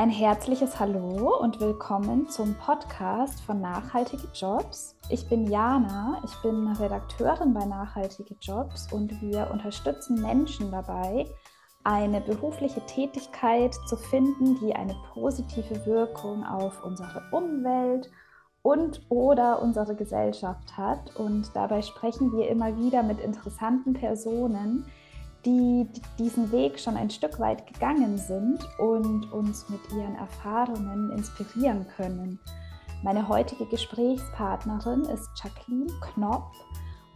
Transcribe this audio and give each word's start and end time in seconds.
Ein 0.00 0.08
herzliches 0.08 0.80
Hallo 0.80 1.36
und 1.42 1.60
willkommen 1.60 2.26
zum 2.30 2.54
Podcast 2.54 3.38
von 3.42 3.60
Nachhaltige 3.60 4.28
Jobs. 4.32 4.96
Ich 5.10 5.28
bin 5.28 5.46
Jana, 5.46 6.22
ich 6.24 6.34
bin 6.40 6.68
Redakteurin 6.68 7.52
bei 7.52 7.66
Nachhaltige 7.66 8.34
Jobs 8.40 8.90
und 8.90 9.20
wir 9.20 9.50
unterstützen 9.50 10.22
Menschen 10.22 10.70
dabei, 10.70 11.26
eine 11.84 12.22
berufliche 12.22 12.80
Tätigkeit 12.86 13.74
zu 13.74 13.98
finden, 13.98 14.58
die 14.60 14.74
eine 14.74 14.96
positive 15.12 15.84
Wirkung 15.84 16.46
auf 16.46 16.82
unsere 16.82 17.22
Umwelt 17.30 18.10
und 18.62 19.02
oder 19.10 19.60
unsere 19.60 19.94
Gesellschaft 19.94 20.78
hat. 20.78 21.14
Und 21.16 21.50
dabei 21.52 21.82
sprechen 21.82 22.32
wir 22.32 22.48
immer 22.48 22.74
wieder 22.78 23.02
mit 23.02 23.20
interessanten 23.20 23.92
Personen, 23.92 24.86
die 25.44 25.86
diesen 26.18 26.52
Weg 26.52 26.78
schon 26.78 26.96
ein 26.96 27.10
Stück 27.10 27.38
weit 27.40 27.66
gegangen 27.66 28.18
sind 28.18 28.58
und 28.78 29.32
uns 29.32 29.68
mit 29.68 29.80
ihren 29.92 30.16
Erfahrungen 30.16 31.10
inspirieren 31.12 31.86
können. 31.96 32.38
Meine 33.02 33.26
heutige 33.28 33.64
Gesprächspartnerin 33.66 35.02
ist 35.04 35.28
Jacqueline 35.42 35.92
Knopp 36.00 36.52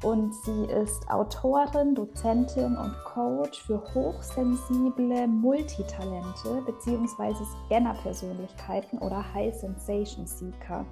und 0.02 0.34
sie 0.34 0.64
ist 0.64 1.10
Autorin, 1.10 1.94
Dozentin 1.94 2.76
und 2.76 2.94
Coach 3.04 3.62
für 3.62 3.82
hochsensible 3.94 5.26
Multitalente 5.26 6.62
bzw. 6.66 7.34
Scanner-Persönlichkeiten 7.66 8.98
oder 8.98 9.24
High 9.34 9.54
Sensation 9.54 10.26
Seeker. 10.26 10.86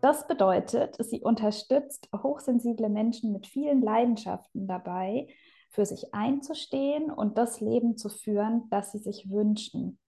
Das 0.00 0.26
bedeutet, 0.26 0.96
sie 0.98 1.20
unterstützt 1.20 2.08
hochsensible 2.22 2.88
Menschen 2.88 3.32
mit 3.32 3.46
vielen 3.46 3.82
Leidenschaften 3.82 4.66
dabei, 4.66 5.26
für 5.70 5.86
sich 5.86 6.12
einzustehen 6.12 7.10
und 7.10 7.38
das 7.38 7.60
Leben 7.60 7.96
zu 7.96 8.08
führen, 8.08 8.64
das 8.70 8.92
sie 8.92 8.98
sich 8.98 9.30
wünschen. 9.30 9.98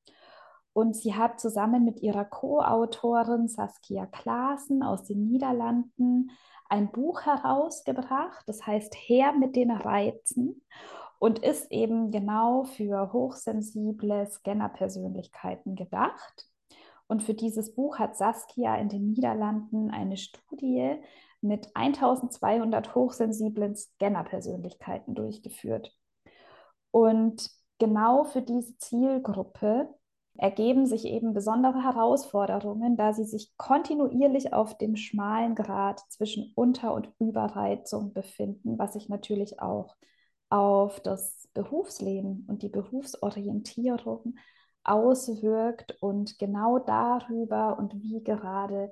Und 0.73 0.97
sie 0.97 1.15
hat 1.15 1.39
zusammen 1.39 1.85
mit 1.85 2.01
ihrer 2.01 2.25
Co-Autorin 2.25 3.49
Saskia 3.49 4.07
Klaassen 4.07 4.83
aus 4.83 5.05
den 5.05 5.27
Niederlanden 5.27 6.31
ein 6.69 6.91
Buch 6.91 7.23
herausgebracht, 7.23 8.43
das 8.47 8.67
heißt 8.67 8.95
Her 8.95 9.33
mit 9.35 9.57
den 9.57 9.71
Reizen 9.71 10.63
und 11.19 11.39
ist 11.39 11.71
eben 11.71 12.11
genau 12.11 12.65
für 12.65 13.13
hochsensible 13.13 14.27
Scanner-Persönlichkeiten 14.27 15.77
gedacht. 15.77 16.49
Und 17.07 17.23
für 17.23 17.35
dieses 17.35 17.75
Buch 17.75 17.99
hat 17.99 18.17
Saskia 18.17 18.77
in 18.77 18.89
den 18.89 19.11
Niederlanden 19.11 19.91
eine 19.91 20.17
Studie 20.17 20.97
mit 21.43 21.69
1200 21.75 22.95
hochsensiblen 22.95 23.77
Scanner-Persönlichkeiten 23.77 25.15
durchgeführt. 25.15 25.95
Und 26.91 27.51
genau 27.79 28.25
für 28.25 28.43
diese 28.43 28.77
Zielgruppe 28.79 29.89
ergeben 30.37 30.87
sich 30.87 31.05
eben 31.05 31.35
besondere 31.35 31.83
Herausforderungen, 31.83 32.97
da 32.97 33.13
sie 33.13 33.25
sich 33.25 33.53
kontinuierlich 33.57 34.53
auf 34.55 34.79
dem 34.79 34.97
schmalen 34.97 35.55
Grad 35.55 36.01
zwischen 36.11 36.53
Unter- 36.55 36.95
und 36.95 37.13
Überreizung 37.19 38.13
befinden, 38.13 38.79
was 38.79 38.95
sich 38.95 39.09
natürlich 39.09 39.61
auch 39.61 39.97
auf 40.49 41.01
das 41.01 41.49
Berufsleben 41.55 42.47
und 42.49 42.63
die 42.63 42.69
Berufsorientierung 42.69 44.37
auswirkt 44.85 45.97
und 46.01 46.39
genau 46.39 46.79
darüber 46.79 47.79
und 47.79 47.95
wie 48.03 48.23
gerade 48.23 48.91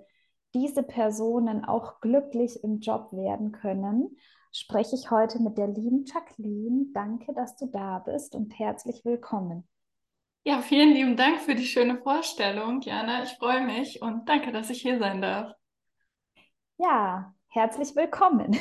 diese 0.55 0.83
Personen 0.83 1.65
auch 1.65 2.01
glücklich 2.01 2.63
im 2.65 2.81
Job 2.81 3.13
werden 3.13 3.53
können, 3.53 4.17
spreche 4.53 4.97
ich 4.97 5.11
heute 5.11 5.41
mit 5.41 5.59
der 5.59 5.69
lieben 5.69 6.05
Jacqueline. 6.05 6.87
Danke, 6.93 7.33
dass 7.35 7.57
du 7.57 7.67
da 7.67 8.01
bist 8.01 8.35
und 8.35 8.59
herzlich 8.59 9.05
willkommen. 9.05 9.69
Ja, 10.45 10.63
vielen 10.63 10.95
lieben 10.95 11.17
Dank 11.17 11.41
für 11.41 11.55
die 11.55 11.67
schöne 11.67 11.99
Vorstellung, 11.99 12.81
Jana. 12.81 13.23
Ich 13.23 13.31
freue 13.33 13.65
mich 13.65 14.01
und 14.01 14.29
danke, 14.29 14.53
dass 14.53 14.71
ich 14.71 14.81
hier 14.81 14.99
sein 14.99 15.21
darf. 15.21 15.53
Ja, 16.79 17.35
herzlich 17.49 17.95
willkommen. 17.95 18.59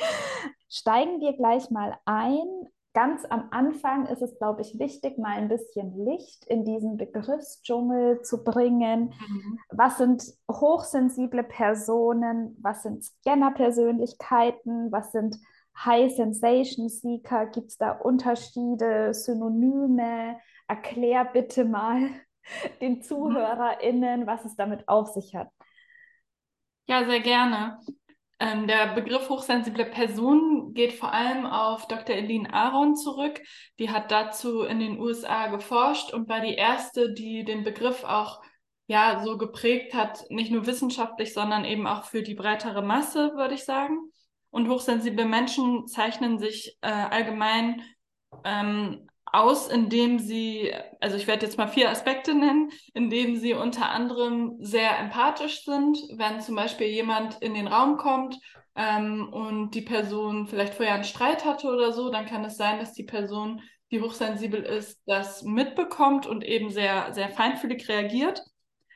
Steigen 0.68 1.20
wir 1.20 1.32
gleich 1.32 1.70
mal 1.70 1.98
ein 2.04 2.68
ganz 2.94 3.24
am 3.28 3.48
Anfang 3.50 4.06
ist 4.06 4.22
es, 4.22 4.38
glaube 4.38 4.62
ich, 4.62 4.78
wichtig, 4.78 5.18
mal 5.18 5.36
ein 5.36 5.48
bisschen 5.48 6.04
Licht 6.04 6.44
in 6.46 6.64
diesen 6.64 6.96
Begriffsdschungel 6.96 8.22
zu 8.22 8.42
bringen. 8.42 9.14
Mhm. 9.28 9.58
Was 9.70 9.98
sind 9.98 10.24
hochsensible 10.50 11.44
Personen? 11.44 12.56
Was 12.60 12.82
sind 12.82 13.04
Scanner-Persönlichkeiten? 13.04 14.90
Was 14.90 15.12
sind 15.12 15.36
High 15.84 16.12
Sensation 16.12 16.88
Seeker? 16.88 17.46
Gibt 17.46 17.68
es 17.68 17.78
da 17.78 17.92
Unterschiede, 17.92 19.14
Synonyme? 19.14 20.38
Erklär 20.66 21.24
bitte 21.24 21.64
mal 21.64 22.08
den 22.80 23.02
ZuhörerInnen, 23.02 24.26
was 24.26 24.44
es 24.44 24.56
damit 24.56 24.88
auf 24.88 25.08
sich 25.08 25.34
hat. 25.34 25.50
Ja, 26.86 27.04
sehr 27.04 27.20
gerne. 27.20 27.78
Ähm, 28.40 28.68
der 28.68 28.94
Begriff 28.94 29.28
hochsensible 29.28 29.86
Person 29.86 30.72
geht 30.72 30.92
vor 30.92 31.12
allem 31.12 31.44
auf 31.44 31.88
Dr. 31.88 32.14
Eline 32.14 32.52
Aaron 32.52 32.94
zurück. 32.94 33.40
Die 33.78 33.90
hat 33.90 34.12
dazu 34.12 34.62
in 34.62 34.78
den 34.78 34.98
USA 34.98 35.48
geforscht 35.48 36.12
und 36.12 36.28
war 36.28 36.40
die 36.40 36.54
erste, 36.54 37.12
die 37.12 37.44
den 37.44 37.64
Begriff 37.64 38.04
auch 38.04 38.40
ja 38.86 39.22
so 39.24 39.36
geprägt 39.36 39.92
hat, 39.92 40.24
nicht 40.30 40.52
nur 40.52 40.66
wissenschaftlich, 40.66 41.34
sondern 41.34 41.64
eben 41.64 41.86
auch 41.86 42.04
für 42.04 42.22
die 42.22 42.34
breitere 42.34 42.82
Masse, 42.82 43.32
würde 43.34 43.54
ich 43.54 43.64
sagen. 43.64 43.98
Und 44.50 44.68
hochsensible 44.68 45.26
Menschen 45.26 45.86
zeichnen 45.88 46.38
sich 46.38 46.78
äh, 46.80 46.88
allgemein 46.88 47.82
ähm, 48.44 49.08
aus, 49.32 49.68
indem 49.68 50.18
sie, 50.18 50.72
also 51.00 51.16
ich 51.16 51.26
werde 51.26 51.46
jetzt 51.46 51.58
mal 51.58 51.68
vier 51.68 51.90
Aspekte 51.90 52.34
nennen, 52.34 52.70
indem 52.94 53.36
sie 53.36 53.54
unter 53.54 53.90
anderem 53.90 54.56
sehr 54.60 54.98
empathisch 54.98 55.64
sind, 55.64 55.98
wenn 56.12 56.40
zum 56.40 56.54
Beispiel 56.54 56.88
jemand 56.88 57.40
in 57.42 57.54
den 57.54 57.66
Raum 57.66 57.96
kommt 57.96 58.38
ähm, 58.74 59.28
und 59.32 59.72
die 59.72 59.82
Person 59.82 60.46
vielleicht 60.46 60.74
vorher 60.74 60.94
einen 60.94 61.04
Streit 61.04 61.44
hatte 61.44 61.68
oder 61.68 61.92
so, 61.92 62.10
dann 62.10 62.26
kann 62.26 62.44
es 62.44 62.56
sein, 62.56 62.78
dass 62.78 62.92
die 62.92 63.04
Person, 63.04 63.62
die 63.90 64.00
hochsensibel 64.00 64.62
ist, 64.62 65.00
das 65.06 65.42
mitbekommt 65.42 66.26
und 66.26 66.44
eben 66.44 66.70
sehr, 66.70 67.12
sehr 67.12 67.30
feinfühlig 67.30 67.88
reagiert. 67.88 68.42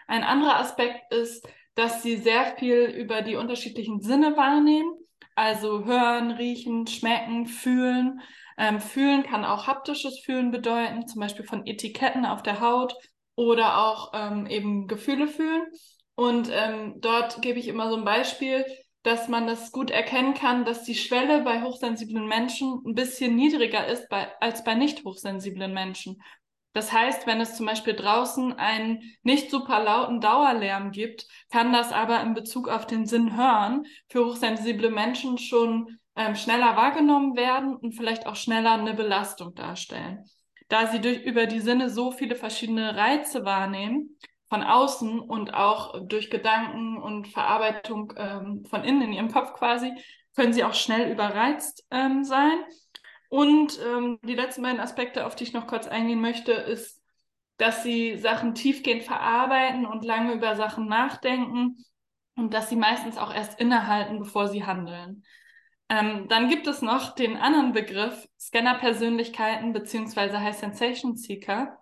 Ein 0.07 0.25
anderer 0.25 0.59
Aspekt 0.59 1.13
ist, 1.13 1.47
dass 1.75 2.03
sie 2.03 2.17
sehr 2.17 2.57
viel 2.59 2.85
über 2.85 3.23
die 3.23 3.37
unterschiedlichen 3.37 4.01
Sinne 4.03 4.37
wahrnehmen, 4.37 4.93
also 5.35 5.87
hören, 5.87 6.33
riechen, 6.33 6.87
schmecken, 6.87 7.47
fühlen 7.47 8.21
ähm, 8.59 8.81
fühlen 8.81 9.23
kann 9.23 9.45
auch 9.45 9.67
haptisches 9.67 10.21
Fühlen 10.21 10.51
bedeuten, 10.51 11.07
zum 11.07 11.21
Beispiel 11.21 11.45
von 11.45 11.67
Etiketten 11.67 12.27
auf 12.27 12.43
der 12.43 12.61
Haut 12.61 12.95
oder 13.35 13.79
auch 13.79 14.13
ähm, 14.15 14.47
eben 14.47 14.87
Gefühle 14.87 15.29
fühlen. 15.29 15.67
Und 16.15 16.51
ähm, 16.53 16.97
dort 16.99 17.41
gebe 17.43 17.59
ich 17.59 17.69
immer 17.69 17.89
so 17.91 17.97
ein 17.97 18.05
Beispiel, 18.05 18.65
dass 19.03 19.29
man 19.29 19.47
das 19.47 19.73
gut 19.73 19.91
erkennen 19.91 20.35
kann, 20.35 20.65
dass 20.65 20.85
die 20.85 20.95
Schwelle 20.95 21.43
bei 21.43 21.63
hochsensiblen 21.63 22.27
Menschen 22.27 22.81
ein 22.87 22.95
bisschen 22.95 23.35
niedriger 23.35 23.87
ist 23.87 24.09
bei, 24.09 24.29
als 24.41 24.63
bei 24.63 24.75
nicht 24.75 25.05
hochsensiblen 25.05 25.73
Menschen. 25.73 26.23
Das 26.75 26.93
heißt, 26.93 27.27
wenn 27.27 27.41
es 27.41 27.57
zum 27.57 27.67
Beispiel 27.67 27.95
draußen 27.95 28.55
einen 28.55 29.03
nicht 29.23 29.51
super 29.51 29.83
lauten 29.83 30.21
Dauerlärm 30.21 30.91
gibt, 30.91 31.27
kann 31.51 31.73
das 31.73 31.93
aber 31.93 32.23
in 32.23 32.33
Bezug 32.33 32.69
auf 32.69 32.87
den 32.87 33.07
Sinn 33.07 33.37
hören 33.37 33.85
für 34.09 34.25
hochsensible 34.25 34.91
Menschen 34.91 35.37
schon 35.37 35.99
ähm, 36.17 36.35
schneller 36.35 36.77
wahrgenommen 36.77 37.37
werden 37.37 37.75
und 37.77 37.93
vielleicht 37.93 38.27
auch 38.27 38.37
schneller 38.37 38.73
eine 38.73 38.95
Belastung 38.95 39.55
darstellen. 39.55 40.25
Da 40.69 40.87
sie 40.87 41.01
durch, 41.01 41.23
über 41.23 41.47
die 41.47 41.61
Sinne 41.61 41.91
so 41.91 42.13
viele 42.13 42.35
verschiedene 42.35 42.97
Reize 42.97 43.45
wahrnehmen, 43.45 44.19
von 44.49 44.63
außen 44.63 45.19
und 45.19 45.55
auch 45.55 46.07
durch 46.07 46.31
Gedanken 46.31 46.99
und 46.99 47.29
Verarbeitung 47.29 48.13
ähm, 48.17 48.65
von 48.69 48.85
innen 48.85 49.01
in 49.01 49.13
ihrem 49.15 49.33
Kopf 49.33 49.55
quasi, 49.55 49.93
können 50.37 50.53
sie 50.53 50.65
auch 50.65 50.75
schnell 50.75 51.11
überreizt 51.11 51.87
ähm, 51.91 52.23
sein. 52.23 52.59
Und 53.31 53.81
ähm, 53.83 54.19
die 54.23 54.35
letzten 54.35 54.63
beiden 54.63 54.81
Aspekte, 54.81 55.25
auf 55.25 55.35
die 55.35 55.45
ich 55.45 55.55
noch 55.55 55.67
kurz 55.67 55.89
eingehen 55.89 56.21
möchte, 56.21 56.53
ist, 56.53 57.03
dass 57.57 57.83
sie 57.83 58.19
Sachen 58.19 58.55
tiefgehend 58.55 59.05
verarbeiten 59.05 59.87
und 59.87 60.05
lange 60.05 60.35
über 60.35 60.55
Sachen 60.55 60.87
nachdenken 60.87 61.77
und 62.37 62.53
dass 62.53 62.69
sie 62.69 62.77
meistens 62.77 63.17
auch 63.17 63.33
erst 63.33 63.59
innehalten, 63.59 64.19
bevor 64.19 64.49
sie 64.49 64.67
handeln. 64.67 65.25
Ähm, 65.93 66.27
dann 66.29 66.49
gibt 66.49 66.67
es 66.69 66.81
noch 66.81 67.15
den 67.15 67.37
anderen 67.37 67.73
Begriff 67.75 68.27
Scanner-Persönlichkeiten 68.41 69.75
bzw. 69.75 70.39
High 70.39 70.57
Sensation 70.57 71.17
Seeker. 71.17 71.77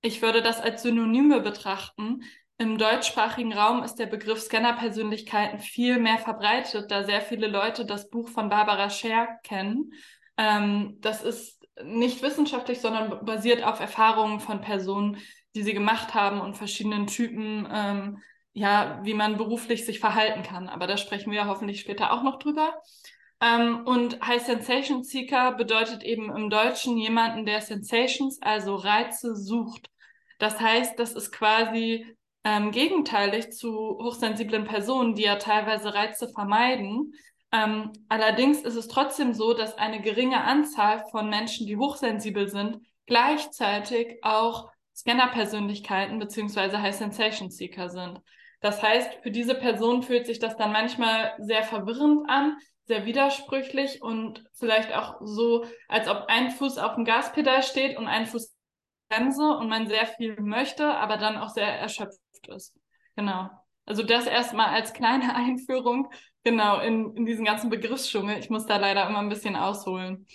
Ich 0.00 0.22
würde 0.22 0.42
das 0.42 0.60
als 0.60 0.82
Synonyme 0.82 1.40
betrachten. 1.40 2.24
Im 2.58 2.78
deutschsprachigen 2.78 3.52
Raum 3.52 3.84
ist 3.84 3.94
der 3.94 4.06
Begriff 4.06 4.40
Scanner-Persönlichkeiten 4.40 5.60
viel 5.60 6.00
mehr 6.00 6.18
verbreitet, 6.18 6.90
da 6.90 7.04
sehr 7.04 7.20
viele 7.20 7.46
Leute 7.46 7.86
das 7.86 8.10
Buch 8.10 8.28
von 8.28 8.48
Barbara 8.48 8.90
Scher 8.90 9.38
kennen. 9.44 9.92
Ähm, 10.36 10.98
das 11.00 11.22
ist 11.22 11.64
nicht 11.84 12.22
wissenschaftlich, 12.22 12.80
sondern 12.80 13.24
basiert 13.24 13.62
auf 13.62 13.78
Erfahrungen 13.78 14.40
von 14.40 14.62
Personen, 14.62 15.18
die 15.54 15.62
sie 15.62 15.74
gemacht 15.74 16.12
haben 16.14 16.40
und 16.40 16.56
verschiedenen 16.56 17.06
Typen, 17.06 17.68
ähm, 17.72 18.18
ja, 18.52 18.98
wie 19.04 19.14
man 19.14 19.36
beruflich 19.36 19.86
sich 19.86 20.00
verhalten 20.00 20.42
kann. 20.42 20.68
Aber 20.68 20.88
da 20.88 20.96
sprechen 20.96 21.30
wir 21.30 21.46
hoffentlich 21.46 21.80
später 21.80 22.12
auch 22.12 22.24
noch 22.24 22.40
drüber. 22.40 22.74
Ähm, 23.40 23.86
und 23.86 24.20
High 24.26 24.42
Sensation 24.42 25.02
Seeker 25.02 25.52
bedeutet 25.52 26.02
eben 26.02 26.34
im 26.34 26.50
Deutschen 26.50 26.96
jemanden, 26.96 27.44
der 27.44 27.60
Sensations, 27.60 28.40
also 28.40 28.74
Reize 28.74 29.36
sucht. 29.36 29.88
Das 30.38 30.60
heißt, 30.60 30.98
das 30.98 31.12
ist 31.12 31.32
quasi 31.32 32.16
ähm, 32.44 32.70
gegenteilig 32.70 33.52
zu 33.52 33.98
hochsensiblen 34.00 34.64
Personen, 34.64 35.14
die 35.14 35.22
ja 35.22 35.36
teilweise 35.36 35.94
Reize 35.94 36.28
vermeiden. 36.28 37.14
Ähm, 37.52 37.92
allerdings 38.08 38.60
ist 38.62 38.76
es 38.76 38.88
trotzdem 38.88 39.32
so, 39.32 39.54
dass 39.54 39.78
eine 39.78 40.00
geringe 40.02 40.42
Anzahl 40.42 41.04
von 41.10 41.30
Menschen, 41.30 41.66
die 41.66 41.76
hochsensibel 41.76 42.48
sind, 42.48 42.80
gleichzeitig 43.06 44.18
auch 44.22 44.70
Scanner-Persönlichkeiten 44.94 46.18
beziehungsweise 46.18 46.80
High 46.80 46.94
Sensation 46.94 47.50
Seeker 47.50 47.88
sind. 47.88 48.20
Das 48.60 48.82
heißt, 48.82 49.22
für 49.22 49.30
diese 49.30 49.54
Person 49.54 50.02
fühlt 50.02 50.26
sich 50.26 50.38
das 50.38 50.56
dann 50.56 50.72
manchmal 50.72 51.34
sehr 51.38 51.64
verwirrend 51.64 52.28
an, 52.28 52.56
sehr 52.86 53.06
widersprüchlich 53.06 54.02
und 54.02 54.44
vielleicht 54.54 54.94
auch 54.94 55.20
so, 55.22 55.64
als 55.88 56.08
ob 56.08 56.26
ein 56.28 56.50
Fuß 56.50 56.78
auf 56.78 56.94
dem 56.94 57.04
Gaspedal 57.04 57.62
steht 57.62 57.96
und 57.96 58.06
ein 58.06 58.26
Fuß 58.26 58.54
Bremse 59.08 59.56
und 59.56 59.68
man 59.68 59.86
sehr 59.86 60.06
viel 60.06 60.40
möchte, 60.40 60.86
aber 60.86 61.16
dann 61.16 61.36
auch 61.36 61.50
sehr 61.50 61.66
erschöpft 61.66 62.18
ist. 62.48 62.74
Genau. 63.16 63.48
Also 63.86 64.02
das 64.02 64.26
erstmal 64.26 64.68
als 64.68 64.92
kleine 64.92 65.34
Einführung, 65.36 66.10
genau, 66.42 66.80
in, 66.80 67.14
in 67.16 67.26
diesen 67.26 67.44
ganzen 67.44 67.70
Begriffsdschungel. 67.70 68.38
Ich 68.38 68.50
muss 68.50 68.66
da 68.66 68.76
leider 68.76 69.08
immer 69.08 69.20
ein 69.20 69.28
bisschen 69.28 69.56
ausholen. 69.56 70.26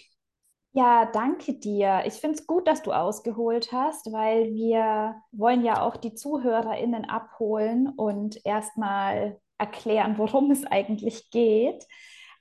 Ja, 0.72 1.08
danke 1.12 1.56
dir. 1.56 2.04
Ich 2.06 2.14
finde 2.14 2.38
es 2.38 2.46
gut, 2.46 2.68
dass 2.68 2.84
du 2.84 2.92
ausgeholt 2.92 3.72
hast, 3.72 4.12
weil 4.12 4.54
wir 4.54 5.16
wollen 5.32 5.64
ja 5.64 5.82
auch 5.82 5.98
die 5.98 6.14
ZuhörerInnen 6.14 7.06
abholen 7.06 7.90
und 7.98 8.40
erstmal 8.46 9.42
erklären, 9.58 10.18
worum 10.20 10.52
es 10.52 10.64
eigentlich 10.66 11.32
geht. 11.32 11.86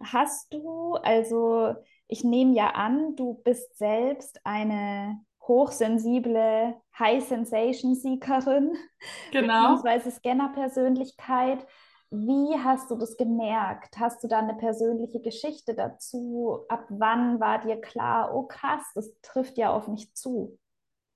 Hast 0.03 0.53
du, 0.53 0.95
also 0.95 1.75
ich 2.07 2.25
nehme 2.25 2.55
ja 2.55 2.71
an, 2.71 3.17
du 3.17 3.35
bist 3.45 3.77
selbst 3.77 4.41
eine 4.45 5.21
hochsensible 5.43 6.77
High 6.99 7.25
Sensation 7.25 7.95
Seekerin, 7.95 8.77
genau. 9.33 9.77
beziehungsweise 9.77 10.11
Scanner-Persönlichkeit. 10.11 11.67
Wie 12.11 12.59
hast 12.59 12.91
du 12.91 12.97
das 12.97 13.17
gemerkt? 13.17 13.99
Hast 13.99 14.23
du 14.25 14.29
da 14.29 14.39
eine 14.39 14.55
persönliche 14.55 15.21
Geschichte 15.21 15.75
dazu? 15.75 16.65
Ab 16.69 16.87
wann 16.89 17.39
war 17.41 17.61
dir 17.61 17.81
klar, 17.81 18.35
oh 18.35 18.45
krass, 18.45 18.83
das 18.95 19.11
trifft 19.21 19.59
ja 19.59 19.71
auf 19.71 19.89
mich 19.89 20.15
zu? 20.15 20.59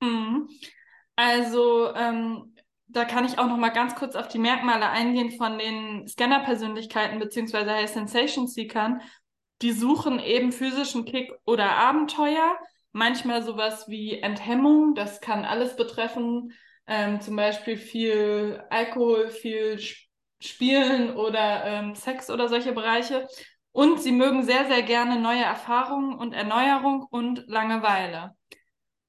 Mhm. 0.00 0.48
Also 1.16 1.94
ähm, 1.94 2.54
da 2.92 3.04
kann 3.04 3.24
ich 3.24 3.38
auch 3.38 3.46
noch 3.48 3.56
mal 3.56 3.70
ganz 3.70 3.94
kurz 3.94 4.14
auf 4.14 4.28
die 4.28 4.38
Merkmale 4.38 4.88
eingehen 4.90 5.32
von 5.32 5.58
den 5.58 6.06
Scanner-Persönlichkeiten 6.06 7.18
beziehungsweise 7.18 7.72
High 7.72 7.90
Sensation 7.90 8.46
Seekern. 8.46 9.00
Die 9.62 9.72
suchen 9.72 10.18
eben 10.18 10.52
physischen 10.52 11.04
Kick 11.04 11.32
oder 11.44 11.76
Abenteuer, 11.76 12.56
manchmal 12.92 13.42
sowas 13.42 13.88
wie 13.88 14.18
Enthemmung, 14.18 14.94
das 14.94 15.20
kann 15.20 15.44
alles 15.44 15.76
betreffen, 15.76 16.52
ähm, 16.86 17.20
zum 17.20 17.36
Beispiel 17.36 17.76
viel 17.76 18.62
Alkohol, 18.70 19.30
viel 19.30 19.78
Spielen 20.40 21.16
oder 21.16 21.64
ähm, 21.64 21.94
Sex 21.94 22.28
oder 22.28 22.48
solche 22.48 22.72
Bereiche. 22.72 23.26
Und 23.70 24.02
sie 24.02 24.12
mögen 24.12 24.42
sehr, 24.42 24.66
sehr 24.66 24.82
gerne 24.82 25.18
neue 25.18 25.42
Erfahrungen 25.42 26.18
und 26.18 26.34
Erneuerung 26.34 27.06
und 27.10 27.44
Langeweile. 27.46 28.36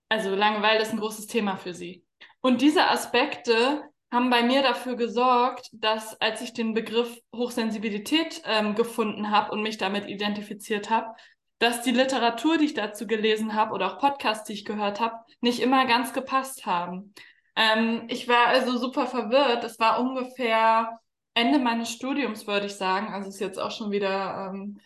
Also 0.08 0.36
Langeweile 0.36 0.82
ist 0.82 0.94
ein 0.94 1.00
großes 1.00 1.28
Thema 1.28 1.58
für 1.58 1.74
sie. 1.74 2.06
Und 2.44 2.60
diese 2.60 2.90
Aspekte 2.90 3.90
haben 4.12 4.30
bei 4.30 4.44
mir 4.44 4.62
dafür 4.62 4.96
gesorgt, 4.98 5.70
dass 5.72 6.20
als 6.20 6.42
ich 6.42 6.52
den 6.52 6.74
Begriff 6.74 7.18
Hochsensibilität 7.34 8.42
ähm, 8.46 8.76
gefunden 8.76 9.32
habe 9.32 9.54
und 9.54 9.64
mich 9.64 9.78
damit 9.78 10.08
identifiziert 10.08 10.90
habe, 10.90 11.16
dass 11.60 11.84
die 11.84 11.92
Literatur, 11.92 12.58
die 12.58 12.66
ich 12.66 12.74
dazu 12.74 13.08
gelesen 13.08 13.54
habe 13.56 13.74
oder 13.74 13.94
auch 13.94 13.98
Podcasts, 13.98 14.44
die 14.44 14.54
ich 14.54 14.66
gehört 14.66 15.00
habe, 15.00 15.16
nicht 15.40 15.62
immer 15.62 15.86
ganz 15.86 16.12
gepasst 16.12 16.66
haben. 16.66 17.14
Ähm, 17.56 18.08
ich 18.10 18.28
war 18.28 18.48
also 18.48 18.78
super 18.78 19.08
verwirrt. 19.08 19.64
Es 19.64 19.80
war 19.80 20.02
ungefähr 20.02 21.00
Ende 21.36 21.60
meines 21.60 21.92
Studiums, 21.92 22.46
würde 22.46 22.66
ich 22.66 22.76
sagen. 22.76 23.14
Also 23.14 23.30
ist 23.30 23.40
jetzt 23.40 23.58
auch 23.58 23.72
schon 23.72 23.92
wieder 23.92 24.52
ähm, 24.52 24.82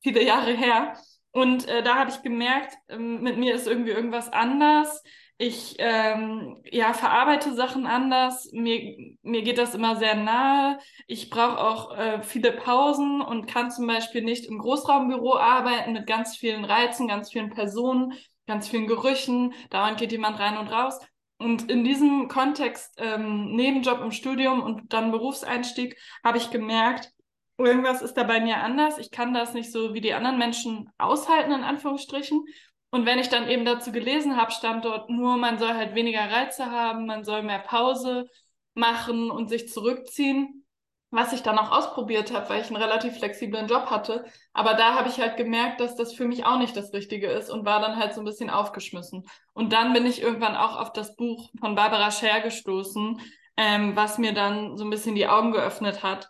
viele 0.00 0.24
Jahre 0.24 0.50
her. 0.50 0.94
Und 1.30 1.68
äh, 1.68 1.84
da 1.84 1.94
habe 1.94 2.10
ich 2.10 2.22
gemerkt, 2.22 2.74
ähm, 2.88 3.22
mit 3.22 3.38
mir 3.38 3.54
ist 3.54 3.68
irgendwie 3.68 3.92
irgendwas 3.92 4.32
anders 4.32 5.04
ich 5.40 5.76
ähm, 5.78 6.60
ja, 6.64 6.92
verarbeite 6.92 7.54
Sachen 7.54 7.86
anders. 7.86 8.50
Mir, 8.52 9.16
mir 9.22 9.42
geht 9.42 9.58
das 9.58 9.74
immer 9.74 9.94
sehr 9.94 10.16
nahe. 10.16 10.80
Ich 11.06 11.30
brauche 11.30 11.58
auch 11.58 11.96
äh, 11.96 12.22
viele 12.22 12.52
Pausen 12.52 13.22
und 13.22 13.46
kann 13.46 13.70
zum 13.70 13.86
Beispiel 13.86 14.22
nicht 14.22 14.46
im 14.46 14.58
Großraumbüro 14.58 15.36
arbeiten 15.36 15.92
mit 15.92 16.08
ganz 16.08 16.36
vielen 16.36 16.64
Reizen, 16.64 17.06
ganz 17.06 17.30
vielen 17.30 17.50
Personen, 17.50 18.14
ganz 18.48 18.68
vielen 18.68 18.88
Gerüchen. 18.88 19.54
Dauernd 19.70 19.98
geht 19.98 20.10
jemand 20.10 20.40
rein 20.40 20.58
und 20.58 20.68
raus. 20.68 20.98
Und 21.38 21.70
in 21.70 21.84
diesem 21.84 22.26
Kontext, 22.26 22.94
ähm, 22.98 23.54
Nebenjob 23.54 24.00
im 24.00 24.10
Studium 24.10 24.60
und 24.60 24.92
dann 24.92 25.12
Berufseinstieg, 25.12 25.96
habe 26.24 26.38
ich 26.38 26.50
gemerkt, 26.50 27.12
irgendwas 27.58 28.02
ist 28.02 28.14
da 28.14 28.24
bei 28.24 28.40
mir 28.40 28.56
anders. 28.56 28.98
Ich 28.98 29.12
kann 29.12 29.34
das 29.34 29.54
nicht 29.54 29.70
so 29.70 29.94
wie 29.94 30.00
die 30.00 30.14
anderen 30.14 30.38
Menschen 30.38 30.90
aushalten, 30.98 31.52
in 31.52 31.62
Anführungsstrichen. 31.62 32.44
Und 32.90 33.04
wenn 33.04 33.18
ich 33.18 33.28
dann 33.28 33.48
eben 33.48 33.64
dazu 33.64 33.92
gelesen 33.92 34.36
habe, 34.36 34.50
stand 34.50 34.84
dort 34.84 35.10
nur, 35.10 35.36
man 35.36 35.58
soll 35.58 35.74
halt 35.74 35.94
weniger 35.94 36.30
Reize 36.30 36.70
haben, 36.70 37.06
man 37.06 37.24
soll 37.24 37.42
mehr 37.42 37.58
Pause 37.58 38.28
machen 38.74 39.30
und 39.30 39.48
sich 39.48 39.68
zurückziehen, 39.68 40.64
was 41.10 41.32
ich 41.32 41.42
dann 41.42 41.58
auch 41.58 41.70
ausprobiert 41.70 42.32
habe, 42.32 42.48
weil 42.48 42.60
ich 42.60 42.68
einen 42.68 42.76
relativ 42.82 43.18
flexiblen 43.18 43.66
Job 43.66 43.86
hatte. 43.86 44.24
Aber 44.52 44.74
da 44.74 44.94
habe 44.94 45.08
ich 45.08 45.20
halt 45.20 45.36
gemerkt, 45.36 45.80
dass 45.80 45.96
das 45.96 46.14
für 46.14 46.26
mich 46.26 46.44
auch 46.44 46.58
nicht 46.58 46.76
das 46.76 46.92
Richtige 46.92 47.28
ist 47.28 47.50
und 47.50 47.64
war 47.64 47.80
dann 47.80 47.96
halt 47.96 48.14
so 48.14 48.20
ein 48.20 48.26
bisschen 48.26 48.50
aufgeschmissen. 48.50 49.24
Und 49.54 49.72
dann 49.72 49.92
bin 49.92 50.06
ich 50.06 50.22
irgendwann 50.22 50.56
auch 50.56 50.76
auf 50.76 50.92
das 50.92 51.16
Buch 51.16 51.50
von 51.58 51.74
Barbara 51.74 52.10
Scher 52.10 52.40
gestoßen, 52.40 53.20
ähm, 53.56 53.96
was 53.96 54.18
mir 54.18 54.32
dann 54.32 54.76
so 54.76 54.84
ein 54.84 54.90
bisschen 54.90 55.14
die 55.14 55.26
Augen 55.26 55.52
geöffnet 55.52 56.02
hat, 56.02 56.28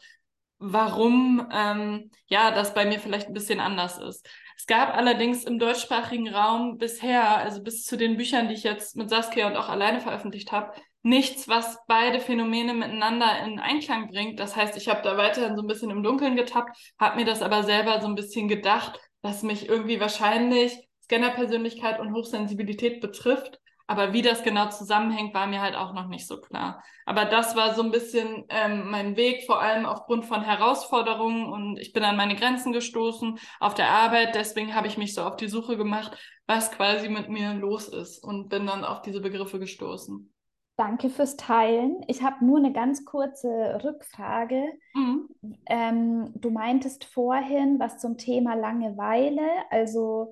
warum 0.59 1.49
ähm, 1.53 2.11
ja 2.27 2.51
das 2.53 2.75
bei 2.75 2.85
mir 2.85 3.01
vielleicht 3.01 3.29
ein 3.29 3.35
bisschen 3.35 3.61
anders 3.61 3.99
ist. 3.99 4.29
Es 4.59 4.67
gab 4.67 4.95
allerdings 4.95 5.45
im 5.45 5.61
deutschsprachigen 5.61 6.29
Raum 6.29 6.79
bisher, 6.79 7.39
also 7.39 7.63
bis 7.63 7.85
zu 7.85 7.97
den 7.97 8.17
Büchern, 8.17 8.49
die 8.49 8.55
ich 8.55 8.65
jetzt 8.65 8.97
mit 8.97 9.09
Saskia 9.09 9.47
und 9.47 9.57
auch 9.57 9.69
alleine 9.69 10.01
veröffentlicht 10.01 10.51
habe, 10.51 10.73
nichts, 11.03 11.47
was 11.47 11.79
beide 11.87 12.19
Phänomene 12.19 12.75
miteinander 12.75 13.39
in 13.45 13.61
Einklang 13.61 14.09
bringt. 14.09 14.41
Das 14.41 14.57
heißt, 14.57 14.77
ich 14.77 14.89
habe 14.89 15.01
da 15.03 15.17
weiterhin 15.17 15.55
so 15.55 15.63
ein 15.63 15.69
bisschen 15.69 15.91
im 15.91 16.03
Dunkeln 16.03 16.35
getappt, 16.35 16.77
habe 16.99 17.17
mir 17.17 17.25
das 17.25 17.41
aber 17.41 17.63
selber 17.63 18.01
so 18.01 18.09
ein 18.09 18.17
bisschen 18.17 18.49
gedacht, 18.49 19.01
dass 19.23 19.45
mich 19.45 19.69
irgendwie 19.69 20.01
wahrscheinlich 20.01 20.77
Scannerpersönlichkeit 21.05 22.01
und 22.01 22.13
Hochsensibilität 22.13 23.01
betrifft 23.01 23.61
aber 23.89 24.13
wie 24.13 24.21
das 24.21 24.43
genau 24.43 24.69
zusammenhängt, 24.69 25.33
war 25.33 25.47
mir 25.47 25.63
halt 25.63 25.75
auch 25.75 25.95
noch 25.95 26.09
nicht 26.09 26.27
so 26.27 26.39
klar. 26.41 26.85
Aber 27.07 27.25
das 27.25 27.57
war 27.57 27.75
so 27.75 27.83
ein 27.83 27.91
bisschen 27.91 28.45
ähm, 28.51 28.91
mein 28.91 29.17
Weg, 29.17 29.47
vor 29.47 29.63
allem 29.63 29.87
aufgrund 29.87 30.27
von 30.27 30.43
Herausforderungen 30.43 31.47
und 31.47 31.79
ich 31.79 31.95
bin 31.95 32.05
an 32.05 32.17
meine 32.17 32.37
Grenzen 32.37 32.73
gestoßen 32.73 33.39
auf 33.61 33.73
der 33.73 33.89
Arbeit. 33.89 34.35
Deswegen 34.35 34.75
habe 34.75 34.89
ich 34.89 34.99
mich 34.99 35.15
so 35.15 35.23
auf 35.23 35.37
die 35.37 35.49
Suche 35.49 35.79
gemacht, 35.79 36.17
was 36.47 36.71
quasi 36.71 37.09
mit 37.09 37.31
mir 37.31 37.55
los 37.55 37.89
ist 37.89 38.23
und 38.23 38.51
bin 38.51 38.67
dann 38.67 38.85
auf 38.85 39.01
diese 39.01 39.23
Begriffe 39.23 39.59
gestoßen. 39.59 40.31
Danke 40.77 41.09
fürs 41.09 41.37
Teilen. 41.37 42.03
Ich 42.09 42.23
habe 42.23 42.45
nur 42.45 42.59
eine 42.59 42.75
ganz 42.75 43.07
kurze 43.07 43.81
Rückfrage. 43.83 44.65
Mhm. 44.95 45.29
Ähm, 45.67 46.33
du 46.37 46.51
meintest 46.51 47.07
vorhin 47.07 47.81
was 47.81 47.99
zum 47.99 48.19
Thema 48.19 48.55
Langeweile. 48.55 49.49
Also 49.71 50.31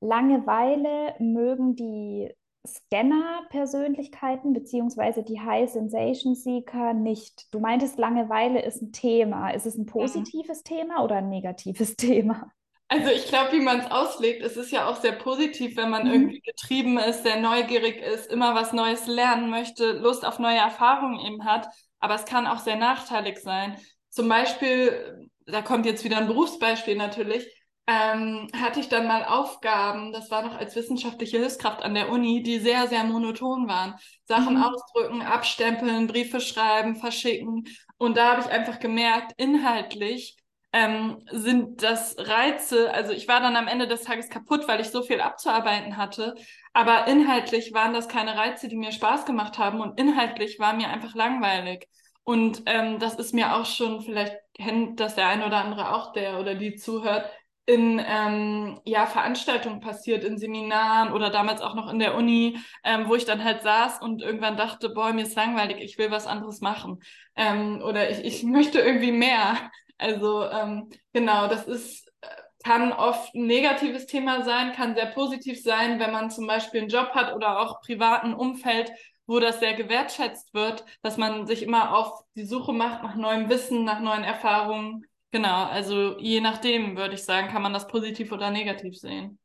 Langeweile 0.00 1.14
mögen 1.20 1.76
die 1.76 2.28
Scanner-Persönlichkeiten 2.66 4.52
beziehungsweise 4.52 5.22
die 5.22 5.40
High 5.40 5.70
Sensation 5.70 6.34
Seeker 6.34 6.92
nicht. 6.92 7.52
Du 7.52 7.60
meintest, 7.60 7.98
Langeweile 7.98 8.62
ist 8.62 8.82
ein 8.82 8.92
Thema. 8.92 9.50
Ist 9.50 9.66
es 9.66 9.76
ein 9.76 9.86
positives 9.86 10.60
mhm. 10.60 10.64
Thema 10.64 11.04
oder 11.04 11.16
ein 11.16 11.28
negatives 11.28 11.96
Thema? 11.96 12.50
Also 12.88 13.10
ich 13.10 13.26
glaube, 13.26 13.52
wie 13.52 13.60
man 13.60 13.80
es 13.80 13.90
auslegt, 13.90 14.42
es 14.42 14.56
ist 14.56 14.72
ja 14.72 14.88
auch 14.88 14.96
sehr 14.96 15.12
positiv, 15.12 15.76
wenn 15.76 15.90
man 15.90 16.06
mhm. 16.06 16.12
irgendwie 16.12 16.40
getrieben 16.40 16.98
ist, 16.98 17.22
sehr 17.22 17.38
neugierig 17.38 18.00
ist, 18.00 18.32
immer 18.32 18.54
was 18.54 18.72
Neues 18.72 19.06
lernen 19.06 19.50
möchte, 19.50 19.92
Lust 19.92 20.24
auf 20.24 20.38
neue 20.38 20.56
Erfahrungen 20.56 21.20
eben 21.20 21.44
hat. 21.44 21.68
Aber 22.00 22.14
es 22.14 22.24
kann 22.24 22.46
auch 22.46 22.60
sehr 22.60 22.76
nachteilig 22.76 23.38
sein. 23.40 23.76
Zum 24.08 24.28
Beispiel, 24.28 25.28
da 25.46 25.60
kommt 25.60 25.84
jetzt 25.84 26.02
wieder 26.02 26.16
ein 26.16 26.28
Berufsbeispiel 26.28 26.96
natürlich, 26.96 27.46
ähm, 27.88 28.48
hatte 28.54 28.80
ich 28.80 28.90
dann 28.90 29.06
mal 29.06 29.24
Aufgaben, 29.24 30.12
das 30.12 30.30
war 30.30 30.42
noch 30.42 30.58
als 30.58 30.76
wissenschaftliche 30.76 31.38
Hilfskraft 31.38 31.82
an 31.82 31.94
der 31.94 32.10
Uni, 32.10 32.42
die 32.42 32.58
sehr, 32.58 32.86
sehr 32.86 33.02
monoton 33.02 33.66
waren. 33.66 33.94
Sachen 34.26 34.56
mhm. 34.56 34.62
ausdrücken, 34.62 35.22
abstempeln, 35.22 36.06
Briefe 36.06 36.40
schreiben, 36.40 36.96
verschicken. 36.96 37.66
Und 37.96 38.18
da 38.18 38.32
habe 38.32 38.42
ich 38.42 38.50
einfach 38.50 38.78
gemerkt, 38.78 39.32
inhaltlich 39.38 40.36
ähm, 40.74 41.24
sind 41.32 41.82
das 41.82 42.16
Reize, 42.18 42.92
also 42.92 43.12
ich 43.12 43.26
war 43.26 43.40
dann 43.40 43.56
am 43.56 43.68
Ende 43.68 43.88
des 43.88 44.02
Tages 44.02 44.28
kaputt, 44.28 44.68
weil 44.68 44.82
ich 44.82 44.90
so 44.90 45.02
viel 45.02 45.22
abzuarbeiten 45.22 45.96
hatte, 45.96 46.34
aber 46.74 47.06
inhaltlich 47.06 47.72
waren 47.72 47.94
das 47.94 48.06
keine 48.06 48.36
Reize, 48.36 48.68
die 48.68 48.76
mir 48.76 48.92
Spaß 48.92 49.24
gemacht 49.24 49.56
haben 49.56 49.80
und 49.80 49.98
inhaltlich 49.98 50.58
war 50.58 50.74
mir 50.74 50.88
einfach 50.88 51.14
langweilig. 51.14 51.88
Und 52.22 52.64
ähm, 52.66 52.98
das 52.98 53.14
ist 53.14 53.32
mir 53.32 53.56
auch 53.56 53.64
schon, 53.64 54.02
vielleicht 54.02 54.36
kennt 54.52 55.00
das 55.00 55.14
der 55.14 55.28
eine 55.28 55.46
oder 55.46 55.64
andere 55.64 55.94
auch, 55.94 56.12
der 56.12 56.38
oder 56.38 56.54
die 56.54 56.76
zuhört, 56.76 57.30
in 57.68 58.02
ähm, 58.02 58.80
ja, 58.86 59.04
Veranstaltungen 59.04 59.80
passiert, 59.80 60.24
in 60.24 60.38
Seminaren 60.38 61.12
oder 61.12 61.28
damals 61.28 61.60
auch 61.60 61.74
noch 61.74 61.92
in 61.92 61.98
der 61.98 62.14
Uni, 62.14 62.58
ähm, 62.82 63.08
wo 63.08 63.14
ich 63.14 63.26
dann 63.26 63.44
halt 63.44 63.62
saß 63.62 64.00
und 64.00 64.22
irgendwann 64.22 64.56
dachte, 64.56 64.88
boah, 64.88 65.12
mir 65.12 65.24
ist 65.24 65.36
langweilig, 65.36 65.76
ich 65.80 65.98
will 65.98 66.10
was 66.10 66.26
anderes 66.26 66.62
machen. 66.62 67.00
Ähm, 67.36 67.82
oder 67.82 68.08
ich, 68.10 68.24
ich 68.24 68.42
möchte 68.42 68.80
irgendwie 68.80 69.12
mehr. 69.12 69.70
Also 69.98 70.44
ähm, 70.48 70.88
genau, 71.12 71.46
das 71.46 71.68
ist, 71.68 72.10
kann 72.64 72.90
oft 72.92 73.34
ein 73.34 73.46
negatives 73.46 74.06
Thema 74.06 74.44
sein, 74.44 74.72
kann 74.72 74.94
sehr 74.94 75.06
positiv 75.06 75.62
sein, 75.62 76.00
wenn 76.00 76.10
man 76.12 76.30
zum 76.30 76.46
Beispiel 76.46 76.80
einen 76.80 76.90
Job 76.90 77.10
hat 77.10 77.34
oder 77.34 77.60
auch 77.60 77.82
privaten 77.82 78.32
Umfeld, 78.32 78.90
wo 79.26 79.40
das 79.40 79.60
sehr 79.60 79.74
gewertschätzt 79.74 80.54
wird, 80.54 80.86
dass 81.02 81.18
man 81.18 81.46
sich 81.46 81.62
immer 81.62 81.94
auf 81.94 82.24
die 82.34 82.46
Suche 82.46 82.72
macht 82.72 83.02
nach 83.02 83.14
neuem 83.14 83.50
Wissen, 83.50 83.84
nach 83.84 84.00
neuen 84.00 84.24
Erfahrungen 84.24 85.04
Genau, 85.30 85.64
also 85.64 86.18
je 86.18 86.40
nachdem, 86.40 86.96
würde 86.96 87.14
ich 87.14 87.24
sagen, 87.24 87.48
kann 87.48 87.62
man 87.62 87.72
das 87.72 87.86
positiv 87.86 88.32
oder 88.32 88.50
negativ 88.50 88.96
sehen. 88.96 89.38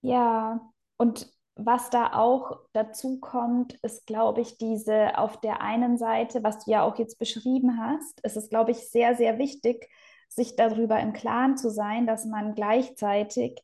Ja, 0.00 0.60
und 0.96 1.30
was 1.56 1.90
da 1.90 2.12
auch 2.12 2.60
dazu 2.72 3.18
kommt, 3.18 3.74
ist, 3.82 4.06
glaube 4.06 4.42
ich, 4.42 4.58
diese 4.58 5.18
auf 5.18 5.40
der 5.40 5.62
einen 5.62 5.98
Seite, 5.98 6.42
was 6.42 6.64
du 6.64 6.70
ja 6.70 6.82
auch 6.82 6.98
jetzt 6.98 7.18
beschrieben 7.18 7.78
hast, 7.80 8.20
ist 8.20 8.36
es, 8.36 8.48
glaube 8.48 8.70
ich, 8.70 8.88
sehr, 8.88 9.16
sehr 9.16 9.38
wichtig, 9.38 9.88
sich 10.28 10.56
darüber 10.56 11.00
im 11.00 11.12
Klaren 11.12 11.56
zu 11.56 11.70
sein, 11.70 12.06
dass 12.06 12.26
man 12.26 12.54
gleichzeitig 12.54 13.62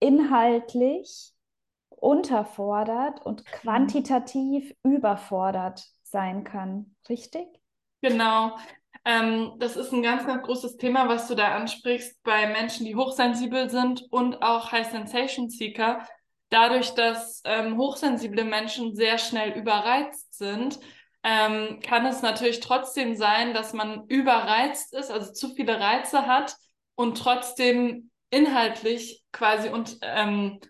inhaltlich 0.00 1.32
unterfordert 1.90 3.24
und 3.24 3.40
mhm. 3.40 3.50
quantitativ 3.50 4.74
überfordert 4.82 5.84
sein 6.02 6.44
kann. 6.44 6.96
Richtig? 7.08 7.46
Genau. 8.00 8.56
Ähm, 9.04 9.54
das 9.58 9.76
ist 9.76 9.92
ein 9.92 10.02
ganz, 10.02 10.26
ganz 10.26 10.42
großes 10.42 10.76
Thema, 10.76 11.08
was 11.08 11.28
du 11.28 11.34
da 11.34 11.54
ansprichst 11.54 12.22
bei 12.22 12.46
Menschen, 12.48 12.84
die 12.84 12.96
hochsensibel 12.96 13.70
sind 13.70 14.04
und 14.10 14.42
auch 14.42 14.72
High 14.72 14.90
Sensation 14.90 15.48
Seeker. 15.48 16.06
Dadurch, 16.50 16.94
dass 16.94 17.42
ähm, 17.44 17.76
hochsensible 17.76 18.44
Menschen 18.44 18.94
sehr 18.94 19.18
schnell 19.18 19.52
überreizt 19.52 20.36
sind, 20.36 20.78
ähm, 21.22 21.80
kann 21.80 22.06
es 22.06 22.22
natürlich 22.22 22.60
trotzdem 22.60 23.16
sein, 23.16 23.52
dass 23.52 23.72
man 23.72 24.06
überreizt 24.08 24.94
ist, 24.94 25.10
also 25.10 25.32
zu 25.32 25.54
viele 25.54 25.78
Reize 25.78 26.26
hat 26.26 26.56
und 26.94 27.18
trotzdem 27.18 28.10
inhaltlich 28.30 29.22
quasi 29.32 29.68
und, 29.68 29.98
ähm, 30.02 30.60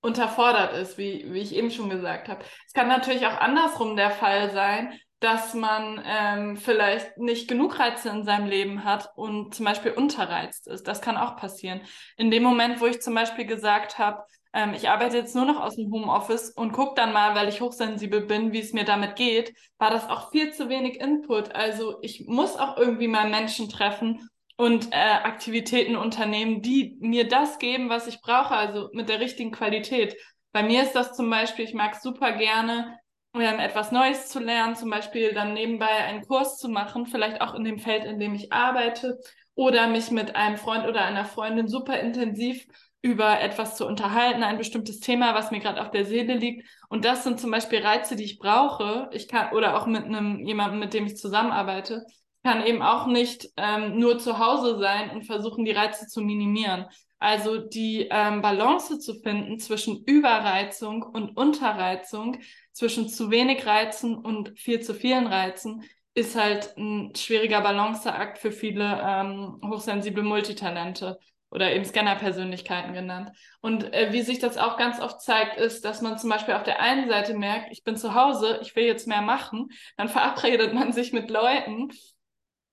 unterfordert 0.00 0.74
ist, 0.74 0.98
wie, 0.98 1.32
wie 1.32 1.40
ich 1.40 1.54
eben 1.54 1.70
schon 1.70 1.90
gesagt 1.90 2.28
habe. 2.28 2.44
Es 2.66 2.72
kann 2.72 2.88
natürlich 2.88 3.26
auch 3.26 3.38
andersrum 3.38 3.96
der 3.96 4.10
Fall 4.10 4.50
sein, 4.50 4.98
dass 5.20 5.52
man 5.54 6.00
ähm, 6.06 6.56
vielleicht 6.56 7.18
nicht 7.18 7.48
genug 7.48 7.78
Reize 7.78 8.08
in 8.08 8.24
seinem 8.24 8.46
Leben 8.46 8.84
hat 8.84 9.10
und 9.16 9.54
zum 9.54 9.64
Beispiel 9.64 9.92
unterreizt 9.92 10.68
ist. 10.68 10.86
Das 10.86 11.00
kann 11.00 11.16
auch 11.16 11.36
passieren. 11.36 11.80
In 12.16 12.30
dem 12.30 12.42
Moment, 12.44 12.80
wo 12.80 12.86
ich 12.86 13.00
zum 13.00 13.14
Beispiel 13.14 13.44
gesagt 13.44 13.98
habe, 13.98 14.22
ähm, 14.52 14.74
ich 14.74 14.88
arbeite 14.88 15.16
jetzt 15.16 15.34
nur 15.34 15.44
noch 15.44 15.60
aus 15.60 15.76
dem 15.76 15.92
Homeoffice 15.92 16.50
und 16.50 16.72
gucke 16.72 16.94
dann 16.94 17.12
mal, 17.12 17.34
weil 17.34 17.48
ich 17.48 17.60
hochsensibel 17.60 18.22
bin, 18.22 18.52
wie 18.52 18.60
es 18.60 18.72
mir 18.72 18.84
damit 18.84 19.16
geht, 19.16 19.54
war 19.78 19.90
das 19.90 20.08
auch 20.08 20.30
viel 20.30 20.52
zu 20.52 20.68
wenig 20.68 21.00
Input. 21.00 21.54
Also 21.54 21.98
ich 22.02 22.26
muss 22.26 22.56
auch 22.56 22.76
irgendwie 22.76 23.08
mal 23.08 23.28
Menschen 23.28 23.68
treffen 23.68 24.28
und 24.56 24.92
äh, 24.92 24.96
Aktivitäten 24.96 25.96
unternehmen, 25.96 26.62
die 26.62 26.96
mir 27.00 27.28
das 27.28 27.58
geben, 27.58 27.88
was 27.88 28.06
ich 28.06 28.20
brauche, 28.20 28.54
also 28.54 28.88
mit 28.92 29.08
der 29.08 29.20
richtigen 29.20 29.50
Qualität. 29.50 30.16
Bei 30.52 30.62
mir 30.62 30.82
ist 30.82 30.92
das 30.92 31.14
zum 31.14 31.28
Beispiel, 31.28 31.64
ich 31.64 31.74
mag 31.74 31.96
super 31.96 32.32
gerne 32.32 32.98
ähm, 33.40 33.58
etwas 33.58 33.92
Neues 33.92 34.28
zu 34.28 34.40
lernen, 34.40 34.76
zum 34.76 34.90
Beispiel 34.90 35.32
dann 35.32 35.54
nebenbei 35.54 35.86
einen 35.86 36.26
Kurs 36.26 36.58
zu 36.58 36.68
machen, 36.68 37.06
vielleicht 37.06 37.40
auch 37.40 37.54
in 37.54 37.64
dem 37.64 37.78
Feld, 37.78 38.04
in 38.04 38.18
dem 38.18 38.34
ich 38.34 38.52
arbeite, 38.52 39.18
oder 39.54 39.88
mich 39.88 40.10
mit 40.10 40.36
einem 40.36 40.56
Freund 40.56 40.86
oder 40.86 41.04
einer 41.04 41.24
Freundin 41.24 41.66
super 41.66 41.98
intensiv 41.98 42.66
über 43.02 43.40
etwas 43.40 43.76
zu 43.76 43.86
unterhalten, 43.86 44.42
ein 44.42 44.58
bestimmtes 44.58 45.00
Thema, 45.00 45.34
was 45.34 45.50
mir 45.50 45.60
gerade 45.60 45.80
auf 45.80 45.90
der 45.90 46.04
Seele 46.04 46.34
liegt. 46.34 46.68
Und 46.88 47.04
das 47.04 47.24
sind 47.24 47.40
zum 47.40 47.50
Beispiel 47.50 47.80
Reize, 47.80 48.16
die 48.16 48.24
ich 48.24 48.38
brauche. 48.38 49.08
Ich 49.12 49.28
kann, 49.28 49.52
oder 49.52 49.76
auch 49.76 49.86
mit 49.86 50.04
einem 50.04 50.44
jemandem, 50.44 50.80
mit 50.80 50.94
dem 50.94 51.06
ich 51.06 51.16
zusammenarbeite, 51.16 52.04
kann 52.44 52.64
eben 52.64 52.82
auch 52.82 53.06
nicht 53.06 53.48
ähm, 53.56 53.98
nur 53.98 54.18
zu 54.18 54.38
Hause 54.38 54.78
sein 54.78 55.10
und 55.10 55.26
versuchen, 55.26 55.64
die 55.64 55.72
Reize 55.72 56.06
zu 56.06 56.20
minimieren. 56.20 56.86
Also 57.20 57.58
die 57.58 58.06
ähm, 58.10 58.42
Balance 58.42 59.00
zu 59.00 59.14
finden 59.14 59.58
zwischen 59.58 60.04
Überreizung 60.04 61.02
und 61.02 61.36
Unterreizung, 61.36 62.38
zwischen 62.78 63.08
zu 63.08 63.32
wenig 63.32 63.66
Reizen 63.66 64.16
und 64.16 64.56
viel 64.56 64.80
zu 64.80 64.94
vielen 64.94 65.26
Reizen, 65.26 65.82
ist 66.14 66.36
halt 66.36 66.76
ein 66.76 67.12
schwieriger 67.16 67.60
Balanceakt 67.60 68.38
für 68.38 68.52
viele 68.52 69.00
ähm, 69.04 69.60
hochsensible 69.64 70.22
Multitalente 70.22 71.18
oder 71.50 71.72
eben 71.72 71.84
Scanner-Persönlichkeiten 71.84 72.92
genannt. 72.92 73.30
Und 73.60 73.92
äh, 73.92 74.12
wie 74.12 74.22
sich 74.22 74.38
das 74.38 74.58
auch 74.58 74.76
ganz 74.76 75.00
oft 75.00 75.20
zeigt, 75.20 75.58
ist, 75.58 75.84
dass 75.84 76.02
man 76.02 76.18
zum 76.18 76.30
Beispiel 76.30 76.54
auf 76.54 76.62
der 76.62 76.80
einen 76.80 77.08
Seite 77.08 77.34
merkt, 77.34 77.72
ich 77.72 77.82
bin 77.82 77.96
zu 77.96 78.14
Hause, 78.14 78.60
ich 78.62 78.76
will 78.76 78.84
jetzt 78.84 79.08
mehr 79.08 79.22
machen, 79.22 79.70
dann 79.96 80.08
verabredet 80.08 80.72
man 80.72 80.92
sich 80.92 81.12
mit 81.12 81.30
Leuten, 81.30 81.88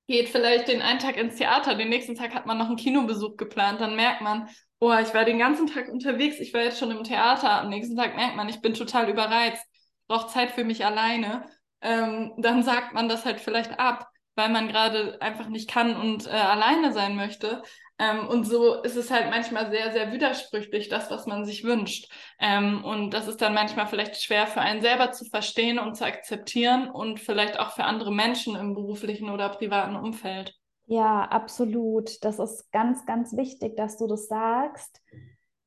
geht 0.08 0.30
vielleicht 0.30 0.68
den 0.68 0.84
einen 0.84 1.00
Tag 1.00 1.18
ins 1.18 1.38
Theater, 1.38 1.74
den 1.74 1.90
nächsten 1.90 2.14
Tag 2.14 2.36
hat 2.36 2.46
man 2.46 2.60
noch 2.60 2.68
einen 2.68 2.76
Kinobesuch 2.76 3.38
geplant, 3.38 3.82
dann 3.82 3.96
merkt 3.96 4.22
man, 4.22 4.50
oh, 4.80 4.94
ich 5.02 5.16
war 5.16 5.26
den 5.26 5.40
ganzen 5.40 5.66
Tag 5.66 5.90
unterwegs, 5.90 6.40
ich 6.40 6.54
war 6.54 6.62
jetzt 6.62 6.78
schon 6.78 6.92
im 6.92 7.04
Theater, 7.04 7.62
am 7.62 7.70
nächsten 7.70 7.96
Tag 7.96 8.16
merkt 8.16 8.36
man, 8.36 8.50
ich 8.50 8.62
bin 8.62 8.76
total 8.76 9.10
überreizt 9.10 9.66
brauche 10.08 10.28
Zeit 10.28 10.52
für 10.52 10.64
mich 10.64 10.86
alleine, 10.86 11.46
ähm, 11.82 12.34
dann 12.38 12.64
sagt 12.64 12.94
man 12.94 13.10
das 13.10 13.26
halt 13.26 13.40
vielleicht 13.40 13.80
ab, 13.80 14.10
weil 14.36 14.50
man 14.50 14.68
gerade 14.68 15.22
einfach 15.22 15.48
nicht 15.48 15.70
kann 15.70 15.96
und 15.96 16.28
äh, 16.28 16.32
alleine 16.32 16.92
sein 16.94 17.16
möchte. 17.16 17.64
Ähm, 17.98 18.28
und 18.28 18.44
so 18.44 18.82
ist 18.82 18.98
es 18.98 19.10
halt 19.10 19.30
manchmal 19.30 19.72
sehr, 19.72 19.94
sehr 19.94 20.12
widersprüchlich, 20.12 20.90
das, 20.90 21.10
was 21.10 21.26
man 21.28 21.46
sich 21.46 21.64
wünscht. 21.64 22.12
Ähm, 22.40 22.84
und 22.84 23.12
das 23.12 23.28
ist 23.28 23.42
dann 23.42 23.54
manchmal 23.54 23.88
vielleicht 23.88 24.22
schwer 24.22 24.48
für 24.48 24.60
einen 24.60 24.82
selber 24.82 25.12
zu 25.12 25.26
verstehen 25.26 25.80
und 25.80 25.96
zu 25.96 26.06
akzeptieren 26.06 26.90
und 26.90 27.22
vielleicht 27.22 27.58
auch 27.58 27.72
für 27.72 27.86
andere 27.86 28.12
Menschen 28.14 28.56
im 28.56 28.74
beruflichen 28.74 29.30
oder 29.30 29.48
privaten 29.50 29.96
Umfeld. 29.96 30.54
Ja, 30.88 31.24
absolut. 31.24 32.24
Das 32.24 32.38
ist 32.40 32.72
ganz, 32.72 33.06
ganz 33.06 33.36
wichtig, 33.38 33.78
dass 33.78 33.98
du 33.98 34.08
das 34.08 34.28
sagst. 34.28 35.02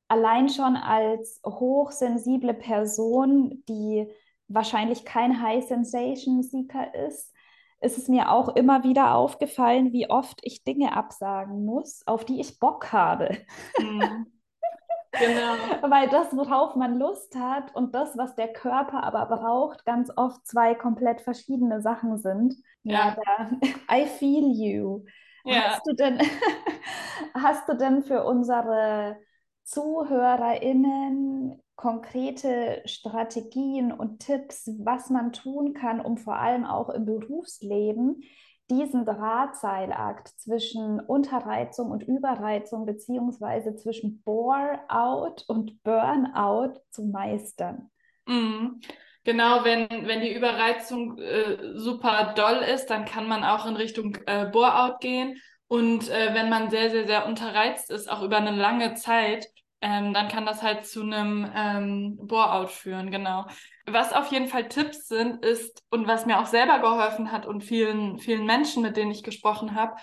Allein 0.06 0.48
schon 0.48 0.76
als 0.76 1.40
hochsensible 1.44 2.54
Person, 2.54 3.64
die 3.68 4.06
wahrscheinlich 4.48 5.04
kein 5.04 5.42
High 5.42 5.64
Sensation 5.64 6.42
Seeker 6.42 6.94
ist, 6.94 7.32
ist 7.80 7.98
es 7.98 8.08
mir 8.08 8.30
auch 8.30 8.56
immer 8.56 8.82
wieder 8.82 9.14
aufgefallen, 9.14 9.92
wie 9.92 10.10
oft 10.10 10.40
ich 10.42 10.64
Dinge 10.64 10.96
absagen 10.96 11.64
muss, 11.64 12.02
auf 12.06 12.24
die 12.24 12.40
ich 12.40 12.58
Bock 12.58 12.92
habe. 12.92 13.38
Mhm. 13.78 14.26
Genau. 15.12 15.54
Weil 15.90 16.10
das, 16.10 16.36
worauf 16.36 16.76
man 16.76 16.98
Lust 16.98 17.34
hat 17.34 17.74
und 17.74 17.94
das, 17.94 18.16
was 18.18 18.34
der 18.34 18.52
Körper 18.52 19.02
aber 19.02 19.24
braucht, 19.26 19.86
ganz 19.86 20.12
oft 20.14 20.46
zwei 20.46 20.74
komplett 20.74 21.22
verschiedene 21.22 21.80
Sachen 21.80 22.18
sind. 22.18 22.54
Ja, 22.82 23.16
ja 23.16 23.16
da, 23.16 23.50
I 23.96 24.04
feel 24.04 24.52
you. 24.52 25.04
Ja. 25.44 25.70
Hast 25.70 25.86
du 25.86 25.94
denn, 25.94 26.18
hast 27.34 27.68
du 27.68 27.76
denn 27.76 28.02
für 28.02 28.24
unsere 28.24 29.16
ZuhörerInnen 29.64 31.60
konkrete 31.78 32.82
Strategien 32.86 33.92
und 33.92 34.18
Tipps, 34.18 34.68
was 34.80 35.10
man 35.10 35.32
tun 35.32 35.74
kann, 35.74 36.00
um 36.00 36.16
vor 36.18 36.34
allem 36.34 36.66
auch 36.66 36.90
im 36.90 37.06
Berufsleben 37.06 38.24
diesen 38.68 39.04
Drahtseilakt 39.04 40.26
zwischen 40.40 40.98
Unterreizung 40.98 41.92
und 41.92 42.02
Überreizung 42.02 42.84
beziehungsweise 42.84 43.76
zwischen 43.76 44.22
Bore-out 44.24 45.44
und 45.46 45.80
Burnout 45.84 46.80
zu 46.90 47.04
meistern. 47.06 47.90
Mhm. 48.26 48.80
Genau, 49.22 49.62
wenn, 49.62 49.88
wenn 49.88 50.20
die 50.20 50.34
Überreizung 50.34 51.16
äh, 51.18 51.78
super 51.78 52.34
doll 52.34 52.56
ist, 52.56 52.86
dann 52.86 53.04
kann 53.04 53.28
man 53.28 53.44
auch 53.44 53.66
in 53.66 53.76
Richtung 53.76 54.18
äh, 54.26 54.46
Bore-out 54.46 55.00
gehen. 55.00 55.40
Und 55.68 56.10
äh, 56.10 56.34
wenn 56.34 56.48
man 56.48 56.70
sehr, 56.70 56.90
sehr, 56.90 57.06
sehr 57.06 57.26
unterreizt 57.26 57.88
ist, 57.90 58.10
auch 58.10 58.22
über 58.22 58.38
eine 58.38 58.56
lange 58.56 58.94
Zeit, 58.94 59.46
ähm, 59.80 60.12
dann 60.12 60.28
kann 60.28 60.44
das 60.44 60.62
halt 60.62 60.86
zu 60.86 61.02
einem 61.02 61.50
ähm, 61.54 62.18
Bore-out 62.20 62.70
führen, 62.70 63.10
genau. 63.10 63.46
Was 63.86 64.12
auf 64.12 64.30
jeden 64.32 64.48
Fall 64.48 64.68
Tipps 64.68 65.06
sind, 65.08 65.44
ist, 65.44 65.82
und 65.90 66.06
was 66.06 66.26
mir 66.26 66.40
auch 66.40 66.46
selber 66.46 66.80
geholfen 66.80 67.30
hat 67.30 67.46
und 67.46 67.62
vielen, 67.62 68.18
vielen 68.18 68.44
Menschen, 68.44 68.82
mit 68.82 68.96
denen 68.96 69.10
ich 69.12 69.22
gesprochen 69.22 69.74
habe, 69.74 69.96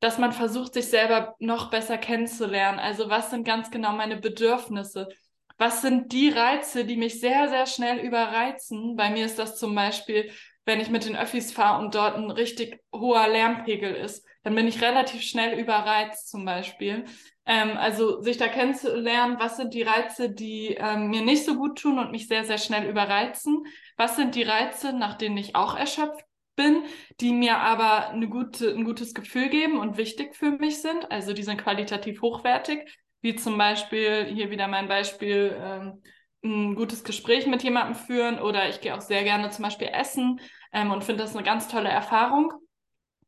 dass 0.00 0.18
man 0.18 0.32
versucht, 0.32 0.74
sich 0.74 0.86
selber 0.86 1.34
noch 1.38 1.70
besser 1.70 1.96
kennenzulernen. 1.96 2.78
Also 2.78 3.08
was 3.08 3.30
sind 3.30 3.44
ganz 3.44 3.70
genau 3.70 3.92
meine 3.92 4.16
Bedürfnisse? 4.16 5.08
Was 5.56 5.82
sind 5.82 6.12
die 6.12 6.30
Reize, 6.30 6.84
die 6.84 6.96
mich 6.96 7.20
sehr, 7.20 7.48
sehr 7.48 7.66
schnell 7.66 7.98
überreizen? 7.98 8.96
Bei 8.96 9.10
mir 9.10 9.24
ist 9.24 9.38
das 9.38 9.56
zum 9.56 9.74
Beispiel, 9.74 10.30
wenn 10.66 10.80
ich 10.80 10.90
mit 10.90 11.04
den 11.04 11.16
Öffis 11.16 11.52
fahre 11.52 11.82
und 11.82 11.94
dort 11.94 12.16
ein 12.16 12.30
richtig 12.30 12.82
hoher 12.92 13.28
Lärmpegel 13.28 13.94
ist, 13.94 14.26
dann 14.42 14.54
bin 14.54 14.66
ich 14.66 14.82
relativ 14.82 15.22
schnell 15.22 15.58
überreizt 15.58 16.28
zum 16.30 16.44
Beispiel. 16.44 17.04
Ähm, 17.46 17.76
also 17.76 18.22
sich 18.22 18.36
da 18.36 18.48
kennenzulernen, 18.48 19.36
was 19.38 19.56
sind 19.56 19.74
die 19.74 19.82
Reize, 19.82 20.30
die 20.30 20.76
ähm, 20.78 21.10
mir 21.10 21.22
nicht 21.22 21.44
so 21.44 21.56
gut 21.56 21.78
tun 21.78 21.98
und 21.98 22.10
mich 22.10 22.28
sehr, 22.28 22.44
sehr 22.44 22.58
schnell 22.58 22.88
überreizen? 22.88 23.64
Was 23.96 24.16
sind 24.16 24.34
die 24.34 24.42
Reize, 24.42 24.92
nach 24.92 25.14
denen 25.14 25.36
ich 25.36 25.54
auch 25.54 25.76
erschöpft 25.76 26.24
bin, 26.56 26.84
die 27.20 27.32
mir 27.32 27.58
aber 27.58 28.10
eine 28.10 28.28
gute, 28.28 28.70
ein 28.70 28.84
gutes 28.84 29.14
Gefühl 29.14 29.48
geben 29.48 29.78
und 29.78 29.96
wichtig 29.96 30.36
für 30.36 30.50
mich 30.50 30.80
sind. 30.80 31.10
Also 31.10 31.32
die 31.32 31.42
sind 31.42 31.60
qualitativ 31.60 32.22
hochwertig, 32.22 32.80
wie 33.20 33.34
zum 33.34 33.58
Beispiel, 33.58 34.26
hier 34.26 34.50
wieder 34.50 34.68
mein 34.68 34.88
Beispiel, 34.88 35.56
ähm, 35.58 36.02
ein 36.44 36.74
gutes 36.74 37.04
Gespräch 37.04 37.46
mit 37.46 37.62
jemandem 37.62 37.94
führen 37.94 38.38
oder 38.38 38.68
ich 38.68 38.80
gehe 38.82 38.94
auch 38.94 39.00
sehr 39.00 39.24
gerne 39.24 39.50
zum 39.50 39.62
Beispiel 39.62 39.88
essen 39.88 40.40
ähm, 40.72 40.90
und 40.90 41.02
finde 41.02 41.24
das 41.24 41.34
eine 41.34 41.44
ganz 41.44 41.68
tolle 41.68 41.88
Erfahrung. 41.88 42.52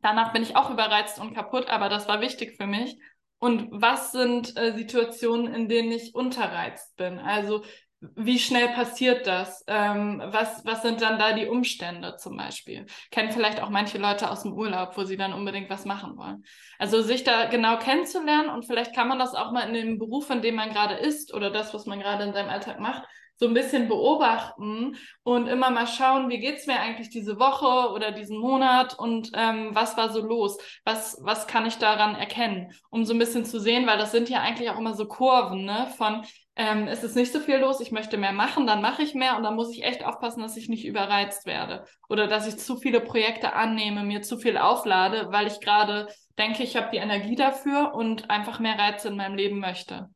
Danach 0.03 0.33
bin 0.33 0.43
ich 0.43 0.55
auch 0.55 0.71
überreizt 0.71 1.19
und 1.19 1.35
kaputt, 1.35 1.69
aber 1.69 1.89
das 1.89 2.07
war 2.09 2.21
wichtig 2.21 2.57
für 2.57 2.67
mich. 2.67 2.99
Und 3.39 3.69
was 3.71 4.13
sind 4.13 4.57
äh, 4.57 4.73
Situationen, 4.73 5.53
in 5.53 5.69
denen 5.69 5.93
ich 5.93 6.15
unterreizt 6.15 6.97
bin? 6.97 7.19
Also 7.19 7.63
wie 8.01 8.39
schnell 8.39 8.69
passiert 8.69 9.27
das? 9.27 9.65
Ähm, 9.67 10.23
was, 10.27 10.65
was 10.65 10.83
sind 10.83 11.01
dann 11.01 11.19
da 11.19 11.33
die 11.33 11.47
Umstände 11.47 12.17
zum 12.17 12.37
Beispiel? 12.37 12.87
Kennen 13.11 13.33
vielleicht 13.33 13.61
auch 13.63 13.71
manche 13.71 13.99
Leute 13.99 14.31
aus 14.31 14.43
dem 14.43 14.53
Urlaub, 14.53 14.97
wo 14.97 15.05
sie 15.05 15.17
dann 15.17 15.33
unbedingt 15.33 15.71
was 15.71 15.87
machen 15.87 16.17
wollen. 16.17 16.45
Also 16.79 17.03
sich 17.03 17.25
da 17.25 17.47
genau 17.47 17.79
kennenzulernen 17.79 18.51
und 18.51 18.67
vielleicht 18.67 18.95
kann 18.95 19.09
man 19.09 19.19
das 19.19 19.35
auch 19.35 19.51
mal 19.51 19.67
in 19.67 19.75
dem 19.75 19.99
Beruf, 19.99 20.29
in 20.31 20.43
dem 20.43 20.57
man 20.57 20.71
gerade 20.71 20.95
ist 20.95 21.33
oder 21.33 21.51
das, 21.51 21.73
was 21.73 21.87
man 21.87 22.01
gerade 22.01 22.25
in 22.25 22.35
seinem 22.35 22.51
Alltag 22.51 22.81
macht, 22.81 23.05
so 23.39 23.47
ein 23.47 23.55
bisschen 23.55 23.89
beobachten 23.89 24.97
und 25.23 25.47
immer 25.47 25.71
mal 25.71 25.87
schauen, 25.87 26.29
wie 26.31 26.39
geht's 26.39 26.67
mir 26.67 26.81
eigentlich 26.81 27.11
diese 27.11 27.39
Woche 27.39 27.93
oder 27.93 28.13
diesen 28.13 28.39
Monat 28.39 28.99
und 28.99 29.31
ähm, 29.35 29.71
was 29.73 29.97
war 29.97 30.11
so 30.11 30.21
los? 30.21 30.59
Was, 30.85 31.19
was 31.23 31.47
kann 31.47 31.67
ich 31.67 31.77
daran 31.77 32.15
erkennen? 32.15 32.73
Um 32.91 33.05
so 33.05 33.15
ein 33.15 33.19
bisschen 33.19 33.45
zu 33.45 33.61
sehen, 33.61 33.87
weil 33.87 33.99
das 33.99 34.13
sind 34.13 34.29
ja 34.29 34.41
eigentlich 34.41 34.71
auch 34.71 34.79
immer 34.79 34.95
so 34.95 35.07
Kurven, 35.07 35.65
ne? 35.65 35.93
Von 35.97 36.25
ähm, 36.59 36.89
es 36.89 37.05
ist 37.05 37.17
nicht 37.17 37.33
so 37.33 37.41
viel 37.41 37.59
los, 37.59 37.81
ich 37.81 37.93
möchte 37.93 38.17
mehr 38.17 38.33
machen, 38.33 38.67
dann 38.67 38.81
mache 38.81 39.03
ich 39.03 39.15
mehr 39.15 39.37
und 39.37 39.43
dann 39.43 39.57
muss 39.57 39.71
ich 39.71 39.85
echt 39.85 40.03
aufpassen, 40.03 40.41
dass 40.41 40.57
ich 40.57 40.71
nicht 40.71 40.87
überreizt 40.87 41.45
werde 41.45 41.85
oder 42.09 42.27
dass 42.29 42.47
ich 42.47 42.57
zu 42.57 42.79
viele 42.79 43.01
Projekte 43.01 43.53
annehme, 43.53 44.03
mir 44.05 44.23
zu 44.23 44.39
viel 44.39 44.57
auflade, 44.57 45.29
weil 45.31 45.47
ich 45.47 45.61
gerade 45.61 46.09
denke, 46.39 46.63
ich 46.63 46.77
habe 46.77 46.89
die 46.91 46.97
Energie 46.97 47.35
dafür 47.35 47.95
und 47.95 48.31
einfach 48.31 48.59
mehr 48.59 48.79
Reize 48.79 49.09
in 49.09 49.17
meinem 49.17 49.37
Leben 49.37 49.59
möchte. 49.59 50.09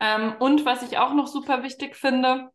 Ähm, 0.00 0.34
und 0.38 0.64
was 0.64 0.82
ich 0.82 0.96
auch 0.96 1.12
noch 1.12 1.26
super 1.26 1.62
wichtig 1.62 1.96
finde, 1.96 2.50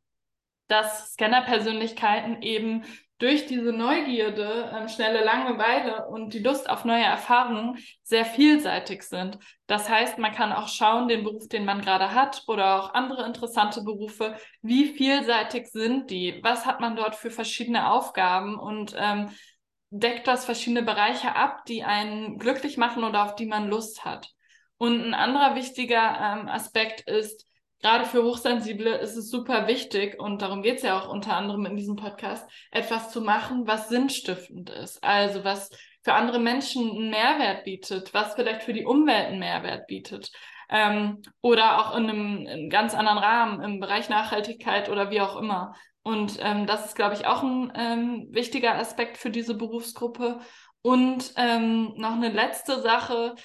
dass 0.70 1.14
Scanner-Persönlichkeiten 1.14 2.42
eben 2.42 2.86
durch 3.18 3.48
diese 3.48 3.74
Neugierde, 3.74 4.72
ähm, 4.74 4.88
schnelle 4.88 5.24
Langeweile 5.24 6.08
und 6.08 6.34
die 6.34 6.40
Lust 6.40 6.70
auf 6.70 6.86
neue 6.86 7.04
Erfahrungen 7.04 7.78
sehr 8.02 8.24
vielseitig 8.24 9.04
sind. 9.04 9.38
Das 9.68 9.90
heißt, 9.90 10.18
man 10.20 10.32
kann 10.32 10.54
auch 10.54 10.70
schauen, 10.70 11.10
den 11.10 11.26
Beruf, 11.26 11.50
den 11.50 11.66
man 11.66 11.82
gerade 11.82 12.14
hat 12.14 12.44
oder 12.48 12.80
auch 12.80 12.94
andere 12.94 13.26
interessante 13.26 13.84
Berufe, 13.84 14.38
wie 14.62 14.86
vielseitig 14.86 15.68
sind 15.68 16.10
die? 16.10 16.40
Was 16.44 16.66
hat 16.66 16.80
man 16.80 16.96
dort 16.96 17.16
für 17.16 17.30
verschiedene 17.30 17.92
Aufgaben 17.92 18.58
und 18.58 18.96
ähm, 18.98 19.30
deckt 19.90 20.28
das 20.28 20.46
verschiedene 20.46 20.84
Bereiche 20.84 21.36
ab, 21.36 21.66
die 21.66 21.84
einen 21.84 22.38
glücklich 22.38 22.78
machen 22.78 23.04
oder 23.04 23.26
auf 23.26 23.36
die 23.36 23.48
man 23.48 23.68
Lust 23.68 24.06
hat? 24.06 24.30
Und 24.78 25.04
ein 25.04 25.14
anderer 25.14 25.56
wichtiger 25.56 25.98
ähm, 26.22 26.48
Aspekt 26.48 27.02
ist, 27.02 27.49
gerade 27.82 28.06
für 28.06 28.24
Hochsensible 28.24 28.96
ist 28.98 29.16
es 29.16 29.30
super 29.30 29.68
wichtig, 29.68 30.20
und 30.20 30.42
darum 30.42 30.62
geht 30.62 30.78
es 30.78 30.84
ja 30.84 31.00
auch 31.00 31.10
unter 31.10 31.36
anderem 31.36 31.66
in 31.66 31.76
diesem 31.76 31.96
Podcast, 31.96 32.50
etwas 32.72 33.12
zu 33.12 33.22
machen, 33.22 33.68
was 33.68 33.90
sinnstiftend 33.90 34.70
ist. 34.70 35.04
Also 35.04 35.44
was 35.44 35.70
für 36.02 36.14
andere 36.14 36.40
Menschen 36.40 36.90
einen 36.90 37.10
Mehrwert 37.10 37.66
bietet, 37.66 38.14
was 38.14 38.36
vielleicht 38.36 38.64
für 38.64 38.74
die 38.74 38.86
Umwelt 38.86 39.28
einen 39.28 39.40
Mehrwert 39.40 39.88
bietet. 39.88 40.32
Ähm, 40.70 41.22
oder 41.42 41.80
auch 41.80 41.98
in 41.98 42.10
einem, 42.10 42.38
in 42.42 42.48
einem, 42.48 42.70
ganz 42.70 42.94
anderen 42.94 43.18
Rahmen, 43.18 43.62
im 43.62 43.80
Bereich 43.80 44.08
Nachhaltigkeit 44.10 44.90
oder 44.90 45.10
wie 45.10 45.22
auch 45.22 45.36
immer. 45.38 45.74
Und 46.04 46.38
ähm, 46.42 46.68
das 46.68 46.86
ist, 46.86 46.96
glaube 46.96 47.16
ich, 47.16 47.26
auch 47.26 47.44
ein 47.44 47.72
ähm, 47.76 48.28
wichtiger 48.30 48.76
Aspekt 48.76 49.18
für 49.18 49.32
diese 49.32 49.56
Berufsgruppe. 49.56 50.40
Und 50.82 51.34
ähm, 51.36 51.94
noch 51.98 52.14
eine 52.14 52.30
letzte 52.30 52.82
Sache, 52.82 53.36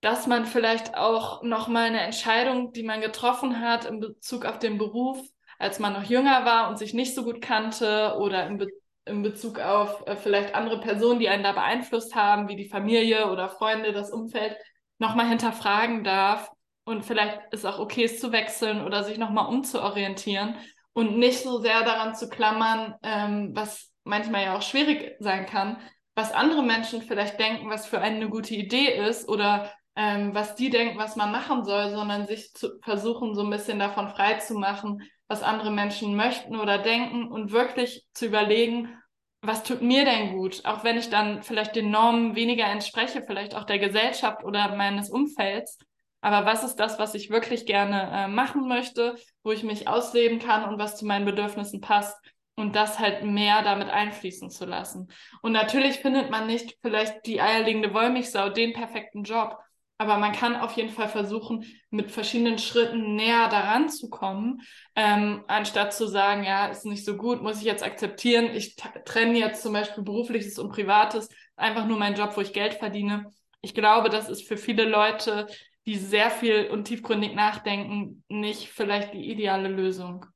dass 0.00 0.26
man 0.26 0.46
vielleicht 0.46 0.96
auch 0.96 1.42
nochmal 1.42 1.86
eine 1.86 2.00
Entscheidung, 2.00 2.72
die 2.72 2.82
man 2.82 3.00
getroffen 3.00 3.60
hat 3.60 3.84
in 3.84 4.00
Bezug 4.00 4.44
auf 4.44 4.58
den 4.58 4.78
Beruf, 4.78 5.18
als 5.58 5.78
man 5.80 5.92
noch 5.92 6.04
jünger 6.04 6.44
war 6.44 6.68
und 6.68 6.78
sich 6.78 6.94
nicht 6.94 7.14
so 7.14 7.24
gut 7.24 7.40
kannte 7.40 8.14
oder 8.18 8.46
in, 8.46 8.58
Be 8.58 8.68
in 9.06 9.22
Bezug 9.22 9.58
auf 9.58 10.06
äh, 10.06 10.16
vielleicht 10.16 10.54
andere 10.54 10.80
Personen, 10.80 11.18
die 11.18 11.28
einen 11.28 11.42
da 11.42 11.52
beeinflusst 11.52 12.14
haben, 12.14 12.48
wie 12.48 12.56
die 12.56 12.68
Familie 12.68 13.30
oder 13.30 13.48
Freunde, 13.48 13.92
das 13.92 14.10
Umfeld, 14.10 14.56
nochmal 14.98 15.28
hinterfragen 15.28 16.04
darf. 16.04 16.50
Und 16.84 17.04
vielleicht 17.04 17.40
ist 17.52 17.66
auch 17.66 17.78
okay, 17.78 18.04
es 18.04 18.20
zu 18.20 18.32
wechseln 18.32 18.84
oder 18.84 19.04
sich 19.04 19.18
nochmal 19.18 19.48
umzuorientieren 19.48 20.56
und 20.92 21.18
nicht 21.18 21.42
so 21.42 21.58
sehr 21.58 21.82
daran 21.82 22.14
zu 22.14 22.28
klammern, 22.28 22.94
ähm, 23.02 23.50
was 23.54 23.92
manchmal 24.04 24.44
ja 24.44 24.56
auch 24.56 24.62
schwierig 24.62 25.16
sein 25.20 25.46
kann, 25.46 25.78
was 26.14 26.32
andere 26.32 26.62
Menschen 26.62 27.02
vielleicht 27.02 27.38
denken, 27.38 27.68
was 27.70 27.86
für 27.86 28.00
einen 28.00 28.16
eine 28.16 28.30
gute 28.30 28.54
Idee 28.54 29.06
ist 29.08 29.28
oder 29.28 29.70
ähm, 29.98 30.32
was 30.32 30.54
die 30.54 30.70
denken, 30.70 30.96
was 30.96 31.16
man 31.16 31.32
machen 31.32 31.64
soll, 31.64 31.90
sondern 31.90 32.28
sich 32.28 32.54
zu 32.54 32.78
versuchen, 32.82 33.34
so 33.34 33.42
ein 33.42 33.50
bisschen 33.50 33.80
davon 33.80 34.08
frei 34.08 34.34
zu 34.34 34.54
machen, 34.54 35.02
was 35.26 35.42
andere 35.42 35.72
Menschen 35.72 36.14
möchten 36.14 36.54
oder 36.54 36.78
denken 36.78 37.26
und 37.26 37.50
wirklich 37.50 38.06
zu 38.14 38.26
überlegen, 38.26 38.96
was 39.42 39.64
tut 39.64 39.82
mir 39.82 40.04
denn 40.04 40.36
gut, 40.36 40.64
auch 40.64 40.84
wenn 40.84 40.98
ich 40.98 41.10
dann 41.10 41.42
vielleicht 41.42 41.74
den 41.74 41.90
Normen 41.90 42.36
weniger 42.36 42.66
entspreche, 42.66 43.22
vielleicht 43.22 43.56
auch 43.56 43.64
der 43.64 43.80
Gesellschaft 43.80 44.44
oder 44.44 44.76
meines 44.76 45.10
Umfelds. 45.10 45.78
Aber 46.20 46.46
was 46.46 46.62
ist 46.62 46.76
das, 46.76 47.00
was 47.00 47.14
ich 47.14 47.30
wirklich 47.30 47.66
gerne 47.66 48.10
äh, 48.12 48.28
machen 48.28 48.68
möchte, 48.68 49.16
wo 49.42 49.50
ich 49.50 49.64
mich 49.64 49.88
ausleben 49.88 50.38
kann 50.38 50.64
und 50.64 50.78
was 50.78 50.96
zu 50.96 51.06
meinen 51.06 51.24
Bedürfnissen 51.24 51.80
passt? 51.80 52.16
Und 52.54 52.74
das 52.74 52.98
halt 52.98 53.24
mehr 53.24 53.62
damit 53.62 53.88
einfließen 53.88 54.50
zu 54.50 54.64
lassen. 54.64 55.08
Und 55.42 55.52
natürlich 55.52 55.98
findet 55.98 56.28
man 56.30 56.48
nicht 56.48 56.76
vielleicht 56.82 57.24
die 57.26 57.40
eierlegende 57.40 57.94
Wollmilchsau, 57.94 58.48
den 58.48 58.72
perfekten 58.72 59.22
Job. 59.22 59.58
Aber 60.00 60.16
man 60.18 60.32
kann 60.32 60.54
auf 60.54 60.72
jeden 60.76 60.90
Fall 60.90 61.08
versuchen, 61.08 61.64
mit 61.90 62.10
verschiedenen 62.12 62.58
Schritten 62.58 63.16
näher 63.16 63.48
daran 63.48 63.88
zu 63.88 64.08
kommen, 64.08 64.62
ähm, 64.94 65.42
anstatt 65.48 65.92
zu 65.92 66.06
sagen, 66.06 66.44
ja, 66.44 66.68
ist 66.68 66.86
nicht 66.86 67.04
so 67.04 67.16
gut, 67.16 67.42
muss 67.42 67.58
ich 67.58 67.64
jetzt 67.64 67.82
akzeptieren. 67.82 68.46
Ich 68.54 68.76
trenne 69.04 69.36
jetzt 69.38 69.62
zum 69.62 69.72
Beispiel 69.72 70.04
berufliches 70.04 70.58
und 70.60 70.70
privates, 70.70 71.28
einfach 71.56 71.86
nur 71.86 71.98
mein 71.98 72.14
Job, 72.14 72.36
wo 72.36 72.40
ich 72.40 72.52
Geld 72.52 72.74
verdiene. 72.74 73.32
Ich 73.60 73.74
glaube, 73.74 74.08
das 74.08 74.28
ist 74.28 74.46
für 74.46 74.56
viele 74.56 74.84
Leute, 74.84 75.48
die 75.86 75.96
sehr 75.96 76.30
viel 76.30 76.68
und 76.70 76.84
tiefgründig 76.84 77.34
nachdenken, 77.34 78.22
nicht 78.28 78.68
vielleicht 78.68 79.14
die 79.14 79.30
ideale 79.30 79.68
Lösung. 79.68 80.26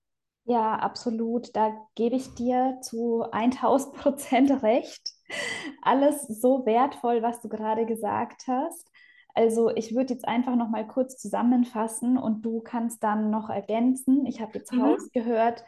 Ja, 0.45 0.75
absolut. 0.77 1.55
Da 1.55 1.73
gebe 1.95 2.17
ich 2.17 2.35
dir 2.35 2.79
zu 2.83 3.25
1000 3.31 3.95
Prozent 3.97 4.63
recht. 4.63 5.11
Alles 5.83 6.27
so 6.27 6.67
wertvoll, 6.67 7.23
was 7.23 7.41
du 7.41 7.49
gerade 7.49 7.87
gesagt 7.87 8.47
hast. 8.49 8.91
Also 9.35 9.71
ich 9.71 9.95
würde 9.95 10.13
jetzt 10.13 10.29
einfach 10.29 10.57
noch 10.57 10.69
mal 10.69 10.87
kurz 10.87 11.17
zusammenfassen 11.17 12.19
und 12.19 12.43
du 12.43 12.61
kannst 12.61 13.03
dann 13.03 13.31
noch 13.31 13.49
ergänzen. 13.49 14.27
Ich 14.27 14.41
habe 14.41 14.59
jetzt 14.59 14.73
mhm. 14.73 14.83
rausgehört, 14.83 15.65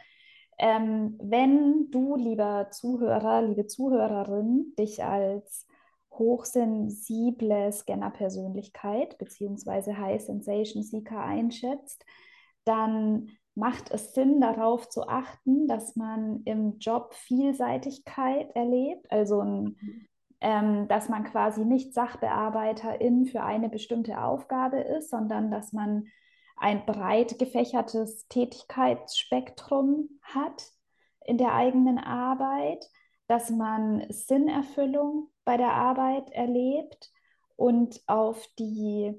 ähm, 0.59 1.19
wenn 1.21 1.91
du, 1.91 2.17
lieber 2.17 2.69
Zuhörer, 2.71 3.43
liebe 3.43 3.67
Zuhörerin, 3.67 4.75
dich 4.79 5.03
als 5.03 5.67
hochsensible 6.13 7.73
Scanner-Persönlichkeit 7.73 9.19
bzw. 9.19 9.95
High 9.95 10.23
Sensation 10.23 10.83
Seeker 10.83 11.21
einschätzt, 11.21 12.05
dann 12.65 13.31
macht 13.57 13.91
es 13.91 14.15
Sinn, 14.15 14.41
darauf 14.41 14.89
zu 14.89 15.09
achten, 15.09 15.67
dass 15.67 15.97
man 15.97 16.43
im 16.45 16.79
Job 16.79 17.15
Vielseitigkeit 17.15 18.55
erlebt, 18.55 19.11
also 19.11 19.41
ein 19.41 19.63
mhm 19.81 20.07
ähm, 20.41 20.89
dass 20.89 21.09
man 21.09 21.25
quasi 21.25 21.65
nicht 21.65 21.95
Sachbearbeiterin 21.95 23.27
für 23.27 23.43
eine 23.43 23.69
bestimmte 23.69 24.23
Aufgabe 24.23 24.79
ist, 24.79 25.11
sondern 25.11 25.51
dass 25.51 25.73
man 25.73 26.07
ein 26.57 26.87
breit 26.87 27.39
gefächertes 27.39 28.29
Tätigkeitsspektrum 28.29 30.09
hat 30.23 30.71
in 31.25 31.39
der 31.39 31.55
eigenen 31.55 31.99
Arbeit, 31.99 32.89
dass 33.27 33.51
man 33.51 34.05
Sinnerfüllung 34.11 35.31
bei 35.45 35.57
der 35.57 35.73
Arbeit 35.73 36.31
erlebt 36.31 37.11
und 37.57 38.03
auf 38.07 38.47
die 38.59 39.15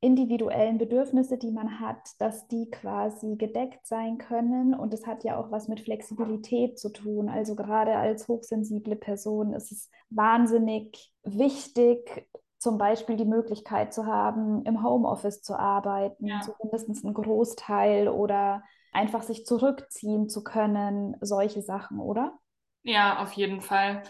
individuellen 0.00 0.78
Bedürfnisse, 0.78 1.36
die 1.36 1.50
man 1.50 1.78
hat, 1.78 2.08
dass 2.18 2.48
die 2.48 2.70
quasi 2.70 3.36
gedeckt 3.36 3.86
sein 3.86 4.16
können. 4.18 4.74
Und 4.74 4.94
es 4.94 5.06
hat 5.06 5.24
ja 5.24 5.38
auch 5.38 5.50
was 5.50 5.68
mit 5.68 5.80
Flexibilität 5.80 6.78
zu 6.78 6.90
tun. 6.90 7.28
Also 7.28 7.54
gerade 7.54 7.96
als 7.96 8.26
hochsensible 8.26 8.96
Person 8.96 9.52
ist 9.52 9.72
es 9.72 9.90
wahnsinnig 10.08 11.12
wichtig, 11.22 12.26
zum 12.58 12.78
Beispiel 12.78 13.16
die 13.16 13.26
Möglichkeit 13.26 13.92
zu 13.92 14.06
haben, 14.06 14.64
im 14.64 14.82
Homeoffice 14.82 15.42
zu 15.42 15.58
arbeiten, 15.58 16.26
ja. 16.26 16.40
zumindest 16.40 17.04
einen 17.04 17.14
Großteil 17.14 18.08
oder 18.08 18.62
einfach 18.92 19.22
sich 19.22 19.46
zurückziehen 19.46 20.28
zu 20.28 20.42
können, 20.42 21.16
solche 21.20 21.62
Sachen, 21.62 22.00
oder? 22.00 22.38
Ja, 22.82 23.22
auf 23.22 23.32
jeden 23.32 23.60
Fall. 23.60 24.02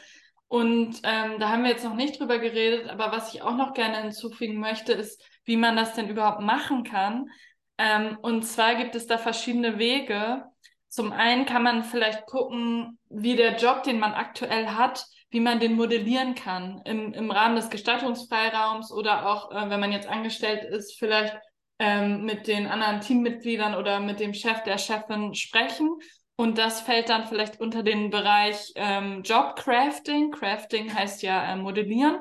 Und 0.51 1.01
ähm, 1.05 1.39
da 1.39 1.51
haben 1.51 1.63
wir 1.63 1.71
jetzt 1.71 1.85
noch 1.85 1.95
nicht 1.95 2.19
drüber 2.19 2.41
geredet, 2.41 2.89
aber 2.89 3.13
was 3.13 3.33
ich 3.33 3.41
auch 3.41 3.55
noch 3.55 3.73
gerne 3.73 4.03
hinzufügen 4.03 4.59
möchte, 4.59 4.93
ist, 4.93 5.23
wie 5.45 5.57
man 5.57 5.77
das 5.77 5.95
denn 5.95 6.09
überhaupt 6.09 6.41
machen 6.41 6.83
kann. 6.83 7.31
Ähm, 7.79 8.19
und 8.21 8.43
zwar 8.43 8.75
gibt 8.75 8.97
es 8.97 9.07
da 9.07 9.17
verschiedene 9.17 9.79
Wege. 9.79 10.43
Zum 10.89 11.13
einen 11.13 11.47
kann 11.47 11.63
man 11.63 11.85
vielleicht 11.85 12.27
gucken, 12.27 12.99
wie 13.09 13.37
der 13.37 13.59
Job, 13.59 13.85
den 13.85 14.01
man 14.01 14.13
aktuell 14.13 14.67
hat, 14.67 15.07
wie 15.31 15.39
man 15.39 15.61
den 15.61 15.75
modellieren 15.75 16.35
kann 16.35 16.83
im, 16.85 17.13
im 17.15 17.31
Rahmen 17.31 17.55
des 17.55 17.71
Gestattungsfreiraums 17.71 18.91
oder 18.91 19.29
auch, 19.29 19.53
äh, 19.53 19.71
wenn 19.71 19.79
man 19.79 19.93
jetzt 19.93 20.09
angestellt 20.09 20.65
ist, 20.65 20.99
vielleicht 20.99 21.39
ähm, 21.79 22.25
mit 22.25 22.49
den 22.49 22.67
anderen 22.67 23.01
Teammitgliedern 23.01 23.77
oder 23.77 24.01
mit 24.01 24.19
dem 24.19 24.35
Chef, 24.35 24.65
der 24.65 24.79
Chefin 24.79 25.33
sprechen. 25.37 25.97
Und 26.41 26.57
das 26.57 26.81
fällt 26.81 27.11
dann 27.11 27.27
vielleicht 27.27 27.61
unter 27.61 27.83
den 27.83 28.09
Bereich 28.09 28.73
ähm, 28.75 29.21
Jobcrafting. 29.23 30.31
Crafting 30.31 30.95
heißt 30.95 31.23
ja 31.23 31.53
äh, 31.53 31.57
modellieren. 31.57 32.19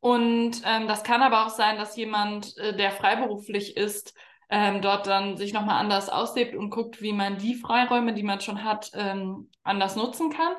Und 0.00 0.62
ähm, 0.64 0.88
das 0.88 1.04
kann 1.04 1.22
aber 1.22 1.46
auch 1.46 1.50
sein, 1.50 1.76
dass 1.76 1.96
jemand, 1.96 2.58
äh, 2.58 2.76
der 2.76 2.90
freiberuflich 2.90 3.76
ist, 3.76 4.14
ähm, 4.50 4.82
dort 4.82 5.06
dann 5.06 5.36
sich 5.36 5.52
nochmal 5.52 5.78
anders 5.78 6.08
auslebt 6.08 6.56
und 6.56 6.70
guckt, 6.70 7.00
wie 7.02 7.12
man 7.12 7.38
die 7.38 7.54
Freiräume, 7.54 8.14
die 8.14 8.24
man 8.24 8.40
schon 8.40 8.64
hat, 8.64 8.90
ähm, 8.94 9.48
anders 9.62 9.94
nutzen 9.94 10.30
kann. 10.30 10.56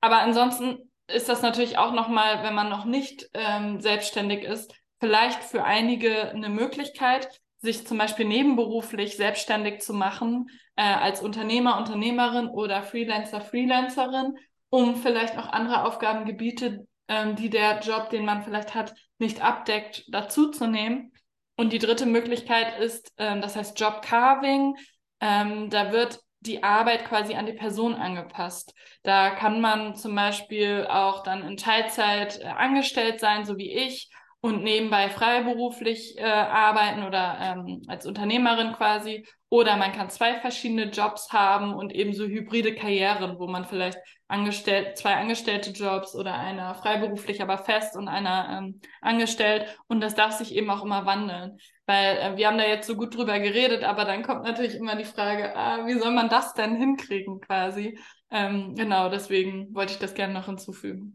Aber 0.00 0.18
ansonsten 0.18 0.88
ist 1.08 1.28
das 1.28 1.42
natürlich 1.42 1.78
auch 1.78 1.92
nochmal, 1.92 2.44
wenn 2.44 2.54
man 2.54 2.68
noch 2.68 2.84
nicht 2.84 3.28
ähm, 3.34 3.80
selbstständig 3.80 4.44
ist, 4.44 4.72
vielleicht 5.00 5.42
für 5.42 5.64
einige 5.64 6.30
eine 6.30 6.48
Möglichkeit, 6.48 7.40
sich 7.60 7.86
zum 7.86 7.98
Beispiel 7.98 8.26
nebenberuflich 8.26 9.16
selbstständig 9.16 9.80
zu 9.80 9.92
machen 9.92 10.50
äh, 10.76 10.82
als 10.82 11.20
Unternehmer, 11.20 11.78
Unternehmerin 11.78 12.48
oder 12.48 12.82
Freelancer, 12.82 13.40
Freelancerin, 13.40 14.34
um 14.70 14.96
vielleicht 14.96 15.36
auch 15.36 15.48
andere 15.48 15.84
Aufgabengebiete, 15.84 16.86
ähm, 17.08 17.36
die 17.36 17.50
der 17.50 17.80
Job, 17.80 18.10
den 18.10 18.24
man 18.24 18.42
vielleicht 18.42 18.74
hat, 18.74 18.94
nicht 19.18 19.42
abdeckt, 19.42 20.04
dazuzunehmen. 20.08 21.12
Und 21.56 21.72
die 21.74 21.78
dritte 21.78 22.06
Möglichkeit 22.06 22.78
ist, 22.78 23.12
ähm, 23.18 23.42
das 23.42 23.56
heißt 23.56 23.78
Job 23.78 24.00
Carving. 24.02 24.76
Ähm, 25.20 25.68
da 25.68 25.92
wird 25.92 26.20
die 26.40 26.62
Arbeit 26.62 27.04
quasi 27.04 27.34
an 27.34 27.44
die 27.44 27.52
Person 27.52 27.94
angepasst. 27.94 28.72
Da 29.02 29.30
kann 29.30 29.60
man 29.60 29.94
zum 29.94 30.14
Beispiel 30.14 30.86
auch 30.88 31.22
dann 31.22 31.46
in 31.46 31.58
Teilzeit 31.58 32.40
äh, 32.40 32.46
angestellt 32.46 33.20
sein, 33.20 33.44
so 33.44 33.58
wie 33.58 33.70
ich, 33.70 34.08
und 34.42 34.62
nebenbei 34.62 35.10
freiberuflich 35.10 36.16
äh, 36.18 36.22
arbeiten 36.24 37.04
oder 37.04 37.38
ähm, 37.40 37.82
als 37.88 38.06
Unternehmerin 38.06 38.72
quasi. 38.72 39.26
Oder 39.50 39.76
man 39.76 39.92
kann 39.92 40.08
zwei 40.08 40.40
verschiedene 40.40 40.84
Jobs 40.84 41.32
haben 41.32 41.74
und 41.74 41.92
eben 41.92 42.14
so 42.14 42.24
hybride 42.24 42.74
Karrieren, 42.74 43.38
wo 43.38 43.48
man 43.48 43.64
vielleicht 43.64 43.98
angestellt, 44.28 44.96
zwei 44.96 45.16
angestellte 45.16 45.70
Jobs 45.70 46.14
oder 46.14 46.34
einer 46.34 46.74
freiberuflich, 46.74 47.42
aber 47.42 47.58
fest 47.58 47.96
und 47.96 48.08
einer 48.08 48.58
ähm, 48.58 48.80
angestellt. 49.02 49.66
Und 49.88 50.00
das 50.00 50.14
darf 50.14 50.32
sich 50.32 50.54
eben 50.54 50.70
auch 50.70 50.84
immer 50.84 51.04
wandeln. 51.04 51.58
Weil 51.84 52.16
äh, 52.16 52.36
wir 52.36 52.46
haben 52.46 52.58
da 52.58 52.64
jetzt 52.64 52.86
so 52.86 52.96
gut 52.96 53.14
drüber 53.14 53.40
geredet, 53.40 53.84
aber 53.84 54.06
dann 54.06 54.22
kommt 54.22 54.44
natürlich 54.44 54.76
immer 54.76 54.96
die 54.96 55.04
Frage, 55.04 55.54
ah, 55.54 55.86
wie 55.86 55.98
soll 55.98 56.12
man 56.12 56.30
das 56.30 56.54
denn 56.54 56.76
hinkriegen 56.76 57.40
quasi? 57.40 57.98
Ähm, 58.30 58.74
genau, 58.74 59.10
deswegen 59.10 59.74
wollte 59.74 59.92
ich 59.92 59.98
das 59.98 60.14
gerne 60.14 60.32
noch 60.32 60.46
hinzufügen. 60.46 61.14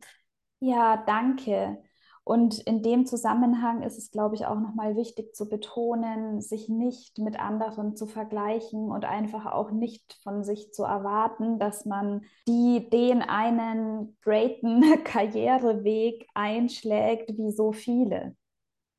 Ja, 0.59 0.97
danke. 1.07 1.81
Und 2.27 2.57
in 2.57 2.81
dem 2.81 3.05
Zusammenhang 3.05 3.83
ist 3.83 3.99
es, 3.99 4.09
glaube 4.09 4.33
ich, 4.33 4.47
auch 4.47 4.59
nochmal 4.59 4.95
wichtig 4.95 5.35
zu 5.35 5.47
betonen, 5.47 6.41
sich 6.41 6.67
nicht 6.69 7.19
mit 7.19 7.39
anderen 7.39 7.95
zu 7.95 8.07
vergleichen 8.07 8.89
und 8.89 9.05
einfach 9.05 9.45
auch 9.45 9.69
nicht 9.69 10.17
von 10.23 10.43
sich 10.43 10.73
zu 10.73 10.83
erwarten, 10.83 11.59
dass 11.59 11.85
man 11.85 12.25
die, 12.47 12.89
den 12.89 13.21
einen 13.21 14.17
greaten 14.23 14.81
Karriereweg 15.03 16.27
einschlägt 16.33 17.37
wie 17.37 17.51
so 17.51 17.71
viele. 17.71 18.35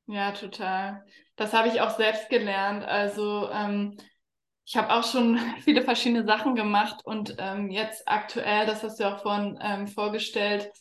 Ja, 0.05 0.31
total. 0.31 1.03
Das 1.35 1.51
habe 1.51 1.67
ich 1.67 1.81
auch 1.81 1.97
selbst 1.97 2.29
gelernt. 2.29 2.85
Also 2.85 3.49
ähm, 3.51 3.97
ich 4.63 4.77
habe 4.77 4.93
auch 4.93 5.03
schon 5.03 5.37
viele 5.65 5.81
verschiedene 5.81 6.25
Sachen 6.25 6.55
gemacht 6.55 7.05
und 7.05 7.35
ähm, 7.39 7.71
jetzt 7.71 8.07
aktuell, 8.07 8.65
das 8.65 8.83
hast 8.83 9.01
du 9.01 9.03
auch 9.03 9.21
vorhin 9.21 9.59
ähm, 9.61 9.87
vorgestellt, 9.87 10.71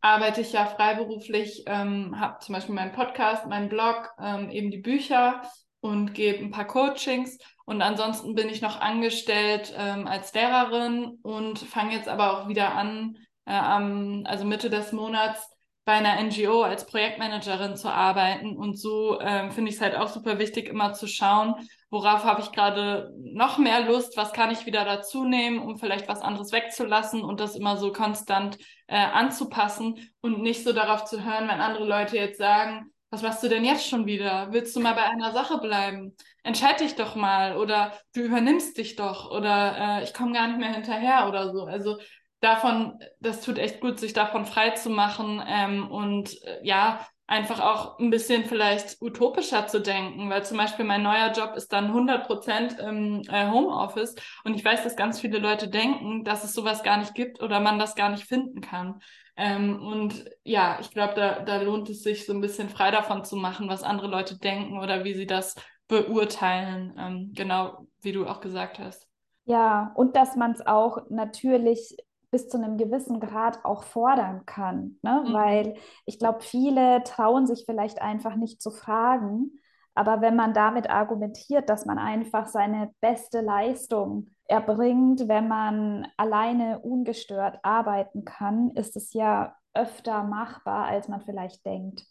arbeite 0.00 0.40
ich 0.40 0.52
ja 0.52 0.66
freiberuflich, 0.66 1.64
ähm, 1.66 2.18
habe 2.18 2.38
zum 2.40 2.54
Beispiel 2.54 2.74
meinen 2.74 2.92
Podcast, 2.92 3.46
meinen 3.46 3.68
Blog, 3.68 4.10
ähm, 4.20 4.50
eben 4.50 4.70
die 4.70 4.78
Bücher 4.78 5.42
und 5.80 6.14
gebe 6.14 6.44
ein 6.44 6.50
paar 6.50 6.66
Coachings. 6.66 7.38
Und 7.64 7.82
ansonsten 7.82 8.34
bin 8.34 8.48
ich 8.48 8.62
noch 8.62 8.80
angestellt 8.80 9.74
ähm, 9.76 10.06
als 10.06 10.32
Lehrerin 10.32 11.18
und 11.22 11.58
fange 11.58 11.94
jetzt 11.94 12.08
aber 12.08 12.32
auch 12.32 12.48
wieder 12.48 12.74
an, 12.74 13.16
äh, 13.44 13.52
am, 13.52 14.24
also 14.26 14.44
Mitte 14.44 14.70
des 14.70 14.92
Monats 14.92 15.50
bei 15.88 15.94
einer 15.94 16.22
NGO 16.22 16.64
als 16.64 16.84
Projektmanagerin 16.84 17.74
zu 17.74 17.88
arbeiten. 17.88 18.58
Und 18.58 18.78
so 18.78 19.18
ähm, 19.22 19.50
finde 19.52 19.70
ich 19.70 19.76
es 19.76 19.80
halt 19.80 19.96
auch 19.96 20.08
super 20.08 20.38
wichtig, 20.38 20.68
immer 20.68 20.92
zu 20.92 21.06
schauen, 21.06 21.54
worauf 21.88 22.24
habe 22.24 22.42
ich 22.42 22.52
gerade 22.52 23.10
noch 23.16 23.56
mehr 23.56 23.80
Lust, 23.86 24.14
was 24.18 24.34
kann 24.34 24.50
ich 24.50 24.66
wieder 24.66 24.84
dazu 24.84 25.24
nehmen, 25.24 25.58
um 25.60 25.78
vielleicht 25.78 26.06
was 26.06 26.20
anderes 26.20 26.52
wegzulassen 26.52 27.22
und 27.22 27.40
das 27.40 27.56
immer 27.56 27.78
so 27.78 27.90
konstant 27.90 28.58
äh, 28.86 28.98
anzupassen 28.98 30.10
und 30.20 30.42
nicht 30.42 30.62
so 30.62 30.74
darauf 30.74 31.06
zu 31.06 31.24
hören, 31.24 31.48
wenn 31.48 31.62
andere 31.62 31.86
Leute 31.86 32.18
jetzt 32.18 32.36
sagen, 32.36 32.92
was 33.08 33.22
machst 33.22 33.42
du 33.42 33.48
denn 33.48 33.64
jetzt 33.64 33.88
schon 33.88 34.04
wieder? 34.04 34.48
Willst 34.52 34.76
du 34.76 34.80
mal 34.80 34.92
bei 34.92 35.04
einer 35.04 35.32
Sache 35.32 35.56
bleiben? 35.56 36.14
Entscheid 36.42 36.80
dich 36.80 36.96
doch 36.96 37.16
mal 37.16 37.56
oder 37.56 37.94
du 38.14 38.20
übernimmst 38.20 38.76
dich 38.76 38.96
doch 38.96 39.30
oder 39.30 40.00
äh, 40.00 40.04
ich 40.04 40.12
komme 40.12 40.34
gar 40.34 40.48
nicht 40.48 40.60
mehr 40.60 40.74
hinterher 40.74 41.28
oder 41.28 41.50
so. 41.50 41.64
Also 41.64 41.96
davon, 42.40 42.98
das 43.20 43.40
tut 43.40 43.58
echt 43.58 43.80
gut, 43.80 43.98
sich 43.98 44.12
davon 44.12 44.46
frei 44.46 44.70
zu 44.70 44.90
machen 44.90 45.42
ähm, 45.46 45.90
und 45.90 46.30
äh, 46.44 46.60
ja, 46.62 47.06
einfach 47.26 47.60
auch 47.60 47.98
ein 47.98 48.08
bisschen 48.08 48.46
vielleicht 48.46 49.02
utopischer 49.02 49.66
zu 49.66 49.80
denken, 49.80 50.30
weil 50.30 50.46
zum 50.46 50.56
Beispiel 50.56 50.86
mein 50.86 51.02
neuer 51.02 51.30
Job 51.32 51.54
ist 51.56 51.72
dann 51.72 51.88
100 51.88 52.26
Prozent 52.26 52.78
im 52.78 53.22
äh, 53.28 53.50
Homeoffice 53.50 54.14
und 54.44 54.54
ich 54.54 54.64
weiß, 54.64 54.82
dass 54.82 54.96
ganz 54.96 55.20
viele 55.20 55.38
Leute 55.38 55.68
denken, 55.68 56.24
dass 56.24 56.42
es 56.42 56.54
sowas 56.54 56.82
gar 56.82 56.96
nicht 56.96 57.14
gibt 57.14 57.42
oder 57.42 57.60
man 57.60 57.78
das 57.78 57.94
gar 57.94 58.08
nicht 58.08 58.24
finden 58.24 58.62
kann. 58.62 59.00
Ähm, 59.36 59.80
und 59.80 60.24
ja, 60.42 60.78
ich 60.80 60.90
glaube, 60.90 61.14
da, 61.14 61.40
da 61.40 61.60
lohnt 61.60 61.90
es 61.90 62.02
sich 62.02 62.24
so 62.24 62.32
ein 62.32 62.40
bisschen 62.40 62.70
frei 62.70 62.90
davon 62.90 63.24
zu 63.24 63.36
machen, 63.36 63.68
was 63.68 63.82
andere 63.82 64.08
Leute 64.08 64.38
denken 64.38 64.78
oder 64.78 65.04
wie 65.04 65.14
sie 65.14 65.26
das 65.26 65.54
beurteilen, 65.86 66.94
ähm, 66.98 67.32
genau 67.34 67.86
wie 68.00 68.12
du 68.12 68.26
auch 68.26 68.40
gesagt 68.40 68.78
hast. 68.78 69.06
Ja, 69.44 69.92
und 69.96 70.16
dass 70.16 70.34
man 70.34 70.52
es 70.52 70.66
auch 70.66 71.08
natürlich 71.08 71.96
bis 72.30 72.48
zu 72.48 72.58
einem 72.58 72.76
gewissen 72.76 73.20
Grad 73.20 73.64
auch 73.64 73.84
fordern 73.84 74.44
kann. 74.46 74.98
Ne? 75.02 75.24
Mhm. 75.26 75.32
Weil 75.32 75.74
ich 76.04 76.18
glaube, 76.18 76.40
viele 76.40 77.02
trauen 77.04 77.46
sich 77.46 77.64
vielleicht 77.66 78.00
einfach 78.02 78.36
nicht 78.36 78.60
zu 78.60 78.70
fragen. 78.70 79.58
Aber 79.94 80.20
wenn 80.20 80.36
man 80.36 80.54
damit 80.54 80.88
argumentiert, 80.88 81.68
dass 81.68 81.84
man 81.84 81.98
einfach 81.98 82.46
seine 82.46 82.92
beste 83.00 83.40
Leistung 83.40 84.28
erbringt, 84.44 85.26
wenn 85.26 85.48
man 85.48 86.06
alleine 86.16 86.78
ungestört 86.78 87.58
arbeiten 87.62 88.24
kann, 88.24 88.70
ist 88.70 88.96
es 88.96 89.12
ja 89.12 89.56
öfter 89.74 90.22
machbar, 90.22 90.86
als 90.86 91.08
man 91.08 91.20
vielleicht 91.22 91.64
denkt. 91.66 92.04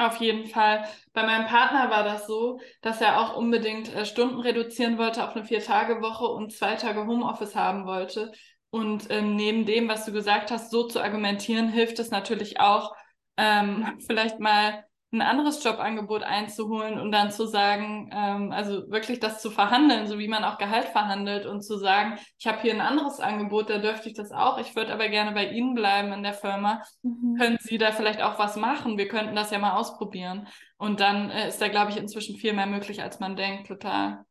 Auf 0.00 0.16
jeden 0.16 0.46
Fall. 0.46 0.84
Bei 1.12 1.24
meinem 1.24 1.46
Partner 1.46 1.90
war 1.90 2.04
das 2.04 2.26
so, 2.26 2.58
dass 2.80 3.02
er 3.02 3.20
auch 3.20 3.36
unbedingt 3.36 3.94
äh, 3.94 4.06
Stunden 4.06 4.40
reduzieren 4.40 4.96
wollte 4.96 5.22
auf 5.22 5.36
eine 5.36 5.44
Vier-Tage-Woche 5.44 6.24
und 6.24 6.54
zwei 6.54 6.76
Tage 6.76 7.06
Homeoffice 7.06 7.54
haben 7.54 7.84
wollte. 7.84 8.32
Und 8.70 9.10
ähm, 9.10 9.34
neben 9.34 9.66
dem, 9.66 9.88
was 9.88 10.04
du 10.04 10.12
gesagt 10.12 10.50
hast, 10.50 10.70
so 10.70 10.86
zu 10.86 11.02
argumentieren, 11.02 11.68
hilft 11.68 11.98
es 11.98 12.10
natürlich 12.10 12.60
auch, 12.60 12.94
ähm, 13.36 13.98
vielleicht 14.06 14.38
mal 14.38 14.84
ein 15.12 15.22
anderes 15.22 15.62
Jobangebot 15.64 16.22
einzuholen 16.22 17.00
und 17.00 17.10
dann 17.10 17.32
zu 17.32 17.46
sagen, 17.46 18.10
ähm, 18.12 18.52
also 18.52 18.88
wirklich 18.90 19.18
das 19.18 19.42
zu 19.42 19.50
verhandeln, 19.50 20.06
so 20.06 20.20
wie 20.20 20.28
man 20.28 20.44
auch 20.44 20.56
Gehalt 20.56 20.86
verhandelt 20.86 21.46
und 21.46 21.62
zu 21.62 21.78
sagen, 21.78 22.16
ich 22.38 22.46
habe 22.46 22.60
hier 22.60 22.72
ein 22.72 22.80
anderes 22.80 23.18
Angebot, 23.18 23.70
da 23.70 23.78
dürfte 23.78 24.08
ich 24.08 24.14
das 24.14 24.30
auch, 24.30 24.58
ich 24.58 24.76
würde 24.76 24.92
aber 24.92 25.08
gerne 25.08 25.32
bei 25.32 25.48
Ihnen 25.48 25.74
bleiben 25.74 26.12
in 26.12 26.22
der 26.22 26.34
Firma. 26.34 26.82
Mhm. 27.02 27.36
Können 27.40 27.58
Sie 27.60 27.76
da 27.76 27.90
vielleicht 27.90 28.22
auch 28.22 28.38
was 28.38 28.54
machen? 28.54 28.98
Wir 28.98 29.08
könnten 29.08 29.34
das 29.34 29.50
ja 29.50 29.58
mal 29.58 29.72
ausprobieren. 29.72 30.46
Und 30.76 31.00
dann 31.00 31.30
äh, 31.30 31.48
ist 31.48 31.60
da, 31.60 31.66
glaube 31.66 31.90
ich, 31.90 31.96
inzwischen 31.96 32.36
viel 32.36 32.52
mehr 32.52 32.66
möglich, 32.66 33.02
als 33.02 33.18
man 33.18 33.34
denkt, 33.34 33.66
total. 33.66 34.24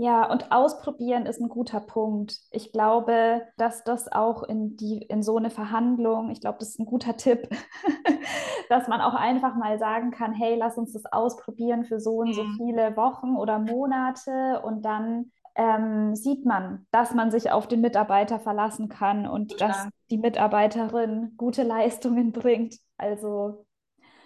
Ja, 0.00 0.30
und 0.30 0.50
ausprobieren 0.50 1.26
ist 1.26 1.42
ein 1.42 1.50
guter 1.50 1.78
Punkt. 1.78 2.38
Ich 2.52 2.72
glaube, 2.72 3.42
dass 3.58 3.84
das 3.84 4.10
auch 4.10 4.42
in 4.42 4.74
die 4.74 5.02
in 5.02 5.22
so 5.22 5.36
eine 5.36 5.50
Verhandlung, 5.50 6.30
ich 6.30 6.40
glaube, 6.40 6.56
das 6.58 6.70
ist 6.70 6.80
ein 6.80 6.86
guter 6.86 7.18
Tipp, 7.18 7.50
dass 8.70 8.88
man 8.88 9.02
auch 9.02 9.12
einfach 9.12 9.56
mal 9.56 9.78
sagen 9.78 10.10
kann, 10.10 10.32
hey, 10.32 10.56
lass 10.56 10.78
uns 10.78 10.94
das 10.94 11.04
ausprobieren 11.04 11.84
für 11.84 12.00
so 12.00 12.12
und 12.12 12.32
so 12.32 12.44
mhm. 12.44 12.54
viele 12.56 12.96
Wochen 12.96 13.36
oder 13.36 13.58
Monate 13.58 14.62
und 14.64 14.86
dann 14.86 15.32
ähm, 15.54 16.16
sieht 16.16 16.46
man, 16.46 16.86
dass 16.92 17.12
man 17.12 17.30
sich 17.30 17.50
auf 17.50 17.68
den 17.68 17.82
Mitarbeiter 17.82 18.40
verlassen 18.40 18.88
kann 18.88 19.26
und 19.26 19.54
Klar. 19.58 19.68
dass 19.68 19.88
die 20.10 20.16
Mitarbeiterin 20.16 21.34
gute 21.36 21.62
Leistungen 21.62 22.32
bringt. 22.32 22.76
Also 22.96 23.66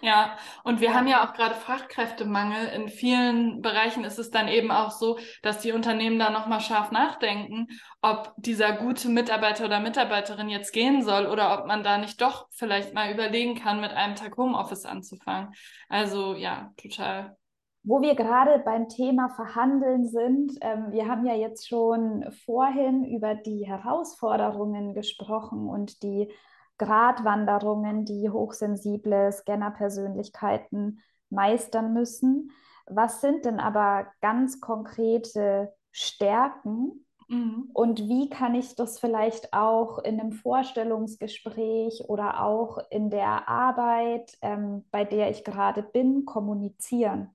ja, 0.05 0.37
und 0.63 0.81
wir 0.81 0.93
haben 0.93 1.07
ja 1.07 1.25
auch 1.25 1.33
gerade 1.33 1.55
Fachkräftemangel. 1.55 2.67
In 2.75 2.89
vielen 2.89 3.61
Bereichen 3.61 4.03
ist 4.03 4.19
es 4.19 4.29
dann 4.29 4.47
eben 4.47 4.71
auch 4.71 4.91
so, 4.91 5.17
dass 5.41 5.59
die 5.59 5.71
Unternehmen 5.71 6.19
da 6.19 6.29
nochmal 6.29 6.61
scharf 6.61 6.91
nachdenken, 6.91 7.67
ob 8.01 8.33
dieser 8.37 8.73
gute 8.73 9.09
Mitarbeiter 9.09 9.65
oder 9.65 9.79
Mitarbeiterin 9.79 10.49
jetzt 10.49 10.71
gehen 10.71 11.01
soll 11.03 11.25
oder 11.25 11.59
ob 11.59 11.67
man 11.67 11.83
da 11.83 11.97
nicht 11.97 12.21
doch 12.21 12.47
vielleicht 12.51 12.93
mal 12.93 13.11
überlegen 13.11 13.55
kann, 13.55 13.81
mit 13.81 13.91
einem 13.91 14.15
Tag 14.15 14.37
Homeoffice 14.37 14.85
anzufangen. 14.85 15.53
Also 15.89 16.35
ja, 16.35 16.71
total. 16.77 17.35
Wo 17.83 18.01
wir 18.01 18.15
gerade 18.15 18.59
beim 18.59 18.89
Thema 18.89 19.29
Verhandeln 19.29 20.07
sind, 20.07 20.53
ähm, 20.61 20.91
wir 20.91 21.07
haben 21.07 21.25
ja 21.25 21.35
jetzt 21.35 21.67
schon 21.67 22.25
vorhin 22.45 23.05
über 23.05 23.35
die 23.35 23.65
Herausforderungen 23.67 24.93
gesprochen 24.93 25.67
und 25.67 26.01
die 26.01 26.31
Gratwanderungen, 26.77 28.05
die 28.05 28.29
hochsensible 28.29 29.31
Scanner-Persönlichkeiten 29.31 30.99
meistern 31.29 31.93
müssen. 31.93 32.51
Was 32.87 33.21
sind 33.21 33.45
denn 33.45 33.59
aber 33.59 34.07
ganz 34.21 34.59
konkrete 34.61 35.73
Stärken 35.91 37.05
mhm. 37.27 37.69
und 37.73 37.99
wie 38.07 38.29
kann 38.29 38.53
ich 38.53 38.75
das 38.75 38.99
vielleicht 38.99 39.53
auch 39.53 39.99
in 39.99 40.19
einem 40.19 40.33
Vorstellungsgespräch 40.33 42.03
oder 42.07 42.43
auch 42.43 42.77
in 42.89 43.09
der 43.09 43.47
Arbeit, 43.47 44.37
ähm, 44.41 44.85
bei 44.91 45.03
der 45.03 45.29
ich 45.31 45.43
gerade 45.43 45.81
bin, 45.81 46.25
kommunizieren? 46.25 47.29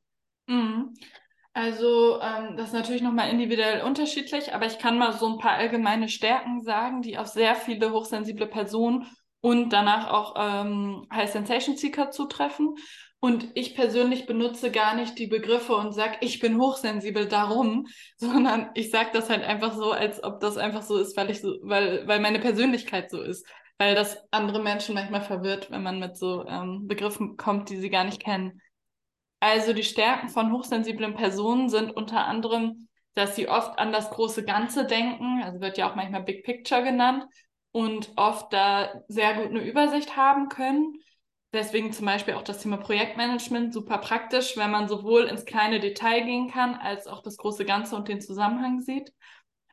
Mhm. 0.47 0.95
Also 1.53 2.21
ähm, 2.21 2.57
das 2.57 2.69
ist 2.69 2.75
natürlich 2.75 3.03
nochmal 3.03 3.31
individuell 3.31 3.83
unterschiedlich, 3.83 4.55
aber 4.55 4.67
ich 4.67 4.79
kann 4.79 4.99
mal 4.99 5.13
so 5.13 5.27
ein 5.27 5.39
paar 5.39 5.55
allgemeine 5.55 6.09
Stärken 6.09 6.63
sagen, 6.63 7.03
die 7.03 7.19
auf 7.19 7.27
sehr 7.27 7.57
viele 7.57 7.93
hochsensible 7.93 8.47
Personen 8.47 9.05
und 9.41 9.71
danach 9.71 10.11
auch 10.11 10.35
ähm, 10.37 11.07
High 11.13 11.31
Sensation 11.31 11.77
Seeker 11.77 12.11
zutreffen. 12.11 12.75
Und 13.23 13.51
ich 13.55 13.75
persönlich 13.75 14.25
benutze 14.27 14.71
gar 14.71 14.95
nicht 14.95 15.19
die 15.19 15.27
Begriffe 15.27 15.75
und 15.75 15.93
sage, 15.93 16.17
ich 16.23 16.41
bin 16.41 16.59
hochsensibel 16.59 17.29
darum, 17.29 17.87
sondern 18.17 18.71
ich 18.75 18.91
sage 18.91 19.11
das 19.13 19.29
halt 19.29 19.45
einfach 19.45 19.75
so, 19.75 19.93
als 19.93 20.23
ob 20.23 20.41
das 20.41 20.57
einfach 20.57 20.83
so 20.83 20.97
ist, 20.99 21.17
weil 21.17 21.31
ich 21.31 21.41
so, 21.41 21.57
weil, 21.63 22.07
weil 22.07 22.21
meine 22.21 22.39
Persönlichkeit 22.39 23.11
so 23.11 23.21
ist. 23.21 23.47
Weil 23.79 23.95
das 23.95 24.19
andere 24.31 24.61
Menschen 24.61 24.95
manchmal 24.95 25.23
verwirrt, 25.23 25.71
wenn 25.71 25.83
man 25.83 25.99
mit 25.99 26.17
so 26.17 26.47
ähm, 26.47 26.87
Begriffen 26.87 27.37
kommt, 27.37 27.71
die 27.71 27.77
sie 27.79 27.89
gar 27.89 28.05
nicht 28.05 28.23
kennen. 28.23 28.61
Also 29.41 29.73
die 29.73 29.85
Stärken 29.85 30.29
von 30.29 30.53
hochsensiblen 30.53 31.15
Personen 31.15 31.71
sind 31.71 31.91
unter 31.91 32.27
anderem, 32.27 32.89
dass 33.15 33.37
sie 33.37 33.49
oft 33.49 33.79
an 33.79 33.91
das 33.91 34.11
große 34.11 34.45
Ganze 34.45 34.85
denken, 34.85 35.43
also 35.43 35.61
wird 35.61 35.79
ja 35.79 35.91
auch 35.91 35.97
manchmal 35.97 36.23
Big 36.23 36.45
Picture 36.45 36.83
genannt, 36.83 37.25
und 37.73 38.13
oft 38.17 38.53
da 38.53 39.03
sehr 39.09 39.35
gut 39.35 39.47
eine 39.47 39.63
Übersicht 39.63 40.17
haben 40.17 40.49
können 40.49 41.01
Deswegen 41.53 41.93
zum 41.93 42.07
Beispiel 42.07 42.35
auch 42.35 42.43
das 42.43 42.61
Thema 42.63 42.77
Projektmanagement 42.77 43.75
super 43.75 43.99
praktisch, 43.99 44.57
wenn 44.57 44.71
man 44.71 44.89
sowohl 44.89 45.25
ins 45.25 45.45
kleine 45.45 45.81
Detail 45.81 46.21
gehen 46.21 46.49
kann, 46.49 46.77
als 46.77 47.09
auch 47.09 47.23
das 47.23 47.37
große 47.37 47.65
Ganze 47.65 47.97
und 47.97 48.07
den 48.07 48.21
Zusammenhang 48.21 48.81
sieht. 48.81 49.13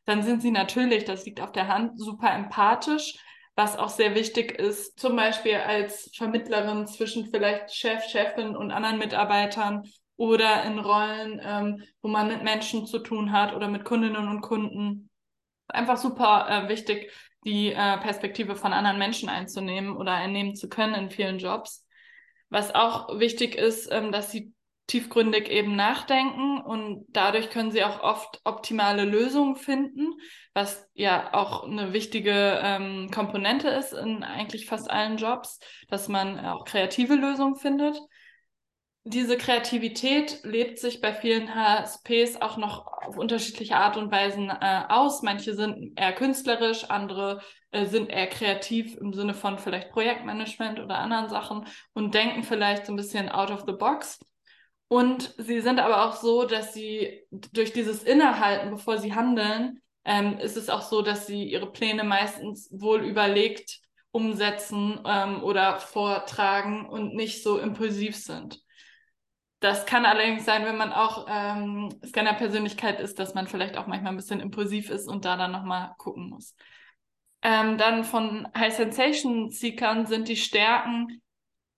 Dann 0.05 0.23
sind 0.23 0.41
sie 0.41 0.49
natürlich, 0.49 1.05
das 1.05 1.25
liegt 1.25 1.39
auf 1.39 1.51
der 1.51 1.67
Hand, 1.67 1.99
super 1.99 2.33
empathisch, 2.33 3.17
was 3.55 3.77
auch 3.77 3.89
sehr 3.89 4.15
wichtig 4.15 4.53
ist, 4.57 4.99
zum 4.99 5.15
Beispiel 5.15 5.55
als 5.55 6.09
Vermittlerin 6.15 6.87
zwischen 6.87 7.27
vielleicht 7.27 7.75
Chef, 7.75 8.03
Chefin 8.05 8.55
und 8.55 8.71
anderen 8.71 8.97
Mitarbeitern 8.97 9.83
oder 10.15 10.63
in 10.63 10.79
Rollen, 10.79 11.39
ähm, 11.43 11.83
wo 12.01 12.07
man 12.07 12.27
mit 12.27 12.43
Menschen 12.43 12.87
zu 12.87 12.99
tun 12.99 13.31
hat 13.31 13.53
oder 13.53 13.67
mit 13.67 13.83
Kundinnen 13.83 14.27
und 14.27 14.41
Kunden. 14.41 15.11
Einfach 15.67 15.97
super 15.97 16.47
äh, 16.49 16.69
wichtig, 16.69 17.11
die 17.47 17.71
äh, 17.71 17.97
Perspektive 17.97 18.55
von 18.55 18.73
anderen 18.73 18.99
Menschen 18.99 19.29
einzunehmen 19.29 19.95
oder 19.95 20.13
einnehmen 20.13 20.53
zu 20.53 20.67
können 20.67 20.93
in 20.95 21.09
vielen 21.09 21.39
Jobs. 21.39 21.87
Was 22.49 22.75
auch 22.75 23.19
wichtig 23.19 23.55
ist, 23.55 23.89
ähm, 23.89 24.11
dass 24.11 24.31
sie 24.31 24.53
tiefgründig 24.87 25.49
eben 25.49 25.75
nachdenken 25.75 26.61
und 26.61 27.05
dadurch 27.09 27.49
können 27.49 27.71
sie 27.71 27.83
auch 27.83 28.01
oft 28.01 28.41
optimale 28.45 29.03
Lösungen 29.03 29.55
finden, 29.55 30.13
was 30.53 30.89
ja 30.93 31.33
auch 31.33 31.63
eine 31.63 31.91
wichtige 31.93 32.59
ähm, 32.63 33.09
Komponente 33.11 33.69
ist 33.69 33.93
in 33.93 34.23
eigentlich 34.23 34.65
fast 34.65 34.89
allen 34.89 35.17
Jobs, 35.17 35.59
dass 35.89 36.07
man 36.07 36.39
auch 36.45 36.65
kreative 36.65 37.15
Lösungen 37.15 37.55
findet 37.55 37.97
diese 39.09 39.37
Kreativität 39.37 40.41
lebt 40.43 40.79
sich 40.79 41.01
bei 41.01 41.13
vielen 41.13 41.55
HSPs 41.55 42.41
auch 42.41 42.57
noch 42.57 42.87
auf 42.87 43.17
unterschiedliche 43.17 43.75
Art 43.75 43.95
und 43.97 44.11
Weisen 44.11 44.49
äh, 44.49 44.83
aus. 44.89 45.21
Manche 45.21 45.53
sind 45.55 45.97
eher 45.97 46.13
künstlerisch, 46.13 46.85
andere 46.89 47.41
äh, 47.71 47.85
sind 47.85 48.09
eher 48.09 48.27
kreativ 48.27 48.97
im 48.97 49.13
Sinne 49.13 49.33
von 49.33 49.59
vielleicht 49.59 49.91
Projektmanagement 49.91 50.79
oder 50.79 50.97
anderen 50.97 51.29
Sachen 51.29 51.65
und 51.93 52.13
denken 52.13 52.43
vielleicht 52.43 52.85
so 52.85 52.93
ein 52.93 52.97
bisschen 52.97 53.29
out 53.29 53.49
of 53.51 53.63
the 53.65 53.73
box. 53.73 54.19
Und 54.89 55.33
sie 55.37 55.61
sind 55.61 55.79
aber 55.79 56.05
auch 56.05 56.15
so, 56.15 56.45
dass 56.45 56.73
sie 56.73 57.25
durch 57.31 57.73
dieses 57.73 58.03
Innehalten, 58.03 58.71
bevor 58.71 58.97
sie 58.97 59.15
handeln, 59.15 59.81
ähm, 60.05 60.37
ist 60.39 60.57
es 60.57 60.69
auch 60.69 60.81
so, 60.81 61.01
dass 61.01 61.27
sie 61.27 61.43
ihre 61.43 61.71
Pläne 61.71 62.03
meistens 62.03 62.69
wohl 62.71 63.05
überlegt 63.05 63.79
umsetzen 64.11 64.99
ähm, 65.05 65.43
oder 65.43 65.79
vortragen 65.79 66.87
und 66.87 67.13
nicht 67.13 67.43
so 67.43 67.57
impulsiv 67.59 68.15
sind. 68.15 68.61
Das 69.59 69.85
kann 69.87 70.05
allerdings 70.05 70.45
sein, 70.45 70.65
wenn 70.65 70.77
man 70.77 70.93
auch 70.93 71.25
ähm, 71.29 71.89
Scanner-Persönlichkeit 72.05 72.99
ist, 72.99 73.17
dass 73.17 73.33
man 73.33 73.47
vielleicht 73.47 73.77
auch 73.77 73.87
manchmal 73.87 74.13
ein 74.13 74.17
bisschen 74.17 74.39
impulsiv 74.39 74.91
ist 74.91 75.07
und 75.07 75.25
da 75.25 75.35
dann 75.35 75.51
nochmal 75.51 75.95
gucken 75.97 76.29
muss. 76.29 76.55
Ähm, 77.41 77.77
dann 77.77 78.03
von 78.03 78.47
High 78.55 78.75
Sensation 78.75 79.49
Seekern 79.49 80.05
sind 80.05 80.27
die 80.27 80.35
Stärken, 80.35 81.21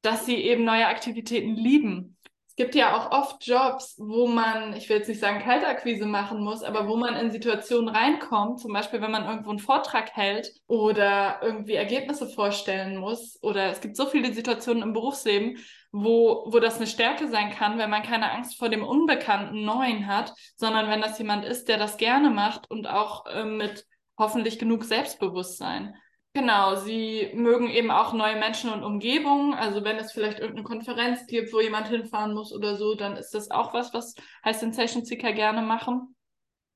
dass 0.01 0.25
sie 0.25 0.35
eben 0.35 0.65
neue 0.65 0.87
Aktivitäten 0.87 1.55
lieben 1.55 2.17
gibt 2.59 2.75
ja 2.75 2.97
auch 2.97 3.11
oft 3.11 3.47
Jobs, 3.47 3.95
wo 3.97 4.27
man, 4.27 4.73
ich 4.75 4.89
will 4.89 4.97
jetzt 4.97 5.07
nicht 5.07 5.21
sagen 5.21 5.39
Kaltakquise 5.39 6.05
machen 6.05 6.43
muss, 6.43 6.61
aber 6.61 6.89
wo 6.89 6.97
man 6.97 7.15
in 7.15 7.31
Situationen 7.31 7.87
reinkommt, 7.87 8.59
zum 8.59 8.73
Beispiel 8.73 9.01
wenn 9.01 9.11
man 9.11 9.23
irgendwo 9.23 9.51
einen 9.51 9.59
Vortrag 9.59 10.11
hält 10.13 10.51
oder 10.67 11.39
irgendwie 11.41 11.75
Ergebnisse 11.75 12.27
vorstellen 12.27 12.97
muss. 12.97 13.39
Oder 13.41 13.67
es 13.67 13.79
gibt 13.79 13.95
so 13.95 14.07
viele 14.07 14.33
Situationen 14.33 14.83
im 14.83 14.91
Berufsleben, 14.91 15.57
wo, 15.93 16.47
wo 16.47 16.59
das 16.59 16.75
eine 16.75 16.87
Stärke 16.87 17.29
sein 17.29 17.49
kann, 17.51 17.77
wenn 17.77 17.89
man 17.89 18.03
keine 18.03 18.29
Angst 18.29 18.59
vor 18.59 18.67
dem 18.67 18.83
Unbekannten 18.83 19.63
Neuen 19.63 20.05
hat, 20.07 20.33
sondern 20.57 20.89
wenn 20.89 20.99
das 20.99 21.17
jemand 21.17 21.45
ist, 21.45 21.69
der 21.69 21.77
das 21.77 21.95
gerne 21.95 22.29
macht 22.29 22.69
und 22.69 22.87
auch 22.87 23.25
äh, 23.27 23.45
mit 23.45 23.85
hoffentlich 24.17 24.59
genug 24.59 24.83
Selbstbewusstsein. 24.83 25.95
Genau, 26.33 26.75
sie 26.75 27.31
mögen 27.33 27.69
eben 27.69 27.89
auch 27.89 28.13
neue 28.13 28.35
Menschen 28.35 28.71
und 28.71 28.83
Umgebungen. 28.83 29.55
Also 29.55 29.83
wenn 29.83 29.97
es 29.97 30.11
vielleicht 30.11 30.37
irgendeine 30.39 30.63
Konferenz 30.63 31.25
gibt, 31.25 31.51
wo 31.51 31.59
jemand 31.59 31.87
hinfahren 31.87 32.35
muss 32.35 32.53
oder 32.53 32.77
so, 32.77 32.93
dann 32.93 33.17
ist 33.17 33.33
das 33.33 33.49
auch 33.49 33.73
was, 33.73 33.93
was 33.93 34.13
High 34.45 34.55
Sensation 34.55 35.05
Seeker 35.05 35.33
gerne 35.33 35.63
machen. 35.63 36.15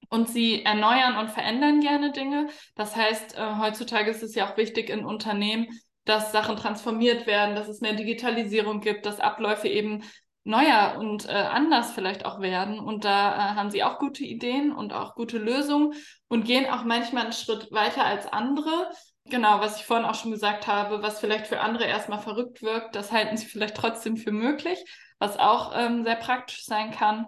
Und 0.10 0.28
sie 0.28 0.64
erneuern 0.64 1.18
und 1.18 1.30
verändern 1.30 1.82
gerne 1.82 2.12
Dinge. 2.12 2.48
Das 2.76 2.96
heißt, 2.96 3.38
äh, 3.38 3.56
heutzutage 3.60 4.10
ist 4.12 4.24
es 4.24 4.36
ja 4.36 4.52
auch 4.52 4.58
wichtig 4.58 4.90
in 4.90 5.06
Unternehmen, 5.06 5.68
dass 6.06 6.32
Sachen 6.32 6.56
transformiert 6.56 7.28
werden, 7.28 7.56
dass 7.56 7.68
es 7.68 7.80
mehr 7.80 7.94
Digitalisierung 7.94 8.82
gibt, 8.82 9.06
dass 9.06 9.20
Abläufe 9.20 9.68
eben 9.68 10.04
neuer 10.44 10.98
und 11.00 11.30
äh, 11.30 11.32
anders 11.32 11.92
vielleicht 11.94 12.26
auch 12.26 12.42
werden. 12.42 12.80
Und 12.80 13.06
da 13.06 13.34
äh, 13.34 13.56
haben 13.56 13.70
sie 13.70 13.84
auch 13.84 14.00
gute 14.00 14.24
Ideen 14.24 14.72
und 14.72 14.94
auch 14.94 15.16
gute 15.16 15.38
Lösungen 15.38 15.94
und 16.28 16.46
gehen 16.46 16.70
auch 16.70 16.84
manchmal 16.84 17.24
einen 17.24 17.34
Schritt 17.34 17.72
weiter 17.72 18.04
als 18.04 18.28
andere 18.28 18.90
Genau, 19.26 19.62
was 19.62 19.80
ich 19.80 19.86
vorhin 19.86 20.06
auch 20.06 20.16
schon 20.16 20.32
gesagt 20.32 20.68
habe, 20.68 21.02
was 21.02 21.20
vielleicht 21.20 21.48
für 21.48 21.62
andere 21.62 21.86
erstmal 21.86 22.20
verrückt 22.20 22.62
wirkt, 22.62 22.96
das 22.96 23.12
halten 23.12 23.38
sie 23.38 23.46
vielleicht 23.46 23.76
trotzdem 23.76 24.18
für 24.18 24.32
möglich, 24.32 24.84
was 25.18 25.38
auch 25.38 25.72
ähm, 25.76 26.04
sehr 26.04 26.18
praktisch 26.18 26.66
sein 26.66 26.92
kann. 26.92 27.28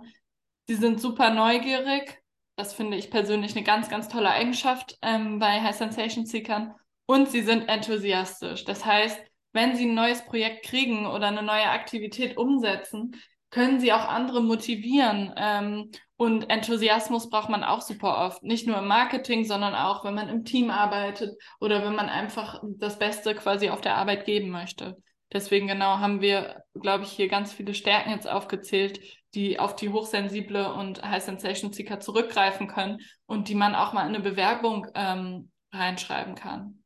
Sie 0.68 0.76
sind 0.76 1.00
super 1.00 1.30
neugierig. 1.30 2.22
Das 2.58 2.74
finde 2.74 2.98
ich 2.98 3.12
persönlich 3.12 3.56
eine 3.56 3.64
ganz, 3.64 3.90
ganz 3.90 4.08
tolle 4.10 4.30
Eigenschaft 4.30 4.98
ähm, 5.02 5.40
bei 5.40 5.62
High 5.62 5.76
Sensation 5.76 6.26
Seekern. 6.26 6.74
Und 7.06 7.30
sie 7.30 7.42
sind 7.42 7.68
enthusiastisch. 7.70 8.66
Das 8.66 8.86
heißt, 8.86 9.20
wenn 9.54 9.76
sie 9.76 9.86
ein 9.86 9.96
neues 9.96 10.26
Projekt 10.26 10.66
kriegen 10.66 11.06
oder 11.06 11.28
eine 11.28 11.44
neue 11.44 11.70
Aktivität 11.70 12.38
umsetzen, 12.38 13.16
können 13.52 13.80
sie 13.80 13.94
auch 13.94 14.08
andere 14.08 14.42
motivieren. 14.42 15.34
Ähm, 15.38 15.92
und 16.18 16.50
Enthusiasmus 16.50 17.30
braucht 17.30 17.50
man 17.50 17.64
auch 17.64 17.82
super 17.82 18.26
oft. 18.26 18.42
Nicht 18.42 18.68
nur 18.68 18.78
im 18.78 18.88
Marketing, 18.88 19.44
sondern 19.44 19.76
auch, 19.76 20.06
wenn 20.06 20.14
man 20.14 20.30
im 20.30 20.46
Team 20.46 20.70
arbeitet 20.70 21.38
oder 21.60 21.84
wenn 21.84 21.96
man 21.96 22.08
einfach 22.08 22.62
das 22.78 22.98
Beste 22.98 23.36
quasi 23.36 23.70
auf 23.70 23.82
der 23.82 23.98
Arbeit 23.98 24.26
geben 24.26 24.50
möchte. 24.50 24.98
Deswegen 25.34 25.68
genau 25.68 25.98
haben 25.98 26.22
wir, 26.22 26.64
glaube 26.74 27.04
ich, 27.04 27.12
hier 27.12 27.28
ganz 27.28 27.52
viele 27.52 27.74
Stärken 27.74 28.12
jetzt 28.12 28.30
aufgezählt, 28.30 29.02
die 29.34 29.60
auf 29.60 29.76
die 29.76 29.90
hochsensible 29.90 30.74
und 30.74 31.04
High 31.04 31.22
Sensation 31.22 31.74
Seeker 31.74 32.00
zurückgreifen 32.00 32.68
können 32.68 33.00
und 33.26 33.50
die 33.50 33.56
man 33.56 33.76
auch 33.76 33.92
mal 33.92 34.08
in 34.08 34.16
eine 34.16 34.24
Bewerbung 34.24 34.88
ähm, 34.96 35.52
reinschreiben 35.74 36.36
kann. 36.36 36.82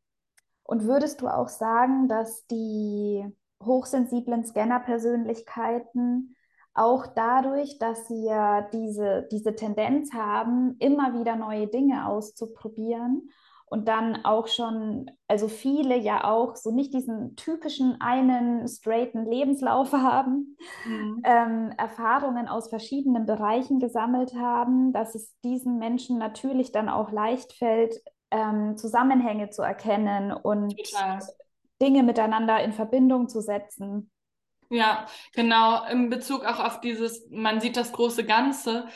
Und 0.63 0.85
würdest 0.85 1.21
du 1.21 1.27
auch 1.27 1.49
sagen, 1.49 2.07
dass 2.07 2.47
die 2.47 3.23
hochsensiblen 3.63 4.43
Scanner-Persönlichkeiten 4.43 6.35
auch 6.79 7.07
dadurch, 7.07 7.77
dass 7.77 8.07
sie 8.07 8.25
ja 8.25 8.61
diese, 8.61 9.27
diese 9.31 9.55
Tendenz 9.55 10.13
haben, 10.13 10.75
immer 10.79 11.13
wieder 11.19 11.35
neue 11.35 11.67
Dinge 11.67 12.07
auszuprobieren 12.07 13.29
und 13.65 13.87
dann 13.87 14.23
auch 14.25 14.47
schon, 14.47 15.11
also 15.27 15.47
viele 15.47 15.97
ja 15.97 16.23
auch 16.23 16.55
so 16.55 16.71
nicht 16.71 16.93
diesen 16.93 17.35
typischen 17.35 17.99
einen 17.99 18.67
straighten 18.67 19.25
Lebenslauf 19.25 19.91
haben, 19.93 20.57
mhm. 20.85 21.21
ähm, 21.23 21.73
Erfahrungen 21.77 22.47
aus 22.47 22.69
verschiedenen 22.69 23.25
Bereichen 23.25 23.79
gesammelt 23.79 24.33
haben, 24.35 24.93
dass 24.93 25.15
es 25.15 25.37
diesen 25.43 25.77
Menschen 25.79 26.17
natürlich 26.17 26.71
dann 26.71 26.89
auch 26.89 27.11
leicht 27.11 27.53
fällt, 27.53 28.01
ähm, 28.31 28.77
Zusammenhänge 28.77 29.49
zu 29.49 29.61
erkennen 29.61 30.31
und 30.31 30.77
Total. 30.77 31.19
Dinge 31.81 32.03
miteinander 32.03 32.61
in 32.63 32.73
Verbindung 32.73 33.27
zu 33.27 33.41
setzen. 33.41 34.11
Ja, 34.69 35.07
genau, 35.33 35.83
in 35.85 36.09
Bezug 36.09 36.45
auch 36.45 36.59
auf 36.59 36.79
dieses, 36.81 37.27
man 37.31 37.59
sieht 37.59 37.75
das 37.75 37.91
große 37.91 38.23
Ganze. 38.25 38.87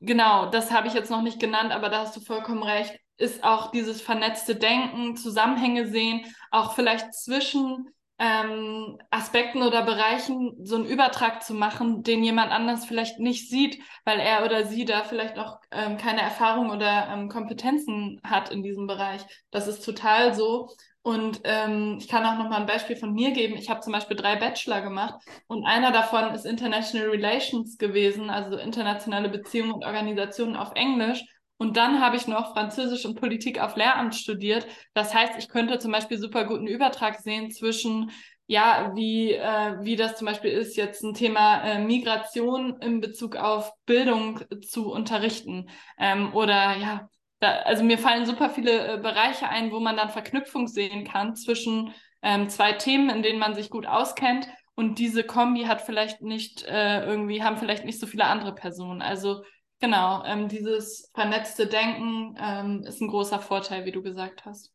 Genau, 0.00 0.46
das 0.50 0.70
habe 0.70 0.88
ich 0.88 0.94
jetzt 0.94 1.10
noch 1.10 1.22
nicht 1.22 1.40
genannt, 1.40 1.72
aber 1.72 1.88
da 1.90 2.00
hast 2.00 2.16
du 2.16 2.20
vollkommen 2.20 2.62
recht. 2.62 2.98
ist 3.18 3.44
auch 3.44 3.70
dieses 3.70 4.00
vernetzte 4.00 4.56
Denken, 4.56 5.14
Zusammenhänge 5.16 5.88
sehen, 5.88 6.24
auch 6.50 6.74
vielleicht 6.74 7.12
zwischen 7.14 7.90
ähm, 8.18 8.98
Aspekten 9.10 9.62
oder 9.62 9.82
Bereichen 9.84 10.54
so 10.64 10.76
einen 10.76 10.86
Übertrag 10.86 11.42
zu 11.42 11.52
machen, 11.54 12.02
den 12.02 12.22
jemand 12.24 12.50
anders 12.50 12.84
vielleicht 12.86 13.18
nicht 13.18 13.50
sieht, 13.50 13.78
weil 14.04 14.20
er 14.20 14.44
oder 14.44 14.66
sie 14.66 14.84
da 14.86 15.04
vielleicht 15.04 15.38
auch 15.38 15.58
ähm, 15.70 15.98
keine 15.98 16.22
Erfahrung 16.22 16.70
oder 16.70 17.08
ähm, 17.10 17.28
Kompetenzen 17.28 18.20
hat 18.24 18.50
in 18.50 18.62
diesem 18.62 18.86
Bereich. 18.86 19.22
Das 19.50 19.68
ist 19.68 19.84
total 19.84 20.34
so. 20.34 20.70
Und 21.02 21.40
ähm, 21.44 21.96
ich 21.98 22.08
kann 22.08 22.26
auch 22.26 22.36
noch 22.36 22.50
mal 22.50 22.60
ein 22.60 22.66
Beispiel 22.66 22.96
von 22.96 23.14
mir 23.14 23.30
geben. 23.30 23.56
Ich 23.56 23.70
habe 23.70 23.80
zum 23.80 23.92
Beispiel 23.92 24.16
drei 24.16 24.36
Bachelor 24.36 24.82
gemacht 24.82 25.14
und 25.46 25.64
einer 25.64 25.92
davon 25.92 26.34
ist 26.34 26.44
International 26.44 27.08
Relations 27.08 27.78
gewesen, 27.78 28.28
also 28.28 28.58
internationale 28.58 29.30
Beziehungen 29.30 29.72
und 29.72 29.84
Organisationen 29.84 30.56
auf 30.56 30.72
Englisch. 30.74 31.24
Und 31.56 31.76
dann 31.76 32.00
habe 32.00 32.16
ich 32.16 32.26
noch 32.26 32.52
Französisch 32.52 33.04
und 33.06 33.20
Politik 33.20 33.60
auf 33.60 33.76
Lehramt 33.76 34.14
studiert. 34.14 34.66
Das 34.94 35.14
heißt, 35.14 35.34
ich 35.38 35.48
könnte 35.48 35.78
zum 35.78 35.92
Beispiel 35.92 36.18
super 36.18 36.44
guten 36.44 36.66
Übertrag 36.66 37.18
sehen 37.20 37.50
zwischen, 37.50 38.10
ja, 38.46 38.92
wie, 38.94 39.34
äh, 39.34 39.76
wie 39.82 39.96
das 39.96 40.16
zum 40.16 40.26
Beispiel 40.26 40.50
ist, 40.50 40.76
jetzt 40.76 41.02
ein 41.02 41.14
Thema 41.14 41.62
äh, 41.62 41.78
Migration 41.78 42.78
in 42.80 43.00
Bezug 43.00 43.36
auf 43.36 43.72
Bildung 43.86 44.40
zu 44.62 44.90
unterrichten. 44.90 45.68
Ähm, 45.98 46.34
oder 46.34 46.76
ja, 46.76 47.08
da, 47.40 47.52
also 47.62 47.82
mir 47.82 47.98
fallen 47.98 48.26
super 48.26 48.50
viele 48.50 48.94
äh, 48.94 48.98
Bereiche 48.98 49.48
ein, 49.48 49.72
wo 49.72 49.80
man 49.80 49.96
dann 49.96 50.10
Verknüpfung 50.10 50.68
sehen 50.68 51.04
kann 51.04 51.34
zwischen 51.34 51.92
ähm, 52.22 52.48
zwei 52.48 52.72
Themen, 52.72 53.10
in 53.10 53.22
denen 53.22 53.38
man 53.38 53.54
sich 53.54 53.70
gut 53.70 53.86
auskennt. 53.86 54.48
Und 54.74 54.98
diese 54.98 55.24
Kombi 55.24 55.64
hat 55.64 55.82
vielleicht 55.82 56.22
nicht 56.22 56.64
äh, 56.64 57.04
irgendwie, 57.04 57.42
haben 57.42 57.58
vielleicht 57.58 57.84
nicht 57.84 58.00
so 58.00 58.06
viele 58.06 58.24
andere 58.24 58.54
Personen. 58.54 59.02
Also 59.02 59.42
Genau, 59.80 60.22
ähm, 60.26 60.48
dieses 60.48 61.10
vernetzte 61.14 61.66
Denken 61.66 62.36
ähm, 62.38 62.82
ist 62.86 63.00
ein 63.00 63.08
großer 63.08 63.38
Vorteil, 63.38 63.86
wie 63.86 63.92
du 63.92 64.02
gesagt 64.02 64.44
hast. 64.44 64.72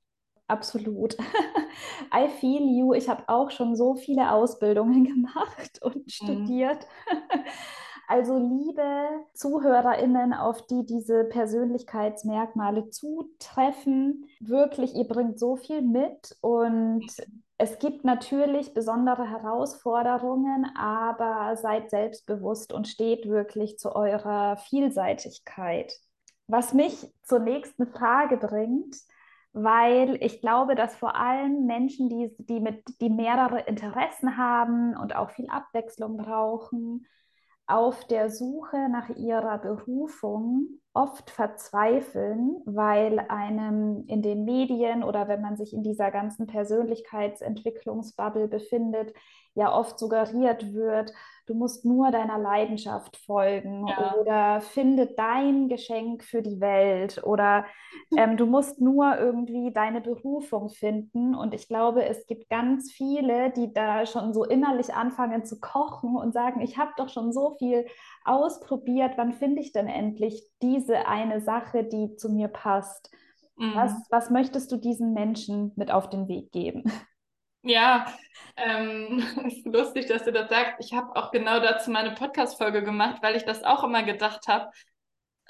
Absolut. 0.48 1.16
I 2.14 2.28
feel 2.40 2.62
you. 2.62 2.94
Ich 2.94 3.08
habe 3.08 3.24
auch 3.28 3.52
schon 3.52 3.76
so 3.76 3.96
viele 3.96 4.32
Ausbildungen 4.32 5.04
gemacht 5.06 5.80
und 5.82 6.08
mhm. 6.22 6.70
Also 8.08 8.38
liebe 8.38 9.08
Zuhörerinnen, 9.34 10.34
auf 10.34 10.66
die 10.68 10.86
diese 10.86 11.24
Persönlichkeitsmerkmale 11.26 12.90
zutreffen, 12.90 14.26
wirklich, 14.40 14.96
ihr 14.96 15.08
bringt 15.08 15.40
so 15.40 15.56
viel 15.56 15.82
mit 15.82 16.38
und 16.42 17.06
es 17.58 17.80
gibt 17.80 18.04
natürlich 18.04 18.74
besondere 18.74 19.30
Herausforderungen, 19.30 20.70
aber 20.78 21.56
seid 21.56 21.90
selbstbewusst 21.90 22.74
und 22.74 22.88
steht 22.88 23.30
wirklich 23.30 23.80
zu 23.80 23.96
eurer 23.96 24.58
Vielseitigkeit. 24.58 25.94
Was 26.48 26.74
mich 26.74 27.12
zur 27.24 27.40
nächsten 27.40 27.88
Frage 27.88 28.38
bringt, 28.38 28.98
weil 29.54 30.18
ich 30.22 30.42
glaube, 30.42 30.76
dass 30.76 30.96
vor 30.96 31.16
allem 31.16 31.66
Menschen, 31.66 32.10
die, 32.10 32.36
die, 32.40 32.60
mit, 32.60 32.84
die 33.00 33.10
mehrere 33.10 33.62
Interessen 33.62 34.36
haben 34.36 34.96
und 34.98 35.16
auch 35.16 35.32
viel 35.32 35.50
Abwechslung 35.50 36.18
brauchen, 36.18 37.08
auf 37.68 38.06
der 38.06 38.30
Suche 38.30 38.90
nach 38.90 39.10
ihrer 39.10 39.58
Berufung 39.58 40.80
oft 40.96 41.30
verzweifeln, 41.30 42.62
weil 42.66 43.20
einem 43.20 44.06
in 44.08 44.22
den 44.22 44.46
Medien 44.46 45.04
oder 45.04 45.28
wenn 45.28 45.42
man 45.42 45.58
sich 45.58 45.74
in 45.74 45.84
dieser 45.84 46.10
ganzen 46.10 46.48
Persönlichkeitsentwicklungsbubble 46.48 48.48
befindet, 48.48 49.14
ja 49.56 49.74
oft 49.74 50.00
suggeriert 50.00 50.74
wird, 50.74 51.12
du 51.46 51.54
musst 51.54 51.86
nur 51.86 52.12
deiner 52.12 52.38
Leidenschaft 52.38 53.18
folgen 53.18 53.88
ja. 53.88 54.16
oder 54.16 54.62
finde 54.62 55.08
dein 55.08 55.70
Geschenk 55.70 56.24
für 56.24 56.42
die 56.42 56.60
Welt 56.60 57.24
oder 57.24 57.66
ähm, 58.18 58.36
du 58.36 58.46
musst 58.46 58.82
nur 58.82 59.18
irgendwie 59.18 59.72
deine 59.72 60.02
Berufung 60.02 60.70
finden. 60.70 61.36
Und 61.36 61.54
ich 61.54 61.68
glaube, 61.68 62.06
es 62.06 62.26
gibt 62.26 62.50
ganz 62.50 62.92
viele, 62.92 63.52
die 63.52 63.74
da 63.74 64.06
schon 64.06 64.34
so 64.34 64.44
innerlich 64.44 64.94
anfangen 64.94 65.46
zu 65.46 65.60
kochen 65.60 66.16
und 66.16 66.34
sagen, 66.34 66.62
ich 66.62 66.78
habe 66.78 66.92
doch 66.98 67.10
schon 67.10 67.32
so 67.32 67.56
viel 67.58 67.86
ausprobiert, 68.26 69.14
wann 69.18 69.34
finde 69.34 69.62
ich 69.62 69.72
denn 69.72 69.88
endlich 69.88 70.44
diese 70.62 71.08
eine 71.08 71.42
Sache, 71.42 71.84
die 71.84 72.16
zu 72.16 72.30
mir 72.30 72.48
passt? 72.48 73.12
Mhm. 73.56 73.76
Was, 73.76 73.94
was 74.10 74.30
möchtest 74.30 74.72
du 74.72 74.78
diesen 74.78 75.14
Menschen 75.14 75.72
mit 75.76 75.92
auf 75.92 76.10
den 76.10 76.28
Weg 76.28 76.52
geben? 76.52 76.84
Ja, 77.62 78.06
ähm, 78.58 79.24
ist 79.48 79.66
lustig, 79.66 80.08
dass 80.08 80.24
du 80.24 80.32
das 80.32 80.50
sagst. 80.50 80.76
Ich 80.80 80.94
habe 80.94 81.16
auch 81.16 81.32
genau 81.32 81.60
dazu 81.60 81.90
meine 81.92 82.12
Podcast-Folge 82.12 82.84
gemacht, 82.84 83.18
weil 83.22 83.36
ich 83.36 83.44
das 83.44 83.64
auch 83.64 83.84
immer 83.84 84.04
gedacht 84.04 84.48
habe. 84.48 84.70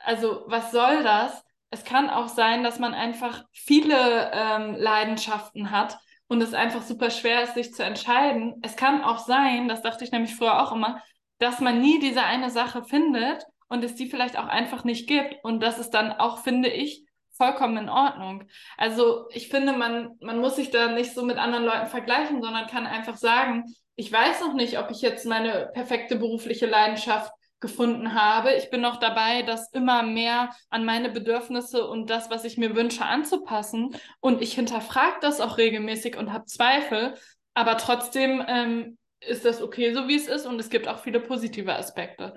Also, 0.04 0.44
was 0.48 0.72
soll 0.72 1.04
das? 1.04 1.44
Es 1.72 1.84
kann 1.84 2.10
auch 2.10 2.30
sein, 2.30 2.64
dass 2.64 2.80
man 2.80 2.94
einfach 2.94 3.44
viele 3.52 4.32
ähm, 4.34 4.76
Leidenschaften 4.76 5.72
hat 5.72 5.98
und 6.28 6.42
es 6.42 6.54
einfach 6.54 6.84
super 6.84 7.10
schwer 7.10 7.44
ist, 7.44 7.56
sich 7.56 7.74
zu 7.74 7.84
entscheiden. 7.84 8.56
Es 8.62 8.76
kann 8.76 9.04
auch 9.04 9.20
sein, 9.20 9.68
das 9.68 9.82
dachte 9.82 10.04
ich 10.04 10.12
nämlich 10.12 10.36
früher 10.36 10.62
auch 10.62 10.72
immer, 10.72 11.02
dass 11.40 11.60
man 11.60 11.82
nie 11.82 12.00
diese 12.00 12.24
eine 12.24 12.50
Sache 12.50 12.84
findet 12.84 13.46
und 13.68 13.84
es 13.84 13.96
die 13.96 14.08
vielleicht 14.08 14.38
auch 14.38 14.48
einfach 14.48 14.84
nicht 14.84 15.08
gibt. 15.08 15.44
Und 15.44 15.62
das 15.62 15.80
ist 15.80 15.92
dann 15.92 16.12
auch, 16.12 16.40
finde 16.40 16.70
ich, 16.70 17.06
vollkommen 17.38 17.78
in 17.78 17.90
Ordnung. 17.90 18.44
Also 18.78 19.28
ich 19.32 19.50
finde, 19.50 19.74
man, 19.74 20.18
man 20.22 20.40
muss 20.40 20.56
sich 20.56 20.72
da 20.72 20.92
nicht 20.92 21.14
so 21.14 21.24
mit 21.24 21.38
anderen 21.38 21.66
Leuten 21.66 21.88
vergleichen, 21.88 22.42
sondern 22.42 22.68
kann 22.68 22.88
einfach 22.88 23.18
sagen, 23.18 23.66
ich 23.96 24.12
weiß 24.12 24.42
noch 24.42 24.54
nicht, 24.54 24.80
ob 24.80 24.92
ich 24.92 25.02
jetzt 25.02 25.26
meine 25.26 25.70
perfekte 25.74 26.18
berufliche 26.18 26.66
Leidenschaft 26.66 27.32
gefunden 27.60 28.14
habe. 28.14 28.54
Ich 28.54 28.70
bin 28.70 28.82
noch 28.82 28.98
dabei, 28.98 29.42
das 29.42 29.72
immer 29.72 30.04
mehr 30.04 30.50
an 30.70 30.86
meine 30.86 31.10
Bedürfnisse 31.10 31.88
und 31.88 32.10
das, 32.10 32.30
was 32.30 32.44
ich 32.44 32.58
mir 32.58 32.76
wünsche, 32.76 33.06
anzupassen. 33.06 33.96
Und 34.20 34.42
ich 34.42 34.54
hinterfrage 34.54 35.18
das 35.22 35.40
auch 35.40 35.58
regelmäßig 35.58 36.18
und 36.18 36.32
habe 36.32 36.46
Zweifel. 36.46 37.16
Aber 37.54 37.78
trotzdem 37.78 38.44
ähm, 38.48 38.98
ist 39.28 39.46
das 39.46 39.62
okay, 39.62 39.94
so 39.94 40.08
wie 40.08 40.16
es 40.16 40.28
ist. 40.28 40.46
Und 40.46 40.60
es 40.60 40.70
gibt 40.70 40.88
auch 40.88 41.00
viele 41.00 41.20
positive 41.20 41.76
Aspekte. 41.76 42.34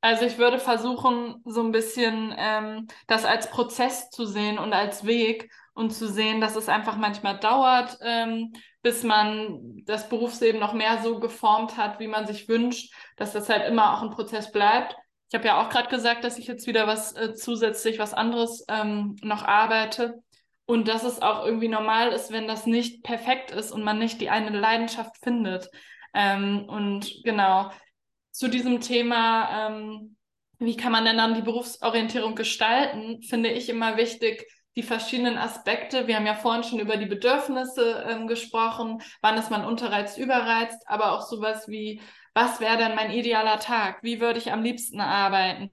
Also 0.00 0.24
ich 0.24 0.36
würde 0.36 0.58
versuchen, 0.58 1.40
so 1.44 1.62
ein 1.62 1.70
bisschen 1.70 2.34
ähm, 2.36 2.88
das 3.06 3.24
als 3.24 3.50
Prozess 3.50 4.10
zu 4.10 4.26
sehen 4.26 4.58
und 4.58 4.72
als 4.72 5.06
Weg 5.06 5.50
und 5.74 5.90
zu 5.92 6.08
sehen, 6.08 6.40
dass 6.40 6.56
es 6.56 6.68
einfach 6.68 6.96
manchmal 6.96 7.38
dauert, 7.38 7.98
ähm, 8.02 8.52
bis 8.82 9.04
man 9.04 9.84
das 9.84 10.08
Berufsleben 10.08 10.60
noch 10.60 10.72
mehr 10.72 11.02
so 11.04 11.20
geformt 11.20 11.76
hat, 11.76 12.00
wie 12.00 12.08
man 12.08 12.26
sich 12.26 12.48
wünscht, 12.48 12.92
dass 13.16 13.32
das 13.32 13.48
halt 13.48 13.68
immer 13.68 13.94
auch 13.96 14.02
ein 14.02 14.10
Prozess 14.10 14.50
bleibt. 14.50 14.96
Ich 15.28 15.36
habe 15.36 15.46
ja 15.46 15.62
auch 15.62 15.70
gerade 15.70 15.88
gesagt, 15.88 16.24
dass 16.24 16.36
ich 16.36 16.48
jetzt 16.48 16.66
wieder 16.66 16.88
was 16.88 17.14
äh, 17.14 17.34
zusätzlich, 17.34 18.00
was 18.00 18.12
anderes 18.12 18.64
ähm, 18.68 19.16
noch 19.22 19.44
arbeite. 19.44 20.22
Und 20.64 20.88
dass 20.88 21.04
es 21.04 21.22
auch 21.22 21.44
irgendwie 21.44 21.68
normal 21.68 22.12
ist, 22.12 22.32
wenn 22.32 22.48
das 22.48 22.66
nicht 22.66 23.02
perfekt 23.02 23.50
ist 23.50 23.72
und 23.72 23.84
man 23.84 23.98
nicht 23.98 24.20
die 24.20 24.30
eine 24.30 24.50
Leidenschaft 24.50 25.16
findet. 25.22 25.68
Ähm, 26.14 26.64
und 26.68 27.22
genau, 27.24 27.70
zu 28.30 28.48
diesem 28.48 28.80
Thema, 28.80 29.68
ähm, 29.68 30.16
wie 30.58 30.76
kann 30.76 30.92
man 30.92 31.04
denn 31.04 31.16
dann 31.16 31.34
die 31.34 31.42
Berufsorientierung 31.42 32.34
gestalten, 32.34 33.22
finde 33.22 33.50
ich 33.50 33.68
immer 33.68 33.96
wichtig, 33.96 34.46
die 34.76 34.82
verschiedenen 34.82 35.36
Aspekte. 35.36 36.06
Wir 36.06 36.16
haben 36.16 36.26
ja 36.26 36.34
vorhin 36.34 36.62
schon 36.64 36.80
über 36.80 36.96
die 36.96 37.06
Bedürfnisse 37.06 38.06
ähm, 38.08 38.26
gesprochen, 38.26 39.02
wann 39.20 39.36
ist 39.36 39.50
man 39.50 39.64
unterreizt, 39.64 40.18
überreizt, 40.18 40.82
aber 40.86 41.12
auch 41.12 41.22
sowas 41.22 41.68
wie, 41.68 42.00
was 42.34 42.60
wäre 42.60 42.78
denn 42.78 42.94
mein 42.94 43.10
idealer 43.10 43.58
Tag? 43.58 44.02
Wie 44.02 44.20
würde 44.20 44.38
ich 44.38 44.52
am 44.52 44.62
liebsten 44.62 45.00
arbeiten? 45.00 45.70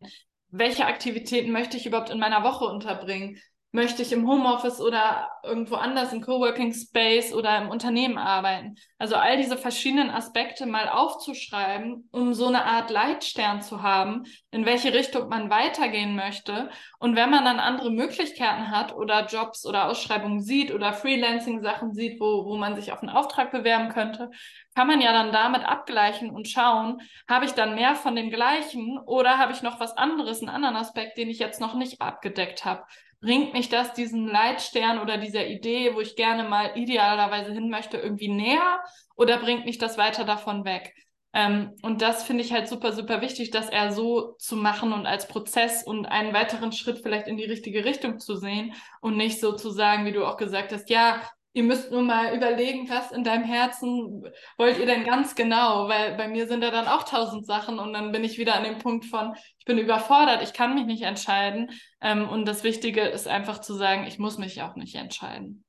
Welche 0.50 0.86
Aktivitäten 0.86 1.52
möchte 1.52 1.78
ich 1.78 1.86
überhaupt 1.86 2.10
in 2.10 2.20
meiner 2.20 2.44
Woche 2.44 2.66
unterbringen? 2.66 3.40
Möchte 3.72 4.02
ich 4.02 4.12
im 4.12 4.28
Homeoffice 4.28 4.82
oder 4.82 5.30
irgendwo 5.44 5.76
anders 5.76 6.12
im 6.12 6.22
Coworking 6.22 6.74
Space 6.74 7.34
oder 7.34 7.62
im 7.62 7.70
Unternehmen 7.70 8.18
arbeiten. 8.18 8.76
Also 8.98 9.16
all 9.16 9.38
diese 9.38 9.58
verschiedenen 9.58 10.10
Aspekte 10.10 10.66
mal 10.66 10.90
aufzuschreiben, 10.90 12.10
um 12.12 12.34
so 12.34 12.48
eine 12.48 12.66
Art 12.66 12.90
Leitstern 12.90 13.62
zu 13.62 13.84
haben, 13.84 14.24
in 14.50 14.66
welche 14.66 14.92
Richtung 14.92 15.30
man 15.30 15.52
weitergehen 15.52 16.16
möchte. 16.16 16.72
Und 16.98 17.16
wenn 17.16 17.30
man 17.30 17.46
dann 17.46 17.60
andere 17.60 17.92
Möglichkeiten 17.92 18.72
hat 18.72 18.96
oder 18.96 19.28
Jobs 19.28 19.66
oder 19.68 19.88
Ausschreibungen 19.88 20.42
sieht 20.42 20.74
oder 20.74 20.94
Freelancing-Sachen 20.94 21.94
sieht, 21.94 22.20
wo, 22.20 22.46
wo 22.46 22.58
man 22.58 22.76
sich 22.76 22.92
auf 22.92 23.04
einen 23.04 23.16
Auftrag 23.16 23.52
bewerben 23.52 23.90
könnte, 23.90 24.32
kann 24.76 24.88
man 24.88 25.00
ja 25.00 25.14
dann 25.14 25.32
damit 25.32 25.64
abgleichen 25.64 26.32
und 26.32 26.48
schauen, 26.48 27.02
habe 27.28 27.46
ich 27.46 27.52
dann 27.52 27.76
mehr 27.76 27.96
von 27.96 28.16
dem 28.16 28.32
gleichen 28.32 28.98
oder 28.98 29.38
habe 29.38 29.52
ich 29.52 29.62
noch 29.62 29.80
was 29.80 29.96
anderes, 29.96 30.42
einen 30.42 30.50
anderen 30.50 30.76
Aspekt, 30.76 31.18
den 31.18 31.30
ich 31.30 31.38
jetzt 31.38 31.62
noch 31.62 31.76
nicht 31.76 32.02
abgedeckt 32.02 32.66
habe 32.66 32.84
bringt 33.22 33.54
mich 33.54 33.70
das 33.70 33.94
diesen 33.94 34.28
Leitstern 34.28 35.00
oder 35.00 35.18
dieser 35.18 35.48
Idee, 35.48 35.94
wo 35.94 36.00
ich 36.00 36.16
gerne 36.16 36.48
mal 36.48 36.72
idealerweise 36.76 37.52
hin 37.52 37.70
möchte, 37.70 37.98
irgendwie 37.98 38.30
näher 38.30 38.80
oder 39.16 39.38
bringt 39.38 39.66
mich 39.66 39.78
das 39.78 39.98
weiter 39.98 40.24
davon 40.24 40.66
weg? 40.66 40.94
Ähm, 41.32 41.76
und 41.84 42.02
das 42.02 42.24
finde 42.24 42.44
ich 42.44 42.54
halt 42.54 42.68
super, 42.68 42.92
super 42.92 43.22
wichtig, 43.22 43.52
dass 43.52 43.70
er 43.70 43.92
so 43.92 44.34
zu 44.40 44.56
machen 44.56 44.94
und 44.94 45.06
als 45.06 45.28
Prozess 45.28 45.84
und 45.84 46.06
einen 46.08 46.34
weiteren 46.34 46.72
Schritt 46.72 47.00
vielleicht 47.00 47.28
in 47.28 47.38
die 47.38 47.46
richtige 47.46 47.86
Richtung 47.86 48.20
zu 48.20 48.36
sehen 48.36 48.74
und 49.02 49.16
nicht 49.16 49.40
so 49.40 49.54
zu 49.54 49.70
sagen, 49.70 50.06
wie 50.06 50.12
du 50.12 50.26
auch 50.26 50.38
gesagt 50.38 50.72
hast, 50.72 50.90
ja, 50.90 51.22
ihr 51.54 51.64
müsst 51.64 51.92
nur 51.92 52.04
mal 52.04 52.36
überlegen, 52.36 52.90
was 52.90 53.12
in 53.12 53.24
deinem 53.24 53.44
Herzen 53.44 54.24
wollt 54.58 54.78
ihr 54.78 54.86
denn 54.86 55.04
ganz 55.04 55.36
genau, 55.36 55.88
weil 55.88 56.16
bei 56.16 56.28
mir 56.28 56.48
sind 56.48 56.62
da 56.62 56.70
dann 56.70 56.88
auch 56.88 57.04
tausend 57.04 57.46
Sachen 57.46 57.80
und 57.80 57.94
dann 57.94 58.12
bin 58.12 58.24
ich 58.24 58.38
wieder 58.38 58.56
an 58.56 58.64
dem 58.64 58.78
Punkt 58.78 59.06
von, 59.06 59.34
ich 59.58 59.66
bin 59.66 59.78
überfordert, 59.78 60.44
ich 60.44 60.54
kann 60.54 60.76
mich 60.76 60.86
nicht 60.86 61.04
entscheiden. 61.04 61.72
Ähm, 62.02 62.30
und 62.30 62.48
das 62.48 62.64
Wichtige 62.64 63.02
ist 63.02 63.28
einfach 63.28 63.60
zu 63.62 63.74
sagen, 63.74 64.06
ich 64.08 64.20
muss 64.20 64.38
mich 64.38 64.62
auch 64.62 64.76
nicht 64.76 64.96
entscheiden. 64.96 65.64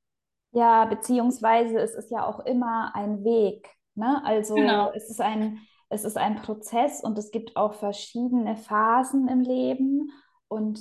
Ja, 0.52 0.84
beziehungsweise 0.84 1.78
es 1.78 1.94
ist 1.94 2.10
ja 2.10 2.26
auch 2.26 2.40
immer 2.40 2.92
ein 2.94 3.24
Weg. 3.24 3.68
Ne? 3.94 4.20
Also 4.24 4.56
genau. 4.56 4.92
es 4.94 5.08
ist 5.08 5.20
ein, 5.20 5.58
es 5.88 6.04
ist 6.04 6.18
ein 6.18 6.36
Prozess 6.36 7.02
und 7.02 7.16
es 7.16 7.30
gibt 7.30 7.56
auch 7.56 7.74
verschiedene 7.74 8.56
Phasen 8.56 9.28
im 9.28 9.40
Leben 9.40 10.10
und 10.48 10.80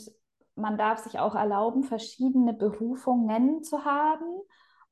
man 0.55 0.77
darf 0.77 0.99
sich 0.99 1.19
auch 1.19 1.35
erlauben, 1.35 1.83
verschiedene 1.83 2.53
Berufungen 2.53 3.63
zu 3.63 3.85
haben 3.85 4.41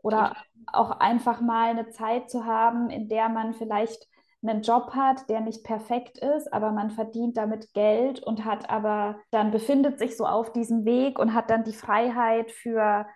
oder 0.01 0.35
auch 0.71 0.91
einfach 0.91 1.41
mal 1.41 1.69
eine 1.69 1.89
Zeit 1.89 2.29
zu 2.29 2.45
haben, 2.45 2.89
in 2.89 3.09
der 3.09 3.29
man 3.29 3.53
vielleicht 3.53 4.07
einen 4.43 4.61
Job 4.61 4.91
hat, 4.93 5.29
der 5.29 5.41
nicht 5.41 5.63
perfekt 5.63 6.19
ist, 6.19 6.51
aber 6.53 6.71
man 6.71 6.91
verdient 6.91 7.37
damit 7.37 7.73
Geld 7.73 8.21
und 8.21 8.45
hat 8.45 8.69
aber 8.69 9.19
dann 9.31 9.51
befindet 9.51 9.99
sich 9.99 10.15
so 10.15 10.25
auf 10.25 10.53
diesem 10.53 10.85
Weg 10.85 11.19
und 11.19 11.33
hat 11.33 11.49
dann 11.49 11.63
die 11.63 11.73
Freiheit 11.73 12.51
für 12.51 13.07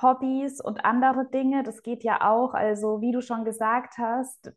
Hobbys 0.00 0.60
und 0.60 0.84
andere 0.84 1.28
Dinge. 1.30 1.62
Das 1.62 1.82
geht 1.82 2.04
ja 2.04 2.28
auch. 2.28 2.54
Also 2.54 3.00
wie 3.00 3.12
du 3.12 3.22
schon 3.22 3.44
gesagt 3.44 3.98
hast, 3.98 4.52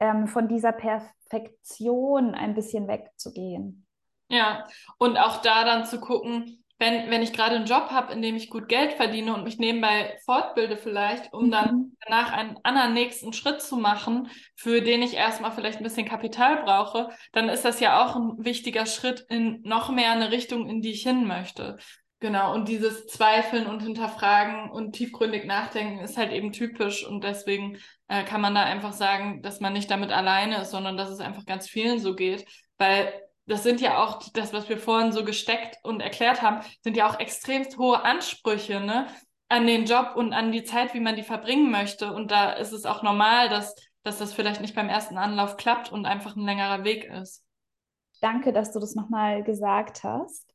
ähm, 0.00 0.26
von 0.26 0.48
dieser 0.48 0.72
Perfektion 0.72 2.34
ein 2.34 2.54
bisschen 2.54 2.86
wegzugehen. 2.86 3.86
Ja, 4.28 4.66
und 4.98 5.16
auch 5.18 5.38
da 5.42 5.64
dann 5.64 5.86
zu 5.86 6.00
gucken, 6.00 6.63
wenn, 6.78 7.10
wenn 7.10 7.22
ich 7.22 7.32
gerade 7.32 7.56
einen 7.56 7.66
Job 7.66 7.90
habe, 7.90 8.12
in 8.12 8.20
dem 8.20 8.34
ich 8.36 8.50
gut 8.50 8.68
Geld 8.68 8.94
verdiene 8.94 9.32
und 9.32 9.44
mich 9.44 9.58
nebenbei 9.58 10.18
fortbilde 10.24 10.76
vielleicht, 10.76 11.32
um 11.32 11.46
mhm. 11.46 11.50
dann 11.50 11.92
danach 12.06 12.32
einen 12.32 12.58
anderen 12.62 12.94
nächsten 12.94 13.32
Schritt 13.32 13.62
zu 13.62 13.76
machen, 13.76 14.28
für 14.56 14.80
den 14.80 15.02
ich 15.02 15.14
erstmal 15.14 15.52
vielleicht 15.52 15.78
ein 15.78 15.84
bisschen 15.84 16.08
Kapital 16.08 16.64
brauche, 16.64 17.08
dann 17.32 17.48
ist 17.48 17.64
das 17.64 17.80
ja 17.80 18.04
auch 18.04 18.16
ein 18.16 18.44
wichtiger 18.44 18.86
Schritt 18.86 19.24
in 19.28 19.60
noch 19.62 19.90
mehr 19.90 20.10
eine 20.10 20.32
Richtung, 20.32 20.68
in 20.68 20.82
die 20.82 20.92
ich 20.92 21.02
hin 21.02 21.26
möchte. 21.26 21.76
Genau, 22.20 22.54
und 22.54 22.68
dieses 22.68 23.06
Zweifeln 23.06 23.66
und 23.66 23.82
Hinterfragen 23.82 24.70
und 24.70 24.92
tiefgründig 24.92 25.44
nachdenken 25.44 25.98
ist 25.98 26.16
halt 26.16 26.32
eben 26.32 26.52
typisch 26.52 27.06
und 27.06 27.22
deswegen 27.22 27.76
äh, 28.08 28.24
kann 28.24 28.40
man 28.40 28.54
da 28.54 28.62
einfach 28.62 28.94
sagen, 28.94 29.42
dass 29.42 29.60
man 29.60 29.74
nicht 29.74 29.90
damit 29.90 30.10
alleine 30.10 30.62
ist, 30.62 30.70
sondern 30.70 30.96
dass 30.96 31.10
es 31.10 31.20
einfach 31.20 31.44
ganz 31.44 31.68
vielen 31.68 31.98
so 31.98 32.14
geht, 32.14 32.46
weil 32.78 33.12
das 33.46 33.62
sind 33.62 33.80
ja 33.80 34.02
auch 34.02 34.22
das, 34.32 34.52
was 34.52 34.68
wir 34.68 34.78
vorhin 34.78 35.12
so 35.12 35.24
gesteckt 35.24 35.78
und 35.82 36.00
erklärt 36.00 36.42
haben, 36.42 36.64
sind 36.82 36.96
ja 36.96 37.08
auch 37.08 37.18
extremst 37.18 37.76
hohe 37.78 38.02
Ansprüche, 38.02 38.80
ne? 38.80 39.06
An 39.48 39.66
den 39.66 39.84
Job 39.84 40.12
und 40.16 40.32
an 40.32 40.52
die 40.52 40.64
Zeit, 40.64 40.94
wie 40.94 41.00
man 41.00 41.16
die 41.16 41.22
verbringen 41.22 41.70
möchte. 41.70 42.12
Und 42.12 42.30
da 42.30 42.52
ist 42.52 42.72
es 42.72 42.86
auch 42.86 43.02
normal, 43.02 43.48
dass, 43.50 43.74
dass 44.02 44.18
das 44.18 44.32
vielleicht 44.32 44.60
nicht 44.62 44.74
beim 44.74 44.88
ersten 44.88 45.18
Anlauf 45.18 45.56
klappt 45.56 45.92
und 45.92 46.06
einfach 46.06 46.34
ein 46.34 46.44
längerer 46.44 46.82
Weg 46.82 47.04
ist. 47.04 47.44
Danke, 48.20 48.52
dass 48.52 48.72
du 48.72 48.80
das 48.80 48.94
nochmal 48.94 49.42
gesagt 49.44 50.02
hast. 50.02 50.50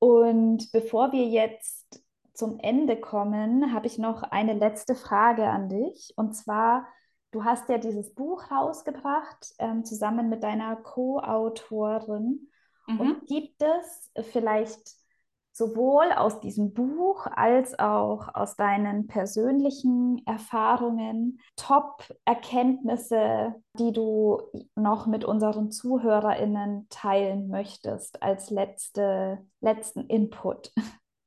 Und 0.00 0.70
bevor 0.72 1.12
wir 1.12 1.24
jetzt 1.24 2.02
zum 2.34 2.58
Ende 2.58 3.00
kommen, 3.00 3.72
habe 3.72 3.86
ich 3.86 3.96
noch 3.96 4.24
eine 4.24 4.54
letzte 4.54 4.96
Frage 4.96 5.46
an 5.46 5.68
dich. 5.68 6.12
Und 6.16 6.34
zwar, 6.34 6.86
Du 7.34 7.42
hast 7.42 7.68
ja 7.68 7.78
dieses 7.78 8.14
Buch 8.14 8.48
rausgebracht, 8.52 9.54
ähm, 9.58 9.84
zusammen 9.84 10.28
mit 10.28 10.44
deiner 10.44 10.76
Co-Autorin. 10.76 12.48
Mhm. 12.86 13.00
Und 13.00 13.26
gibt 13.26 13.60
es 13.60 14.12
vielleicht 14.30 14.78
sowohl 15.50 16.12
aus 16.12 16.38
diesem 16.38 16.74
Buch 16.74 17.26
als 17.26 17.76
auch 17.76 18.32
aus 18.36 18.54
deinen 18.54 19.08
persönlichen 19.08 20.24
Erfahrungen 20.26 21.40
Top-Erkenntnisse, 21.56 23.56
die 23.80 23.92
du 23.92 24.40
noch 24.76 25.08
mit 25.08 25.24
unseren 25.24 25.72
ZuhörerInnen 25.72 26.86
teilen 26.88 27.48
möchtest 27.48 28.22
als 28.22 28.50
letzte, 28.50 29.44
letzten 29.60 30.06
Input? 30.06 30.70